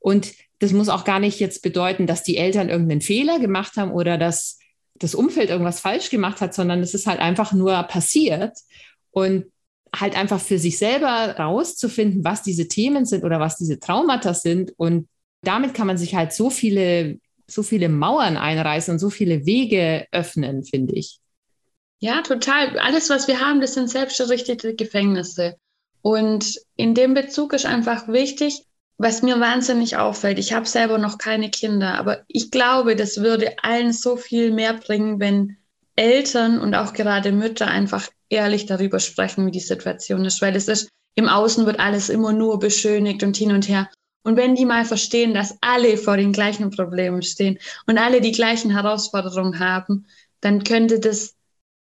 Und 0.00 0.32
das 0.62 0.72
muss 0.72 0.88
auch 0.88 1.04
gar 1.04 1.18
nicht 1.18 1.40
jetzt 1.40 1.62
bedeuten, 1.62 2.06
dass 2.06 2.22
die 2.22 2.36
Eltern 2.36 2.68
irgendeinen 2.68 3.00
Fehler 3.00 3.40
gemacht 3.40 3.76
haben 3.76 3.90
oder 3.90 4.16
dass 4.16 4.58
das 4.94 5.14
Umfeld 5.14 5.50
irgendwas 5.50 5.80
falsch 5.80 6.08
gemacht 6.10 6.40
hat, 6.40 6.54
sondern 6.54 6.80
es 6.80 6.94
ist 6.94 7.06
halt 7.06 7.18
einfach 7.18 7.52
nur 7.52 7.82
passiert. 7.82 8.56
Und 9.10 9.46
halt 9.94 10.16
einfach 10.16 10.40
für 10.40 10.58
sich 10.58 10.78
selber 10.78 11.36
rauszufinden, 11.38 12.24
was 12.24 12.42
diese 12.42 12.68
Themen 12.68 13.04
sind 13.04 13.24
oder 13.24 13.40
was 13.40 13.58
diese 13.58 13.78
Traumata 13.78 14.34
sind. 14.34 14.72
Und 14.76 15.08
damit 15.42 15.74
kann 15.74 15.86
man 15.86 15.98
sich 15.98 16.14
halt 16.14 16.32
so 16.32 16.48
viele, 16.48 17.18
so 17.46 17.62
viele 17.62 17.88
Mauern 17.88 18.36
einreißen 18.36 18.92
und 18.92 18.98
so 18.98 19.10
viele 19.10 19.44
Wege 19.44 20.06
öffnen, 20.12 20.64
finde 20.64 20.94
ich. 20.94 21.18
Ja, 21.98 22.22
total. 22.22 22.78
Alles, 22.78 23.10
was 23.10 23.28
wir 23.28 23.40
haben, 23.40 23.60
das 23.60 23.74
sind 23.74 23.90
selbsterrichtete 23.90 24.74
Gefängnisse. 24.74 25.56
Und 26.00 26.58
in 26.76 26.94
dem 26.94 27.14
Bezug 27.14 27.52
ist 27.52 27.66
einfach 27.66 28.08
wichtig, 28.08 28.64
was 29.02 29.20
mir 29.22 29.40
wahnsinnig 29.40 29.96
auffällt. 29.96 30.38
Ich 30.38 30.52
habe 30.52 30.66
selber 30.66 30.96
noch 30.96 31.18
keine 31.18 31.50
Kinder, 31.50 31.98
aber 31.98 32.22
ich 32.28 32.52
glaube, 32.52 32.94
das 32.94 33.20
würde 33.20 33.56
allen 33.62 33.92
so 33.92 34.16
viel 34.16 34.52
mehr 34.52 34.74
bringen, 34.74 35.18
wenn 35.18 35.56
Eltern 35.96 36.60
und 36.60 36.76
auch 36.76 36.92
gerade 36.92 37.32
Mütter 37.32 37.66
einfach 37.66 38.08
ehrlich 38.28 38.66
darüber 38.66 39.00
sprechen, 39.00 39.44
wie 39.44 39.50
die 39.50 39.58
Situation 39.58 40.24
ist, 40.24 40.40
weil 40.40 40.54
es 40.54 40.68
ist, 40.68 40.88
im 41.16 41.28
Außen 41.28 41.66
wird 41.66 41.80
alles 41.80 42.10
immer 42.10 42.32
nur 42.32 42.60
beschönigt 42.60 43.24
und 43.24 43.36
hin 43.36 43.50
und 43.50 43.68
her. 43.68 43.90
Und 44.22 44.36
wenn 44.36 44.54
die 44.54 44.64
mal 44.64 44.84
verstehen, 44.84 45.34
dass 45.34 45.58
alle 45.60 45.96
vor 45.96 46.16
den 46.16 46.32
gleichen 46.32 46.70
Problemen 46.70 47.22
stehen 47.22 47.58
und 47.86 47.98
alle 47.98 48.20
die 48.20 48.30
gleichen 48.30 48.70
Herausforderungen 48.70 49.58
haben, 49.58 50.06
dann 50.40 50.62
könnte 50.62 51.00
das 51.00 51.34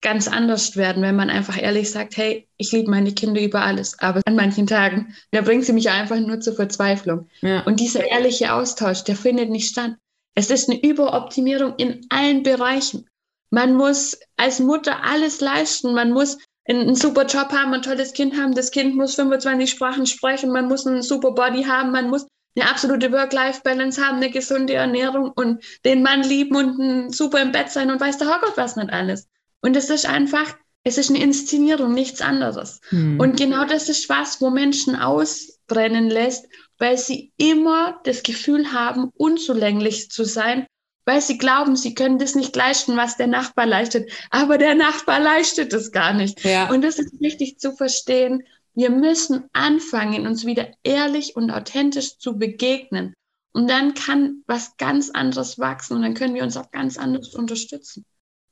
ganz 0.04 0.28
anders 0.28 0.76
werden, 0.76 1.02
wenn 1.02 1.16
man 1.16 1.32
einfach 1.32 1.60
ehrlich 1.60 1.90
sagt, 1.90 2.18
hey, 2.18 2.48
ich 2.58 2.72
liebe 2.72 2.92
meine 2.92 3.14
Kinder 3.14 3.42
über 3.42 3.62
alles, 3.62 3.98
aber 4.00 4.22
an 4.26 4.36
manchen 4.36 4.68
Tagen, 4.68 5.16
da 5.32 5.42
bringt 5.42 5.66
sie 5.66 5.74
mich 5.74 5.90
einfach 5.90 6.20
nur 6.20 6.40
zur 6.40 6.54
Verzweiflung. 6.54 7.28
Ja. 7.42 7.62
Und 7.62 7.80
dieser 7.80 8.06
ehrliche 8.06 8.54
Austausch, 8.54 9.04
der 9.04 9.16
findet 9.16 9.50
nicht 9.50 9.70
statt. 9.70 9.94
Es 10.36 10.52
ist 10.52 10.70
eine 10.70 10.84
Überoptimierung 10.84 11.76
in 11.78 12.06
allen 12.10 12.44
Bereichen. 12.44 13.08
Man 13.50 13.76
muss 13.76 14.20
als 14.36 14.60
Mutter 14.60 15.04
alles 15.04 15.42
leisten. 15.42 15.94
Man 15.94 16.12
muss 16.12 16.38
einen 16.68 16.96
super 16.96 17.26
Job 17.26 17.52
haben, 17.52 17.74
ein 17.74 17.82
tolles 17.82 18.14
Kind 18.14 18.36
haben. 18.36 18.56
Das 18.56 18.72
Kind 18.72 18.96
muss 18.96 19.16
25 19.16 19.70
Sprachen 19.70 20.06
sprechen. 20.06 20.52
Man 20.52 20.68
muss 20.68 20.88
einen 20.88 21.04
super 21.04 21.32
Body 21.32 21.64
haben. 21.64 21.92
Man 21.92 22.10
muss 22.10 22.26
eine 22.56 22.70
absolute 22.70 23.12
Work-Life-Balance 23.12 24.04
haben, 24.04 24.18
eine 24.18 24.30
gesunde 24.30 24.74
Ernährung 24.74 25.32
und 25.32 25.64
den 25.86 26.04
Mann 26.04 26.24
lieben 26.24 26.56
und 26.56 26.80
ein 26.80 27.10
super 27.12 27.42
im 27.42 27.52
Bett 27.52 27.70
sein 27.70 27.90
und 27.92 28.00
weiß 28.00 28.18
der 28.18 28.30
Herrgott 28.30 28.58
was 28.58 28.76
nicht 28.76 28.92
alles. 28.92 29.28
Und 29.64 29.76
es 29.76 29.90
ist 29.90 30.06
einfach, 30.06 30.56
es 30.84 30.98
ist 30.98 31.10
eine 31.10 31.24
Inszenierung, 31.24 31.94
nichts 31.94 32.22
anderes. 32.22 32.82
Hm. 32.90 33.20
Und 33.20 33.38
genau 33.38 33.66
das 33.66 33.88
ist 33.90 34.10
was, 34.10 34.42
wo 34.42 34.50
Menschen 34.50 34.96
ausbrennen 34.96 36.10
lässt, 36.10 36.46
weil 36.78 36.98
sie 36.98 37.32
immer 37.38 38.00
das 38.04 38.24
Gefühl 38.24 38.74
haben, 38.74 39.10
unzulänglich 39.16 40.12
zu 40.12 40.26
sein, 40.26 40.68
weil 41.06 41.22
sie 41.22 41.38
glauben, 41.38 41.78
sie 41.78 41.96
können 41.96 42.20
das 42.20 42.36
nicht 42.36 42.56
leisten, 42.56 42.98
was 42.98 43.16
der 43.16 43.28
Nachbar 43.28 43.66
leistet. 43.66 44.12
Aber 44.30 44.58
der 44.58 44.76
Nachbar 44.76 45.20
leistet 45.20 45.72
es 45.74 45.92
gar 45.92 46.14
nicht. 46.14 46.44
Ja. 46.44 46.70
Und 46.70 46.82
das 46.82 47.00
ist 47.00 47.20
wichtig 47.22 47.60
zu 47.60 47.74
verstehen. 47.74 48.44
Wir 48.74 48.90
müssen 48.90 49.46
anfangen, 49.54 50.28
uns 50.28 50.46
wieder 50.46 50.68
ehrlich 50.84 51.36
und 51.36 51.52
authentisch 51.52 52.18
zu 52.18 52.38
begegnen. 52.38 53.14
Und 53.54 53.70
dann 53.70 53.94
kann 53.94 54.44
was 54.48 54.76
ganz 54.78 55.10
anderes 55.12 55.60
wachsen 55.60 55.96
und 55.96 56.02
dann 56.02 56.16
können 56.16 56.34
wir 56.34 56.44
uns 56.44 56.58
auch 56.58 56.72
ganz 56.72 56.98
anders 56.98 57.36
unterstützen. 57.36 58.04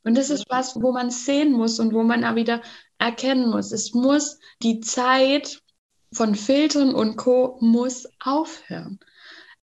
Und 0.03 0.15
das 0.17 0.29
ist 0.29 0.45
was, 0.49 0.75
wo 0.81 0.91
man 0.91 1.11
sehen 1.11 1.51
muss 1.51 1.79
und 1.79 1.93
wo 1.93 2.03
man 2.03 2.23
auch 2.23 2.35
wieder 2.35 2.61
erkennen 2.97 3.49
muss. 3.49 3.71
Es 3.71 3.93
muss 3.93 4.39
die 4.61 4.79
Zeit 4.79 5.61
von 6.13 6.35
Filtern 6.35 6.93
und 6.93 7.15
Co. 7.15 7.57
muss 7.61 8.07
aufhören. 8.19 8.99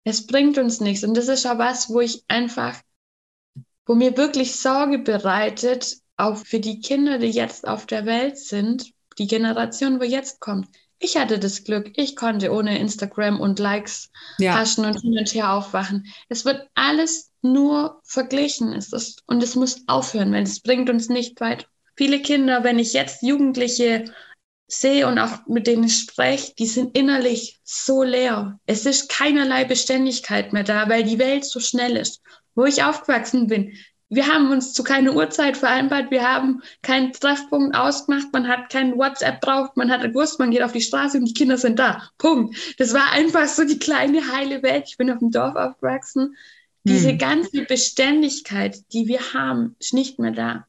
Es 0.03 0.27
bringt 0.27 0.57
uns 0.57 0.81
nichts. 0.81 1.03
Und 1.03 1.15
das 1.15 1.27
ist 1.27 1.45
auch 1.45 1.57
was, 1.57 1.89
wo 1.89 2.01
ich 2.01 2.23
einfach, 2.27 2.79
wo 3.86 3.95
mir 3.95 4.17
wirklich 4.17 4.55
Sorge 4.55 4.99
bereitet, 4.99 5.97
auch 6.17 6.38
für 6.38 6.59
die 6.59 6.79
Kinder, 6.79 7.17
die 7.17 7.31
jetzt 7.31 7.67
auf 7.67 7.86
der 7.86 8.05
Welt 8.05 8.38
sind, 8.38 8.91
die 9.17 9.27
Generation, 9.27 9.99
wo 9.99 10.03
jetzt 10.03 10.39
kommt. 10.39 10.67
Ich 10.99 11.17
hatte 11.17 11.39
das 11.39 11.63
Glück, 11.63 11.91
ich 11.95 12.15
konnte 12.15 12.51
ohne 12.51 12.79
Instagram 12.79 13.39
und 13.39 13.59
Likes 13.59 14.11
ja. 14.37 14.55
haschen 14.55 14.85
und 14.85 15.01
hin 15.01 15.17
und 15.17 15.33
her 15.33 15.53
aufwachen. 15.53 16.07
Es 16.29 16.45
wird 16.45 16.67
alles 16.73 17.31
nur 17.41 18.01
verglichen 18.03 18.73
ist 18.73 18.93
es 18.93 19.17
und 19.27 19.43
es 19.43 19.55
muss 19.55 19.83
aufhören, 19.87 20.33
weil 20.33 20.43
es 20.43 20.61
bringt 20.61 20.89
uns 20.89 21.09
nicht 21.09 21.39
weit. 21.41 21.67
Viele 21.95 22.21
Kinder, 22.21 22.63
wenn 22.63 22.79
ich 22.79 22.93
jetzt 22.93 23.21
Jugendliche 23.21 24.05
sehe 24.67 25.07
und 25.07 25.19
auch 25.19 25.45
mit 25.47 25.67
denen 25.67 25.89
spreche, 25.89 26.53
die 26.57 26.65
sind 26.65 26.97
innerlich 26.97 27.59
so 27.63 28.03
leer. 28.03 28.59
Es 28.65 28.85
ist 28.85 29.09
keinerlei 29.09 29.63
Beständigkeit 29.63 30.53
mehr 30.53 30.63
da, 30.63 30.89
weil 30.89 31.03
die 31.03 31.19
Welt 31.19 31.45
so 31.45 31.59
schnell 31.59 31.95
ist. 31.95 32.21
Wo 32.55 32.65
ich 32.65 32.83
aufgewachsen 32.83 33.47
bin, 33.47 33.73
wir 34.10 34.28
haben 34.28 34.51
uns 34.51 34.74
zu 34.74 34.84
keiner 34.84 35.16
Uhrzeit 35.16 35.58
vereinbart, 35.58 36.12
wir 36.12 36.24
haben 36.24 36.62
keinen 36.82 37.12
Treffpunkt 37.12 37.76
ausgemacht, 37.76 38.28
man 38.32 38.47
hat 38.47 38.70
kein 38.70 38.97
WhatsApp 38.97 39.41
braucht, 39.41 39.78
man 39.78 39.91
hat 39.91 40.01
gewusst, 40.01 40.39
man 40.39 40.51
geht 40.51 40.62
auf 40.62 40.72
die 40.72 40.82
Straße 40.82 41.18
und 41.18 41.26
die 41.26 41.34
Kinder 41.34 41.58
sind 41.58 41.80
da. 41.80 42.10
Punkt. 42.18 42.56
Das 42.78 42.93
war 42.93 43.12
einfach 43.12 43.47
so 43.47 43.66
die 43.66 43.80
kleine 43.80 44.32
heile 44.32 44.62
Welt. 44.62 44.86
Ich 44.88 44.97
bin 44.97 45.10
auf 45.10 45.20
dem 45.20 45.32
Dorf 45.32 45.56
aufgewachsen. 45.56 46.36
Diese 46.84 47.12
hm. 47.12 47.18
ganze 47.18 47.64
Beständigkeit, 47.64 48.78
die 48.93 49.08
wir 49.08 49.34
haben, 49.34 49.76
ist 49.80 49.93
nicht 49.93 50.20
mehr 50.20 50.32
da. 50.32 50.68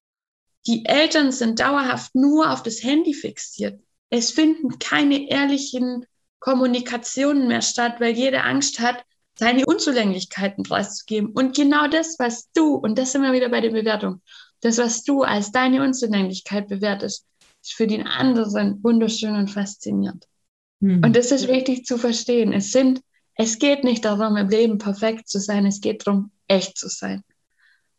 Die 0.66 0.87
Eltern 0.87 1.30
sind 1.30 1.61
dauerhaft 1.61 2.14
nur 2.14 2.51
auf 2.51 2.62
das 2.62 2.82
Handy 2.82 3.12
fixiert. 3.12 3.80
Es 4.09 4.30
finden 4.30 4.78
keine 4.78 5.28
ehrlichen 5.28 6.07
Kommunikationen 6.39 7.49
mehr 7.49 7.62
statt, 7.62 7.97
weil 7.99 8.14
jeder 8.14 8.45
Angst 8.45 8.80
hat, 8.80 9.05
seine 9.39 9.66
Unzulänglichkeiten 9.66 10.64
preiszugeben. 10.64 11.30
Und 11.30 11.55
genau 11.55 11.89
das, 11.89 12.18
was 12.18 12.51
du, 12.53 12.74
und 12.74 12.99
das 12.99 13.12
sind 13.12 13.22
wir 13.22 13.32
wieder 13.32 13.49
bei 13.49 13.61
der 13.61 13.70
Bewertung, 13.70 14.22
das, 14.61 14.78
was 14.78 15.05
du 15.05 15.22
als 15.22 15.53
deine 15.53 15.82
Unzulänglichkeit 15.82 16.68
bewertest, 16.68 17.26
ist 17.62 17.74
für 17.74 17.87
den 17.87 18.07
anderen 18.07 18.82
wunderschön 18.82 19.34
und 19.34 19.51
faszinierend. 19.51 20.26
Mhm. 20.80 21.03
Und 21.05 21.16
das 21.16 21.30
ist 21.32 21.49
wichtig 21.49 21.84
zu 21.84 21.99
verstehen. 21.99 22.53
Es 22.53 22.70
sind 22.72 23.01
es 23.37 23.59
geht 23.59 23.84
nicht 23.84 24.05
darum, 24.05 24.37
im 24.37 24.49
Leben 24.49 24.78
perfekt 24.78 25.28
zu 25.28 25.39
sein, 25.39 25.66
es 25.66 25.80
geht 25.80 26.07
darum, 26.07 26.30
echt 26.49 26.78
zu 26.78 26.89
sein. 26.89 27.22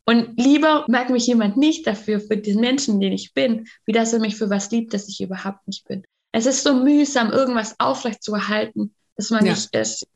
Und 0.06 0.40
lieber 0.40 0.86
mag 0.88 1.10
mich 1.10 1.28
jemand 1.28 1.58
nicht 1.58 1.86
dafür, 1.86 2.20
für 2.20 2.38
den 2.38 2.60
Menschen, 2.60 3.00
den 3.00 3.14
ich 3.14 3.34
bin, 3.34 3.68
wie 3.86 3.92
dass 3.92 4.14
er 4.14 4.20
mich 4.20 4.36
für 4.36 4.50
was 4.50 4.72
liebt, 4.72 4.94
das 4.94 5.08
ich 5.10 5.22
überhaupt 5.22 5.68
nicht 5.68 5.88
bin. 5.88 6.04
Es 6.32 6.46
ist 6.46 6.64
so 6.64 6.74
mühsam, 6.74 7.32
irgendwas 7.32 7.76
aufrecht 7.80 8.24
zu 8.24 8.34
erhalten, 8.34 8.96
dass 9.16 9.30
man 9.30 9.46
ja. 9.46 9.52
nicht 9.52 9.76
ist. 9.76 10.08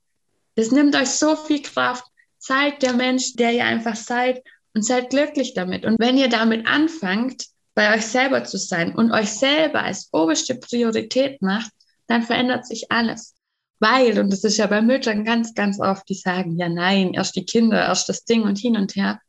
Das 0.56 0.72
nimmt 0.72 0.96
euch 0.96 1.10
so 1.10 1.36
viel 1.36 1.62
Kraft. 1.62 2.04
Seid 2.38 2.82
der 2.82 2.94
Mensch, 2.94 3.34
der 3.36 3.52
ihr 3.54 3.66
einfach 3.66 3.96
seid 3.96 4.44
und 4.74 4.84
seid 4.84 5.10
glücklich 5.10 5.54
damit. 5.54 5.86
Und 5.86 6.00
wenn 6.00 6.18
ihr 6.18 6.30
damit 6.30 6.66
anfangt, 6.68 7.46
bei 7.74 7.96
euch 7.96 8.06
selber 8.06 8.44
zu 8.44 8.58
sein 8.58 8.94
und 8.96 9.12
euch 9.12 9.32
selber 9.32 9.84
als 9.84 10.10
oberste 10.12 10.56
Priorität 10.56 11.42
macht, 11.42 11.72
dann 12.08 12.24
verändert 12.24 12.66
sich 12.66 12.92
alles. 12.92 13.36
Weil, 13.80 14.20
und 14.20 14.32
das 14.32 14.44
ist 14.44 14.58
ja 14.58 14.68
bei 14.68 14.82
Müttern 14.82 15.24
ganz, 15.24 15.54
ganz 15.54 15.80
oft, 15.80 16.08
die 16.10 16.16
sagen, 16.16 16.58
ja 16.58 16.70
nein, 16.70 17.14
erst 17.14 17.36
die 17.36 17.46
Kinder, 17.46 17.80
erst 17.80 18.10
das 18.10 18.26
Ding 18.26 18.44
und 18.44 18.58
hin 18.60 18.76
und 18.76 18.96
her 18.96 19.20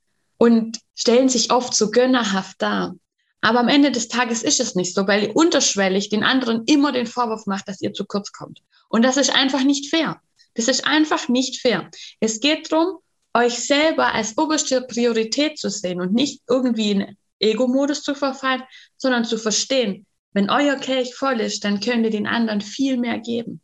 und 0.43 0.81
stellen 0.97 1.29
sich 1.29 1.53
oft 1.53 1.73
so 1.73 1.93
gönnerhaft 1.93 2.61
dar. 2.61 2.97
Aber 3.41 3.61
am 3.61 3.69
Ende 3.69 3.93
des 3.93 4.09
Tages 4.09 4.43
ist 4.43 4.59
es 4.59 4.75
nicht 4.75 4.93
so, 4.93 5.07
weil 5.07 5.23
ihr 5.23 5.37
unterschwellig 5.37 6.11
den 6.11 6.25
anderen 6.25 6.65
immer 6.67 6.91
den 6.91 7.07
Vorwurf 7.07 7.47
macht, 7.47 7.69
dass 7.69 7.81
ihr 7.81 7.93
zu 7.93 8.05
kurz 8.05 8.33
kommt. 8.33 8.61
Und 8.89 9.05
das 9.05 9.17
ist 9.17 9.33
einfach 9.35 9.63
nicht 9.63 9.89
fair. 9.89 10.21
Das 10.55 10.69
ist 10.69 10.87
einfach 10.87 11.29
nicht 11.29 11.61
fair. 11.61 11.91
Es 12.21 12.41
geht 12.41 12.71
darum, 12.71 12.99
euch 13.35 13.55
selber 13.67 14.13
als 14.13 14.37
oberste 14.37 14.83
Priorität 14.83 15.59
zu 15.59 15.71
sehen 15.71 16.01
und 16.01 16.13
nicht 16.13 16.43
irgendwie 16.49 16.91
in 16.91 17.17
Ego-Modus 17.39 18.03
zu 18.03 18.15
verfallen, 18.15 18.63
sondern 18.97 19.25
zu 19.25 19.39
verstehen, 19.39 20.07
wenn 20.33 20.51
euer 20.51 20.77
Kelch 20.77 21.15
voll 21.15 21.41
ist, 21.41 21.65
dann 21.65 21.81
könnt 21.81 22.05
ihr 22.05 22.11
den 22.11 22.27
anderen 22.27 22.61
viel 22.61 22.97
mehr 22.97 23.19
geben. 23.19 23.61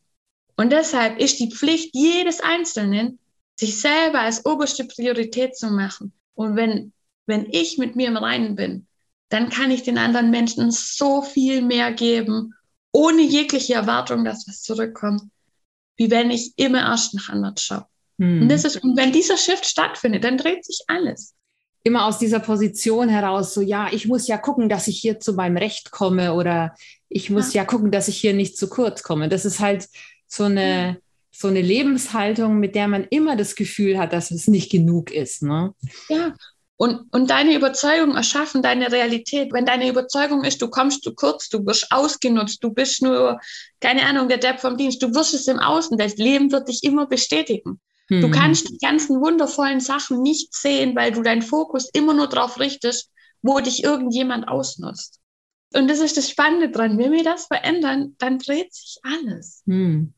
Und 0.57 0.73
deshalb 0.73 1.19
ist 1.19 1.39
die 1.39 1.51
Pflicht 1.51 1.95
jedes 1.95 2.41
Einzelnen, 2.41 3.19
sich 3.59 3.81
selber 3.81 4.21
als 4.21 4.45
oberste 4.45 4.85
Priorität 4.85 5.57
zu 5.57 5.69
machen. 5.69 6.13
Und 6.35 6.57
wenn, 6.57 6.93
wenn 7.27 7.47
ich 7.51 7.79
mit 7.79 7.97
mir 7.97 8.09
im 8.09 8.17
Reinen 8.17 8.55
bin, 8.55 8.87
dann 9.31 9.51
kann 9.51 9.71
ich 9.71 9.83
den 9.83 9.99
anderen 9.99 10.31
Menschen 10.31 10.71
so 10.71 11.23
viel 11.23 11.63
mehr 11.63 11.93
geben, 11.93 12.55
ohne 12.93 13.23
jegliche 13.23 13.75
Erwartung, 13.75 14.25
dass 14.25 14.49
was 14.49 14.63
zurückkommt, 14.63 15.23
wie 15.99 16.11
wenn 16.11 16.31
ich 16.31 16.55
immer 16.57 16.81
erst 16.81 17.13
nach 17.15 17.29
anderen 17.29 17.59
schaue. 17.59 17.87
Hm. 18.19 18.43
Und, 18.43 18.49
das 18.49 18.65
ist, 18.65 18.83
und 18.83 18.97
wenn 18.97 19.13
dieser 19.13 19.37
Shift 19.37 19.67
stattfindet, 19.67 20.25
dann 20.25 20.39
dreht 20.39 20.65
sich 20.65 20.81
alles 20.87 21.35
immer 21.85 22.07
aus 22.07 22.19
dieser 22.19 22.41
Position 22.41 23.09
heraus, 23.09 23.55
so 23.55 23.61
ja, 23.61 23.89
ich 23.91 24.07
muss 24.07 24.29
ja 24.29 24.37
gucken, 24.37 24.69
dass 24.69 24.89
ich 24.89 24.99
hier 24.99 25.21
zu 25.21 25.33
meinem 25.33 25.57
Recht 25.57 25.91
komme 25.91 26.35
oder 26.35 26.75
ich 27.09 27.31
muss 27.31 27.55
ja, 27.55 27.63
ja 27.63 27.67
gucken, 27.67 27.91
dass 27.91 28.09
ich 28.09 28.19
hier 28.19 28.35
nicht 28.35 28.57
zu 28.57 28.69
kurz 28.69 29.03
komme. 29.03 29.29
Das 29.29 29.45
ist 29.45 29.61
halt 29.61 29.89
so 30.27 30.45
eine, 30.45 30.99
so 31.31 31.49
eine 31.49 31.63
Lebenshaltung, 31.63 32.59
mit 32.59 32.75
der 32.75 32.89
man 32.89 33.05
immer 33.05 33.37
das 33.37 33.55
Gefühl 33.55 33.99
hat, 33.99 34.13
dass 34.13 34.31
es 34.31 34.49
nicht 34.49 34.71
genug 34.71 35.11
ist. 35.11 35.43
Ne? 35.43 35.75
Ja, 36.09 36.35
und, 36.79 37.13
und 37.13 37.29
deine 37.29 37.57
Überzeugung 37.57 38.15
erschaffen 38.15 38.63
deine 38.63 38.93
Realität. 38.93 39.53
Wenn 39.53 39.67
deine 39.67 39.89
Überzeugung 39.89 40.45
ist, 40.45 40.63
du 40.63 40.69
kommst 40.69 41.03
zu 41.03 41.13
kurz, 41.13 41.49
du 41.49 41.67
wirst 41.67 41.89
ausgenutzt, 41.91 42.63
du 42.63 42.71
bist 42.71 43.03
nur, 43.03 43.41
keine 43.81 44.07
Ahnung, 44.07 44.29
der 44.29 44.39
Depp 44.39 44.61
vom 44.61 44.77
Dienst, 44.77 45.03
du 45.03 45.13
wirst 45.13 45.35
es 45.35 45.49
im 45.49 45.59
Außen, 45.59 45.99
das 45.99 46.17
Leben 46.17 46.53
wird 46.53 46.69
dich 46.69 46.85
immer 46.85 47.09
bestätigen. 47.09 47.81
Mhm. 48.09 48.21
Du 48.21 48.31
kannst 48.31 48.71
die 48.71 48.79
ganzen 48.79 49.21
wundervollen 49.21 49.81
Sachen 49.81 50.23
nicht 50.23 50.55
sehen, 50.55 50.95
weil 50.95 51.11
du 51.11 51.23
deinen 51.23 51.43
Fokus 51.43 51.91
immer 51.93 52.15
nur 52.15 52.29
darauf 52.29 52.61
richtest, 52.61 53.11
wo 53.43 53.59
dich 53.59 53.83
irgendjemand 53.83 54.47
ausnutzt. 54.47 55.19
Und 55.75 55.89
das 55.91 55.99
ist 55.99 56.17
das 56.17 56.31
Spannende 56.31 56.71
dran. 56.71 56.97
Wenn 56.97 57.11
wir 57.11 57.25
das 57.25 57.47
verändern, 57.47 58.15
dann 58.19 58.39
dreht 58.39 58.73
sich 58.73 58.99
alles. 59.03 59.63
Mhm. 59.67 60.15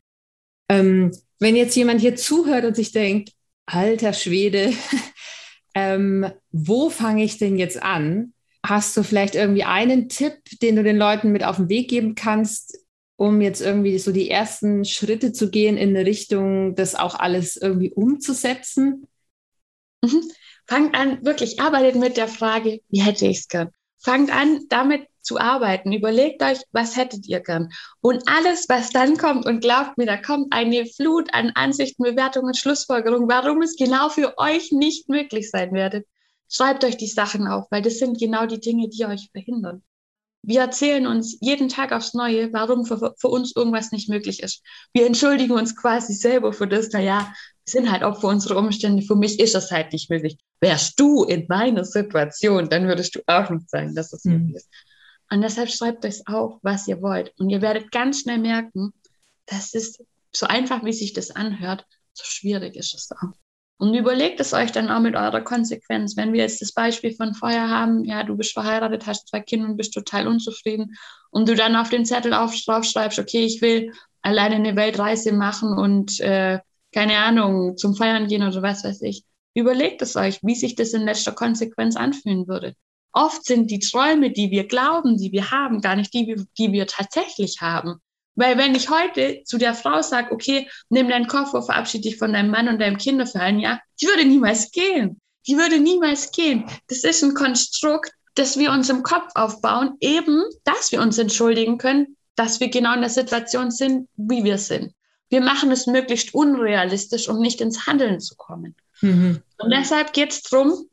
Ähm, 0.69 1.11
wenn 1.39 1.57
jetzt 1.57 1.75
jemand 1.75 2.03
hier 2.03 2.17
zuhört 2.17 2.67
und 2.67 2.77
sich 2.77 2.93
denkt, 2.93 3.33
alter 3.65 4.13
Schwede, 4.13 4.75
ähm, 5.75 6.31
wo 6.53 6.91
fange 6.91 7.25
ich 7.25 7.39
denn 7.39 7.59
jetzt 7.59 7.83
an? 7.83 8.33
Hast 8.64 8.97
du 8.97 9.03
vielleicht 9.03 9.35
irgendwie 9.35 9.64
einen 9.64 10.09
Tipp, 10.09 10.35
den 10.61 10.77
du 10.77 10.83
den 10.83 10.97
Leuten 10.97 11.33
mit 11.33 11.45
auf 11.45 11.57
den 11.57 11.68
Weg 11.68 11.89
geben 11.89 12.14
kannst, 12.14 12.79
um 13.16 13.41
jetzt 13.41 13.61
irgendwie 13.61 13.99
so 13.99 14.12
die 14.12 14.31
ersten 14.31 14.85
Schritte 14.85 15.33
zu 15.33 15.51
gehen 15.51 15.77
in 15.77 15.91
eine 15.91 16.07
Richtung, 16.07 16.75
das 16.75 16.95
auch 16.95 17.14
alles 17.14 17.57
irgendwie 17.57 17.93
umzusetzen? 17.93 19.07
Mhm. 20.03 20.31
Fangt 20.66 20.95
an, 20.95 21.25
wirklich 21.25 21.61
arbeitet 21.61 21.97
mit 21.97 22.16
der 22.16 22.29
Frage, 22.29 22.81
wie 22.89 23.03
hätte 23.03 23.27
ich 23.27 23.41
es 23.41 23.49
gern? 23.49 23.71
Fangt 23.99 24.35
an, 24.35 24.61
damit 24.68 25.07
zu 25.23 25.39
arbeiten. 25.39 25.93
Überlegt 25.93 26.43
euch, 26.43 26.59
was 26.73 26.97
hättet 26.97 27.27
ihr 27.27 27.41
gern? 27.41 27.71
Und 28.01 28.23
alles, 28.27 28.68
was 28.68 28.91
dann 28.91 29.16
kommt, 29.16 29.47
und 29.47 29.61
glaubt 29.61 29.99
mir, 29.99 30.07
da 30.07 30.16
kommt 30.16 30.53
eine 30.53 30.87
Flut 30.87 31.33
an 31.35 31.53
Ansichten, 31.55 32.03
Bewertungen, 32.03 32.55
Schlussfolgerungen, 32.55 33.29
warum 33.29 33.62
es 33.62 33.77
genau 33.77 34.09
für 34.09 34.37
euch 34.39 34.73
nicht 34.73 35.09
möglich 35.09 35.51
sein 35.51 35.73
werdet. 35.73 36.07
Schreibt 36.49 36.85
euch 36.85 36.97
die 36.97 37.07
Sachen 37.07 37.47
auf, 37.47 37.66
weil 37.71 37.83
das 37.83 37.99
sind 37.99 38.18
genau 38.18 38.47
die 38.47 38.61
Dinge, 38.61 38.89
die 38.89 39.05
euch 39.07 39.29
verhindern. 39.33 39.83
Wir 40.43 40.61
erzählen 40.61 41.07
uns 41.07 41.37
jeden 41.41 41.68
Tag 41.68 41.93
aufs 41.93 42.14
Neue, 42.14 42.53
warum 42.53 42.87
für, 42.87 43.14
für 43.18 43.29
uns 43.29 43.55
irgendwas 43.55 43.93
nicht 43.93 44.09
möglich 44.09 44.43
ist. 44.43 44.62
Wir 44.93 45.07
entschuldigen 45.07 45.53
uns 45.53 45.77
quasi 45.77 46.14
selber 46.14 46.53
für 46.53 46.66
das, 46.66 46.91
naja, 46.91 47.33
wir 47.64 47.71
sind 47.71 47.93
halt 47.93 48.03
auch 48.03 48.21
für 48.21 48.29
unsere 48.29 48.57
Umstände. 48.57 49.03
Für 49.03 49.16
mich 49.16 49.39
ist 49.39 49.55
es 49.55 49.71
halt 49.71 49.93
nicht 49.93 50.09
möglich. 50.09 50.39
Wärst 50.61 50.99
du 50.99 51.25
in 51.25 51.45
meiner 51.49 51.85
Situation, 51.85 52.71
dann 52.71 52.89
würdest 52.89 53.14
du 53.14 53.21
auch 53.27 53.51
nicht 53.51 53.68
sagen, 53.68 53.95
dass 53.95 54.12
es 54.12 54.25
mhm. 54.25 54.33
möglich 54.33 54.57
ist. 54.57 54.68
Und 55.33 55.43
deshalb 55.43 55.70
schreibt 55.70 56.05
euch 56.05 56.26
auf, 56.26 56.59
was 56.62 56.89
ihr 56.89 57.01
wollt. 57.03 57.33
Und 57.39 57.51
ihr 57.51 57.62
werdet 57.62 57.93
ganz 57.93 58.20
schnell 58.20 58.39
merken, 58.39 58.93
das 59.47 59.74
ist 59.74 60.03
so 60.33 60.47
einfach, 60.47 60.85
wie 60.85 60.93
sich 60.93 61.12
das 61.12 61.31
anhört, 61.31 61.87
so 62.12 62.24
schwierig 62.24 62.76
ist 62.76 62.95
es 62.95 63.11
auch. 63.12 63.33
Und 63.78 63.95
überlegt 63.95 64.41
es 64.41 64.53
euch 64.53 64.72
dann 64.72 64.91
auch 64.91 65.01
mit 65.01 65.16
eurer 65.16 65.41
Konsequenz. 65.41 66.16
Wenn 66.16 66.35
wir 66.35 66.41
jetzt 66.41 66.61
das 66.61 66.72
Beispiel 66.72 67.14
von 67.14 67.35
vorher 67.35 67.70
haben, 67.70 68.05
ja, 68.05 68.24
du 68.24 68.37
bist 68.37 68.53
verheiratet, 68.53 69.07
hast 69.07 69.28
zwei 69.28 69.41
Kinder 69.41 69.68
und 69.68 69.76
bist 69.78 69.95
total 69.95 70.28
unzufrieden 70.28 70.97
und 71.31 71.49
du 71.49 71.55
dann 71.55 71.76
auf 71.76 71.89
den 71.89 72.05
Zettel 72.05 72.35
auf, 72.35 72.55
draufschreibst, 72.55 73.18
okay, 73.18 73.45
ich 73.45 73.62
will 73.62 73.93
alleine 74.20 74.57
eine 74.57 74.76
Weltreise 74.76 75.33
machen 75.33 75.78
und 75.78 76.20
äh, 76.20 76.59
keine 76.93 77.18
Ahnung, 77.18 77.76
zum 77.76 77.95
Feiern 77.95 78.26
gehen 78.26 78.43
oder 78.43 78.61
was 78.62 78.85
weiß 78.85 79.01
ich. 79.03 79.24
Überlegt 79.55 80.03
es 80.03 80.14
euch, 80.16 80.41
wie 80.43 80.55
sich 80.55 80.74
das 80.74 80.93
in 80.93 81.03
letzter 81.03 81.33
Konsequenz 81.33 81.97
anfühlen 81.97 82.47
würde. 82.49 82.74
Oft 83.13 83.45
sind 83.45 83.71
die 83.71 83.81
Träume, 83.81 84.31
die 84.31 84.51
wir 84.51 84.67
glauben, 84.67 85.17
die 85.17 85.33
wir 85.33 85.51
haben, 85.51 85.81
gar 85.81 85.97
nicht 85.97 86.15
die, 86.15 86.35
die 86.59 86.73
wir 86.73 86.87
tatsächlich 86.87 87.61
haben. 87.61 88.01
Weil 88.37 88.57
wenn 88.57 88.75
ich 88.75 88.89
heute 88.89 89.43
zu 89.45 89.59
der 89.59 89.75
Frau 89.75 90.01
sage, 90.03 90.33
okay, 90.33 90.69
nimm 90.89 91.09
deinen 91.09 91.27
Koffer, 91.27 91.63
verabschiede 91.63 92.09
dich 92.09 92.17
von 92.17 92.33
deinem 92.33 92.51
Mann 92.51 92.69
und 92.69 92.81
deinem 92.81 92.97
Kinder 92.97 93.27
für 93.27 93.41
ein 93.41 93.59
Jahr, 93.59 93.81
die 94.01 94.07
würde 94.07 94.25
niemals 94.25 94.71
gehen. 94.71 95.21
Die 95.47 95.57
würde 95.57 95.81
niemals 95.81 96.31
gehen. 96.33 96.65
Das 96.89 97.05
ist 97.05 97.23
ein 97.23 97.35
Konstrukt, 97.35 98.13
das 98.35 98.59
wir 98.59 98.71
uns 98.71 98.89
im 98.89 99.03
Kopf 99.03 99.31
aufbauen, 99.35 99.97
eben, 100.01 100.43
dass 100.65 100.93
wir 100.93 101.01
uns 101.01 101.19
entschuldigen 101.19 101.79
können, 101.79 102.17
dass 102.37 102.61
wir 102.61 102.71
genau 102.71 102.95
in 102.95 103.01
der 103.01 103.11
Situation 103.11 103.71
sind, 103.71 104.09
wie 104.17 104.45
wir 104.45 104.59
sind. 104.59 104.93
Wir 105.29 105.41
machen 105.41 105.71
es 105.71 105.87
möglichst 105.87 106.35
unrealistisch, 106.35 107.29
um 107.29 107.41
nicht 107.41 107.61
ins 107.61 107.87
Handeln 107.87 108.21
zu 108.21 108.37
kommen. 108.37 108.75
Mhm. 109.01 109.43
Und 109.59 109.71
deshalb 109.71 110.13
geht 110.13 110.33
es 110.33 110.43
darum, 110.43 110.89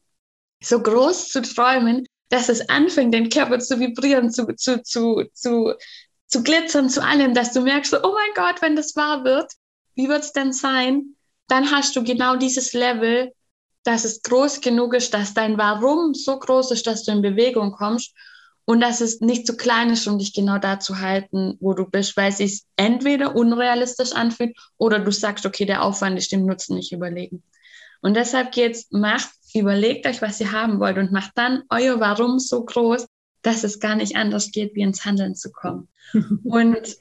so 0.62 0.82
groß 0.82 1.30
zu 1.30 1.42
träumen, 1.42 2.06
dass 2.30 2.50
es 2.50 2.68
anfängt, 2.70 3.14
den 3.14 3.30
Körper 3.30 3.60
zu 3.60 3.80
vibrieren, 3.80 4.32
zu, 4.32 4.46
zu, 4.56 4.82
zu, 4.84 5.24
zu, 5.34 5.74
zu 6.28 6.44
glitzern, 6.44 6.90
zu 6.90 7.04
allem, 7.04 7.34
dass 7.34 7.54
du 7.54 7.62
merkst, 7.62 7.94
oh 7.94 8.14
mein 8.14 8.34
Gott, 8.36 8.62
wenn 8.62 8.76
das 8.76 8.96
wahr 8.96 9.24
wird, 9.24 9.52
wie 9.96 10.10
wird 10.10 10.24
es 10.24 10.34
denn 10.34 10.54
sein? 10.54 11.16
Dann 11.48 11.72
hast 11.72 11.96
du 11.96 12.04
genau 12.04 12.36
dieses 12.36 12.74
Level, 12.74 13.32
dass 13.84 14.04
es 14.04 14.22
groß 14.22 14.60
genug 14.60 14.94
ist, 14.94 15.14
dass 15.14 15.34
dein 15.34 15.58
Warum 15.58 16.14
so 16.14 16.38
groß 16.38 16.72
ist, 16.72 16.86
dass 16.88 17.04
du 17.04 17.14
in 17.14 17.22
Bewegung 17.22 17.72
kommst 17.72 18.14
und 18.66 18.82
dass 18.82 19.00
es 19.00 19.22
nicht 19.22 19.48
zu 19.48 19.56
klein 19.56 19.90
ist, 19.92 20.08
um 20.08 20.20
dich 20.20 20.34
genau 20.34 20.58
da 20.58 20.78
zu 20.78 21.00
halten, 21.00 21.56
wo 21.62 21.74
du 21.74 21.86
bist, 21.86 22.18
weil 22.18 22.30
es 22.30 22.38
sich 22.38 22.64
entweder 22.76 23.34
unrealistisch 23.34 24.12
anfühlt 24.12 24.58
oder 24.78 25.00
du 25.00 25.12
sagst, 25.12 25.46
okay, 25.46 25.66
der 25.66 25.84
Aufwand 25.84 26.18
ist 26.18 26.34
dem 26.34 26.46
Nutzen 26.46 26.76
nicht 26.76 26.92
überlegen. 26.92 27.44
Und 28.02 28.16
deshalb 28.16 28.52
geht's, 28.52 28.88
macht, 28.92 29.30
überlegt 29.54 30.06
euch, 30.06 30.22
was 30.22 30.40
ihr 30.40 30.52
haben 30.52 30.80
wollt 30.80 30.98
und 30.98 31.12
macht 31.12 31.32
dann 31.36 31.64
euer 31.70 32.00
Warum 32.00 32.40
so 32.40 32.64
groß, 32.64 33.08
dass 33.42 33.64
es 33.64 33.80
gar 33.80 33.96
nicht 33.96 34.16
anders 34.16 34.52
geht, 34.52 34.76
wie 34.76 34.82
ins 34.82 35.06
Handeln 35.06 35.36
zu 35.36 35.52
kommen. 35.52 35.88
und 36.44 36.98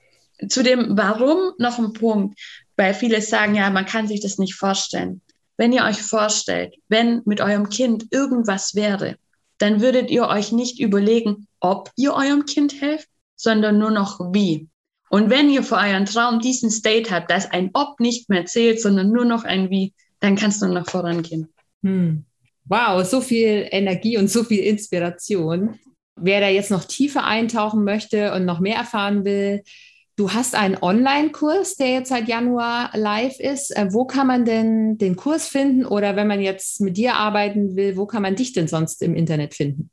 zu 0.48 0.62
dem 0.62 0.96
Warum 0.96 1.52
noch 1.58 1.78
ein 1.78 1.92
Punkt, 1.92 2.38
weil 2.76 2.94
viele 2.94 3.20
sagen, 3.22 3.54
ja, 3.54 3.70
man 3.70 3.86
kann 3.86 4.08
sich 4.08 4.20
das 4.20 4.38
nicht 4.38 4.54
vorstellen. 4.54 5.22
Wenn 5.56 5.72
ihr 5.72 5.84
euch 5.84 6.02
vorstellt, 6.02 6.74
wenn 6.88 7.22
mit 7.24 7.40
eurem 7.40 7.70
Kind 7.70 8.06
irgendwas 8.10 8.74
wäre, 8.74 9.16
dann 9.58 9.80
würdet 9.80 10.10
ihr 10.10 10.28
euch 10.28 10.52
nicht 10.52 10.78
überlegen, 10.78 11.48
ob 11.60 11.90
ihr 11.96 12.12
eurem 12.12 12.44
Kind 12.44 12.80
helft, 12.80 13.08
sondern 13.36 13.78
nur 13.78 13.90
noch 13.90 14.20
wie. 14.32 14.68
Und 15.08 15.30
wenn 15.30 15.48
ihr 15.48 15.62
für 15.62 15.76
euren 15.76 16.04
Traum 16.04 16.40
diesen 16.40 16.70
State 16.70 17.10
habt, 17.10 17.30
dass 17.30 17.50
ein 17.50 17.70
Ob 17.72 18.00
nicht 18.00 18.28
mehr 18.28 18.44
zählt, 18.44 18.80
sondern 18.80 19.10
nur 19.10 19.24
noch 19.24 19.44
ein 19.44 19.70
Wie, 19.70 19.94
dann 20.20 20.36
kannst 20.36 20.62
du 20.62 20.66
noch 20.66 20.88
vorangehen. 20.88 21.52
Hm. 21.82 22.24
Wow, 22.64 23.04
so 23.04 23.20
viel 23.20 23.68
Energie 23.70 24.18
und 24.18 24.28
so 24.28 24.42
viel 24.42 24.64
Inspiration. 24.64 25.78
Wer 26.16 26.40
da 26.40 26.48
jetzt 26.48 26.70
noch 26.70 26.84
tiefer 26.84 27.24
eintauchen 27.24 27.84
möchte 27.84 28.32
und 28.32 28.44
noch 28.44 28.58
mehr 28.58 28.76
erfahren 28.76 29.24
will, 29.24 29.62
du 30.16 30.32
hast 30.32 30.54
einen 30.54 30.78
Online-Kurs, 30.80 31.76
der 31.76 31.92
jetzt 31.92 32.08
seit 32.08 32.26
Januar 32.26 32.90
live 32.94 33.38
ist. 33.38 33.76
Äh, 33.76 33.92
wo 33.92 34.06
kann 34.06 34.26
man 34.26 34.44
denn 34.44 34.98
den 34.98 35.16
Kurs 35.16 35.46
finden 35.46 35.86
oder 35.86 36.16
wenn 36.16 36.26
man 36.26 36.40
jetzt 36.40 36.80
mit 36.80 36.96
dir 36.96 37.14
arbeiten 37.14 37.76
will, 37.76 37.96
wo 37.96 38.06
kann 38.06 38.22
man 38.22 38.34
dich 38.34 38.52
denn 38.52 38.66
sonst 38.66 39.02
im 39.02 39.14
Internet 39.14 39.54
finden? 39.54 39.90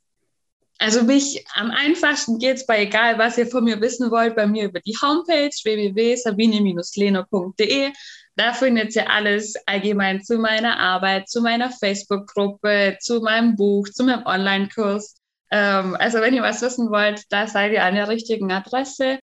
Also 0.79 1.03
mich 1.03 1.45
am 1.53 1.69
einfachsten 1.71 2.39
geht 2.39 2.57
es 2.57 2.65
bei 2.65 2.81
egal, 2.81 3.17
was 3.17 3.37
ihr 3.37 3.47
von 3.47 3.63
mir 3.63 3.79
wissen 3.79 4.11
wollt, 4.11 4.35
bei 4.35 4.45
mir 4.47 4.65
über 4.65 4.81
die 4.81 4.97
Homepage 5.01 5.49
www.sabine-lehner.de. 5.49 7.93
Da 8.35 8.53
findet 8.53 8.95
ihr 8.95 9.09
alles 9.11 9.55
allgemein 9.67 10.23
zu 10.23 10.39
meiner 10.39 10.79
Arbeit, 10.79 11.29
zu 11.29 11.41
meiner 11.41 11.69
Facebook-Gruppe, 11.69 12.97
zu 12.99 13.21
meinem 13.21 13.55
Buch, 13.55 13.87
zu 13.89 14.03
meinem 14.03 14.25
Online-Kurs. 14.25 15.15
Ähm, 15.51 15.95
also 15.99 16.19
wenn 16.19 16.33
ihr 16.33 16.41
was 16.41 16.61
wissen 16.63 16.89
wollt, 16.89 17.23
da 17.29 17.45
seid 17.45 17.73
ihr 17.73 17.83
an 17.83 17.93
der 17.93 18.07
richtigen 18.07 18.51
Adresse. 18.51 19.19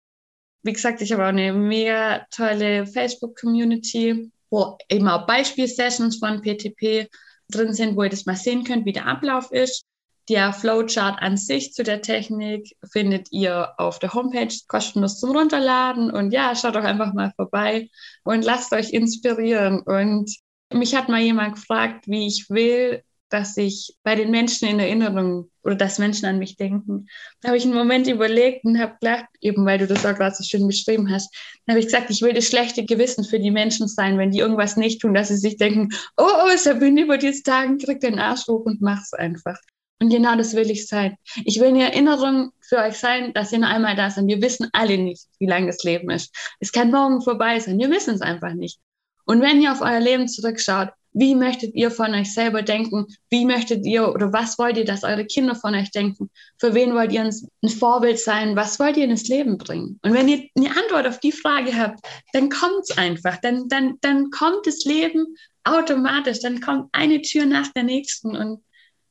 Wie 0.62 0.72
gesagt, 0.72 1.00
ich 1.00 1.12
habe 1.12 1.22
auch 1.22 1.28
eine 1.28 1.52
mega 1.52 2.26
tolle 2.32 2.86
Facebook-Community, 2.86 4.32
wo 4.50 4.76
eben 4.88 5.06
auch 5.06 5.26
Beispielsessions 5.26 6.18
von 6.18 6.42
PTP 6.42 7.08
drin 7.48 7.72
sind, 7.74 7.96
wo 7.96 8.02
ihr 8.02 8.10
das 8.10 8.26
mal 8.26 8.34
sehen 8.34 8.64
könnt, 8.64 8.86
wie 8.86 8.92
der 8.92 9.06
Ablauf 9.06 9.52
ist. 9.52 9.84
Der 10.28 10.52
Flowchart 10.52 11.22
an 11.22 11.36
sich 11.36 11.72
zu 11.72 11.84
der 11.84 12.02
Technik 12.02 12.76
findet 12.90 13.28
ihr 13.30 13.74
auf 13.78 14.00
der 14.00 14.12
Homepage 14.12 14.52
kostenlos 14.66 15.20
zum 15.20 15.30
Runterladen. 15.30 16.10
Und 16.10 16.32
ja, 16.32 16.54
schaut 16.56 16.74
doch 16.74 16.82
einfach 16.84 17.14
mal 17.14 17.32
vorbei 17.36 17.88
und 18.24 18.44
lasst 18.44 18.72
euch 18.72 18.90
inspirieren. 18.92 19.80
Und 19.82 20.34
mich 20.72 20.96
hat 20.96 21.08
mal 21.08 21.20
jemand 21.20 21.54
gefragt, 21.54 22.08
wie 22.08 22.26
ich 22.26 22.50
will, 22.50 23.02
dass 23.28 23.56
ich 23.56 23.94
bei 24.02 24.14
den 24.14 24.30
Menschen 24.30 24.68
in 24.68 24.78
Erinnerung 24.78 25.50
oder 25.64 25.74
dass 25.74 25.98
Menschen 25.98 26.26
an 26.26 26.38
mich 26.38 26.56
denken. 26.56 27.06
Da 27.40 27.48
habe 27.48 27.58
ich 27.58 27.64
einen 27.64 27.74
Moment 27.74 28.06
überlegt 28.06 28.64
und 28.64 28.78
habe 28.78 28.96
gedacht, 29.00 29.26
eben 29.40 29.66
weil 29.66 29.78
du 29.78 29.86
das 29.86 30.06
auch 30.06 30.14
gerade 30.14 30.34
so 30.34 30.44
schön 30.44 30.66
beschrieben 30.66 31.10
hast, 31.10 31.34
dann 31.66 31.74
habe 31.74 31.80
ich 31.80 31.86
gesagt, 31.86 32.10
ich 32.10 32.22
will 32.22 32.32
das 32.32 32.46
schlechte 32.46 32.84
Gewissen 32.84 33.24
für 33.24 33.40
die 33.40 33.50
Menschen 33.50 33.88
sein, 33.88 34.18
wenn 34.18 34.30
die 34.30 34.38
irgendwas 34.38 34.76
nicht 34.76 35.00
tun, 35.00 35.14
dass 35.14 35.28
sie 35.28 35.36
sich 35.36 35.56
denken, 35.56 35.88
oh, 36.16 36.24
oh, 36.24 36.56
Sabine, 36.56 37.02
über 37.02 37.18
diese 37.18 37.42
Tagen 37.42 37.78
kriegt 37.78 38.04
den 38.04 38.18
Arsch 38.18 38.46
hoch 38.46 38.64
und 38.64 38.80
mach's 38.80 39.12
einfach. 39.12 39.58
Und 39.98 40.10
genau 40.10 40.36
das 40.36 40.54
will 40.54 40.70
ich 40.70 40.88
sein. 40.88 41.16
Ich 41.44 41.58
will 41.58 41.68
eine 41.68 41.84
Erinnerung 41.84 42.52
für 42.60 42.78
euch 42.78 42.96
sein, 42.96 43.32
dass 43.32 43.52
ihr 43.52 43.58
noch 43.58 43.68
einmal 43.68 43.96
da 43.96 44.10
seid. 44.10 44.26
Wir 44.26 44.42
wissen 44.42 44.68
alle 44.72 44.98
nicht, 44.98 45.26
wie 45.38 45.46
lang 45.46 45.66
das 45.66 45.82
Leben 45.84 46.10
ist. 46.10 46.34
Es 46.60 46.70
kann 46.70 46.90
morgen 46.90 47.22
vorbei 47.22 47.58
sein. 47.60 47.78
Wir 47.78 47.90
wissen 47.90 48.14
es 48.14 48.20
einfach 48.20 48.52
nicht. 48.52 48.78
Und 49.24 49.40
wenn 49.40 49.60
ihr 49.60 49.72
auf 49.72 49.80
euer 49.80 50.00
Leben 50.00 50.28
zurückschaut, 50.28 50.90
wie 51.18 51.34
möchtet 51.34 51.74
ihr 51.74 51.90
von 51.90 52.12
euch 52.12 52.34
selber 52.34 52.60
denken? 52.60 53.06
Wie 53.30 53.46
möchtet 53.46 53.86
ihr 53.86 54.12
oder 54.12 54.34
was 54.34 54.58
wollt 54.58 54.76
ihr, 54.76 54.84
dass 54.84 55.02
eure 55.02 55.24
Kinder 55.24 55.54
von 55.54 55.74
euch 55.74 55.90
denken? 55.90 56.28
Für 56.58 56.74
wen 56.74 56.94
wollt 56.94 57.10
ihr 57.10 57.22
ein 57.22 57.68
Vorbild 57.70 58.18
sein? 58.18 58.54
Was 58.54 58.78
wollt 58.78 58.98
ihr 58.98 59.04
in 59.04 59.10
das 59.10 59.26
Leben 59.26 59.56
bringen? 59.56 59.98
Und 60.02 60.12
wenn 60.12 60.28
ihr 60.28 60.46
eine 60.54 60.76
Antwort 60.76 61.06
auf 61.06 61.18
die 61.18 61.32
Frage 61.32 61.74
habt, 61.74 62.00
dann 62.34 62.50
kommt 62.50 62.82
es 62.82 62.98
einfach. 62.98 63.38
Dann, 63.38 63.66
dann, 63.68 63.94
dann 64.02 64.30
kommt 64.30 64.66
das 64.66 64.84
Leben 64.84 65.26
automatisch. 65.64 66.40
Dann 66.40 66.60
kommt 66.60 66.90
eine 66.92 67.22
Tür 67.22 67.46
nach 67.46 67.68
der 67.68 67.84
nächsten 67.84 68.36
und 68.36 68.62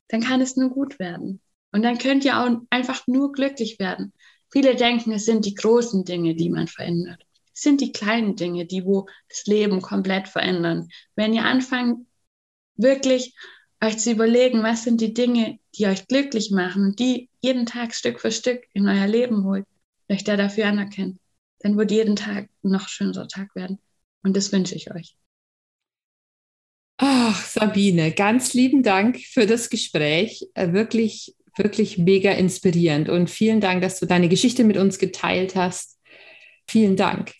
dann 0.08 0.20
kann 0.20 0.40
es 0.40 0.56
nur 0.56 0.70
gut 0.70 0.98
werden. 0.98 1.40
Und 1.72 1.82
dann 1.82 1.98
könnt 1.98 2.24
ihr 2.24 2.38
auch 2.38 2.48
einfach 2.70 3.06
nur 3.06 3.32
glücklich 3.32 3.78
werden. 3.78 4.12
Viele 4.50 4.76
denken, 4.76 5.12
es 5.12 5.24
sind 5.24 5.44
die 5.44 5.54
großen 5.54 6.04
Dinge, 6.04 6.34
die 6.34 6.48
man 6.48 6.68
verändert 6.68 7.26
sind 7.56 7.80
die 7.80 7.92
kleinen 7.92 8.36
Dinge, 8.36 8.66
die 8.66 8.84
wo 8.84 9.08
das 9.28 9.46
Leben 9.46 9.80
komplett 9.80 10.28
verändern. 10.28 10.88
Wenn 11.16 11.34
ihr 11.34 11.44
anfangt, 11.44 12.06
wirklich 12.76 13.34
euch 13.82 13.98
zu 13.98 14.12
überlegen, 14.12 14.62
was 14.62 14.84
sind 14.84 15.00
die 15.00 15.14
Dinge, 15.14 15.58
die 15.74 15.86
euch 15.86 16.06
glücklich 16.06 16.50
machen 16.50 16.84
und 16.84 16.98
die 16.98 17.30
jeden 17.40 17.66
Tag 17.66 17.94
Stück 17.94 18.20
für 18.20 18.30
Stück 18.30 18.64
in 18.74 18.88
euer 18.88 19.06
Leben 19.06 19.44
holt, 19.44 19.64
euch 20.08 20.24
da 20.24 20.36
dafür 20.36 20.66
anerkennt, 20.66 21.18
dann 21.60 21.76
wird 21.76 21.90
jeden 21.90 22.16
Tag 22.16 22.48
ein 22.62 22.70
noch 22.70 22.88
schönerer 22.88 23.28
Tag 23.28 23.54
werden. 23.54 23.78
Und 24.22 24.36
das 24.36 24.52
wünsche 24.52 24.74
ich 24.74 24.92
euch. 24.92 25.16
Ach, 26.98 27.44
Sabine, 27.44 28.12
ganz 28.12 28.54
lieben 28.54 28.82
Dank 28.82 29.20
für 29.20 29.46
das 29.46 29.70
Gespräch. 29.70 30.46
Äh, 30.54 30.72
wirklich, 30.72 31.34
wirklich 31.56 31.98
mega 31.98 32.32
inspirierend. 32.32 33.08
Und 33.08 33.30
vielen 33.30 33.60
Dank, 33.60 33.82
dass 33.82 34.00
du 34.00 34.06
deine 34.06 34.28
Geschichte 34.28 34.64
mit 34.64 34.76
uns 34.76 34.98
geteilt 34.98 35.56
hast 35.56 35.96
Vielen 36.68 36.96
Dank. 36.96 37.32